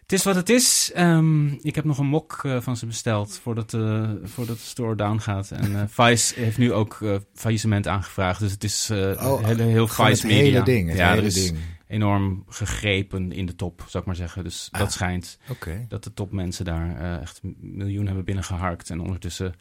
het 0.03 0.11
is 0.13 0.23
wat 0.23 0.35
het 0.35 0.49
is. 0.49 0.91
Ehm, 0.93 1.47
ik 1.47 1.75
heb 1.75 1.83
nog 1.85 1.97
een 1.97 2.05
mok 2.05 2.39
eh, 2.43 2.61
van 2.61 2.77
ze 2.77 2.85
besteld 2.85 3.39
voordat, 3.41 3.73
eh, 3.73 4.09
voordat 4.23 4.55
de 4.57 4.63
store 4.63 4.95
down 4.95 5.17
gaat. 5.17 5.51
En 5.51 5.75
eh, 5.79 5.83
Vice 6.07 6.39
heeft 6.39 6.57
nu 6.57 6.73
ook 6.73 6.99
faillissement 7.33 7.87
aangevraagd. 7.87 8.39
Dus 8.39 8.51
het 8.51 8.63
is 8.63 8.89
Oh, 8.91 9.43
hele, 9.45 9.63
heel 9.63 9.87
gewoon 9.87 10.09
Vice 10.11 10.27
Media. 10.27 10.41
hele 10.43 10.63
ding. 10.63 10.87
Het 10.89 10.97
ja, 10.97 11.07
hele 11.09 11.21
er 11.21 11.27
is 11.27 11.33
ding. 11.45 11.57
enorm 11.87 12.43
gegrepen 12.49 13.31
in 13.31 13.45
de 13.45 13.55
top, 13.55 13.79
zou 13.87 13.97
ik 14.03 14.05
maar 14.05 14.15
zeggen. 14.15 14.43
Dus 14.43 14.67
Ah. 14.71 14.79
dat 14.79 14.91
schijnt 14.91 15.37
Oké. 15.49 15.85
dat 15.87 16.03
de 16.03 16.13
topmensen 16.13 16.65
daar 16.65 17.19
echt 17.21 17.39
een 17.43 17.55
miljoen 17.59 18.05
hebben 18.05 18.25
binnengeharkt. 18.25 18.89
En 18.89 18.99
ondertussen 19.01 19.53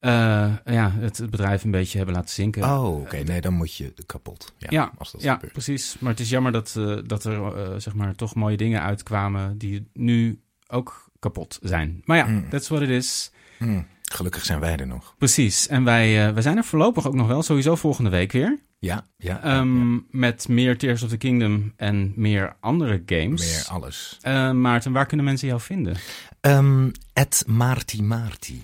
eh, 0.00 0.52
ja, 0.64 0.90
het, 0.90 1.18
het 1.18 1.30
bedrijf 1.30 1.64
een 1.64 1.70
beetje 1.70 1.96
hebben 1.96 2.14
laten 2.16 2.34
zinken. 2.34 2.62
Oh, 2.62 3.00
oké. 3.00 3.16
Nee, 3.16 3.40
dan 3.40 3.52
moet 3.54 3.74
je 3.74 3.92
kapot. 4.06 4.52
Ja, 4.58 4.66
Ja, 4.70 4.92
als 4.98 5.12
dat 5.12 5.22
ja, 5.22 5.32
gebeurt. 5.34 5.52
precies. 5.52 5.96
Maar 5.98 6.10
het 6.10 6.20
is 6.20 6.28
jammer 6.30 6.52
dat, 6.52 6.74
eh, 6.78 6.96
dat 7.06 7.24
er 7.24 7.56
eh, 7.56 7.78
zeg 7.78 7.94
maar 7.94 8.14
toch 8.14 8.34
mooie 8.34 8.56
dingen 8.56 8.82
uitkwamen 8.82 9.58
die 9.58 9.88
nu 9.92 10.40
ook 10.68 11.10
kapot 11.18 11.58
zijn. 11.62 12.02
Maar 12.04 12.16
ja, 12.16 12.26
Mm. 12.26 12.48
that's 12.48 12.68
what 12.68 12.82
it 12.82 12.88
is. 12.88 13.32
Hm, 13.58 13.80
Gelukkig 14.02 14.44
zijn 14.44 14.60
wij 14.60 14.76
er 14.76 14.86
nog. 14.86 15.14
Precies. 15.18 15.66
En 15.68 15.84
wij, 15.84 16.32
wij 16.34 16.42
zijn 16.42 16.56
er 16.56 16.64
voorlopig 16.64 17.06
ook 17.06 17.14
nog 17.14 17.26
wel, 17.26 17.42
sowieso 17.42 17.76
volgende 17.76 18.10
week 18.10 18.32
weer. 18.32 18.58
Ja, 18.78 19.06
ja. 19.16 19.42
Ehm, 19.42 19.92
ja. 19.92 20.00
Met 20.10 20.48
meer 20.48 20.78
Tears 20.78 21.02
of 21.02 21.08
the 21.08 21.16
Kingdom 21.16 21.72
en 21.76 22.12
meer 22.16 22.56
andere 22.60 23.02
games. 23.06 23.40
Meer 23.68 23.74
alles. 23.76 24.18
Maarten, 24.52 24.92
waar 24.92 25.06
kunnen 25.06 25.24
mensen 25.26 25.48
jou 25.48 25.60
vinden? 25.60 25.96
Ehm 26.40 26.88
Ed 27.12 27.44
Marty 27.46 28.02
Marty. 28.02 28.60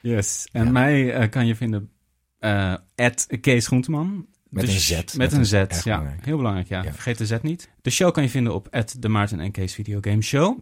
Yes. 0.00 0.48
En 0.52 0.64
Ja. 0.64 0.70
mij 0.70 1.12
eh, 1.14 1.28
kan 1.30 1.46
je 1.46 1.54
vinden 1.56 1.90
eh 2.38 2.74
at 2.96 3.26
Kees 3.40 3.66
Groenteman. 3.66 4.26
Met 4.48 4.66
De 4.66 4.72
een 4.72 4.78
Z. 4.80 4.90
Met, 4.90 5.16
Met 5.16 5.32
een 5.32 5.38
een- 5.38 5.46
Z, 5.46 5.52
ja. 5.52 5.66
belangrijk. 5.84 6.24
Heel 6.24 6.36
belangrijk, 6.36 6.68
ja. 6.68 6.82
Ja. 6.82 6.92
Vergeet 6.92 7.18
de 7.18 7.26
Z 7.26 7.34
niet. 7.42 7.70
De 7.82 7.90
show 7.90 8.12
kan 8.12 8.22
je 8.22 8.28
vinden 8.28 8.54
op 8.54 8.68
at 8.70 8.96
de 8.98 9.08
Maarten 9.08 9.40
en 9.40 9.50
Kees 9.50 9.74
Video 9.74 9.98
Game 10.00 10.22
Show. 10.22 10.58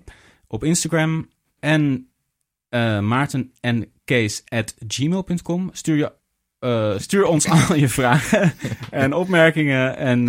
Op 0.47 0.64
Instagram. 0.64 1.28
En 1.61 2.09
eh 2.68 3.01
Maarten 3.01 3.53
en 3.61 3.93
Kees 4.05 4.43
at 4.49 4.74
gmail.com. 4.89 5.70
Stuur, 5.72 5.97
je, 6.61 6.95
stuur 6.99 7.24
ons 7.26 7.49
al 7.68 7.74
je 7.74 7.89
vragen 7.89 8.53
en 8.91 9.12
opmerkingen. 9.14 9.97
En 9.97 10.24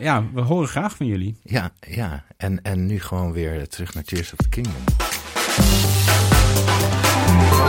ja, 0.00 0.24
we 0.34 0.40
horen 0.40 0.68
graag 0.68 0.96
van 0.96 1.06
jullie. 1.06 1.36
Ja, 1.42 1.72
ja. 1.88 2.24
En, 2.36 2.62
en 2.62 2.86
nu 2.86 3.00
gewoon 3.00 3.32
weer 3.32 3.68
terug 3.68 3.94
naar 3.94 4.04
Tears 4.04 4.32
of 4.32 4.38
the 4.38 4.48
Kingdom. 4.48 4.82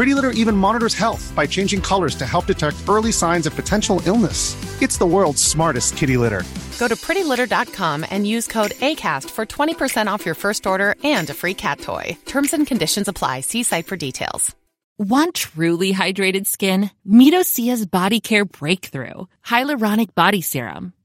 Pretty 0.00 0.14
Litter 0.14 0.30
even 0.30 0.56
monitors 0.56 0.94
health 0.94 1.30
by 1.36 1.46
changing 1.46 1.82
colors 1.82 2.14
to 2.14 2.24
help 2.24 2.46
detect 2.46 2.88
early 2.88 3.12
signs 3.12 3.46
of 3.46 3.54
potential 3.54 4.00
illness. 4.06 4.56
It's 4.80 4.96
the 4.96 5.04
world's 5.04 5.42
smartest 5.42 5.94
kitty 5.94 6.16
litter. 6.16 6.42
Go 6.78 6.88
to 6.88 6.96
prettylitter.com 6.96 8.06
and 8.10 8.26
use 8.26 8.46
code 8.46 8.70
ACAST 8.70 9.28
for 9.28 9.44
20% 9.44 10.06
off 10.06 10.24
your 10.24 10.34
first 10.34 10.66
order 10.66 10.94
and 11.04 11.28
a 11.28 11.34
free 11.34 11.52
cat 11.52 11.80
toy. 11.82 12.16
Terms 12.24 12.54
and 12.54 12.66
conditions 12.66 13.08
apply. 13.08 13.42
See 13.42 13.62
site 13.62 13.86
for 13.88 13.96
details. 13.98 14.56
Want 14.98 15.34
truly 15.34 15.92
hydrated 15.92 16.46
skin? 16.46 16.90
Meet 17.04 17.34
Osea's 17.34 17.84
Body 17.84 18.20
Care 18.20 18.46
Breakthrough 18.46 19.26
Hyaluronic 19.44 20.14
Body 20.14 20.40
Serum. 20.40 20.94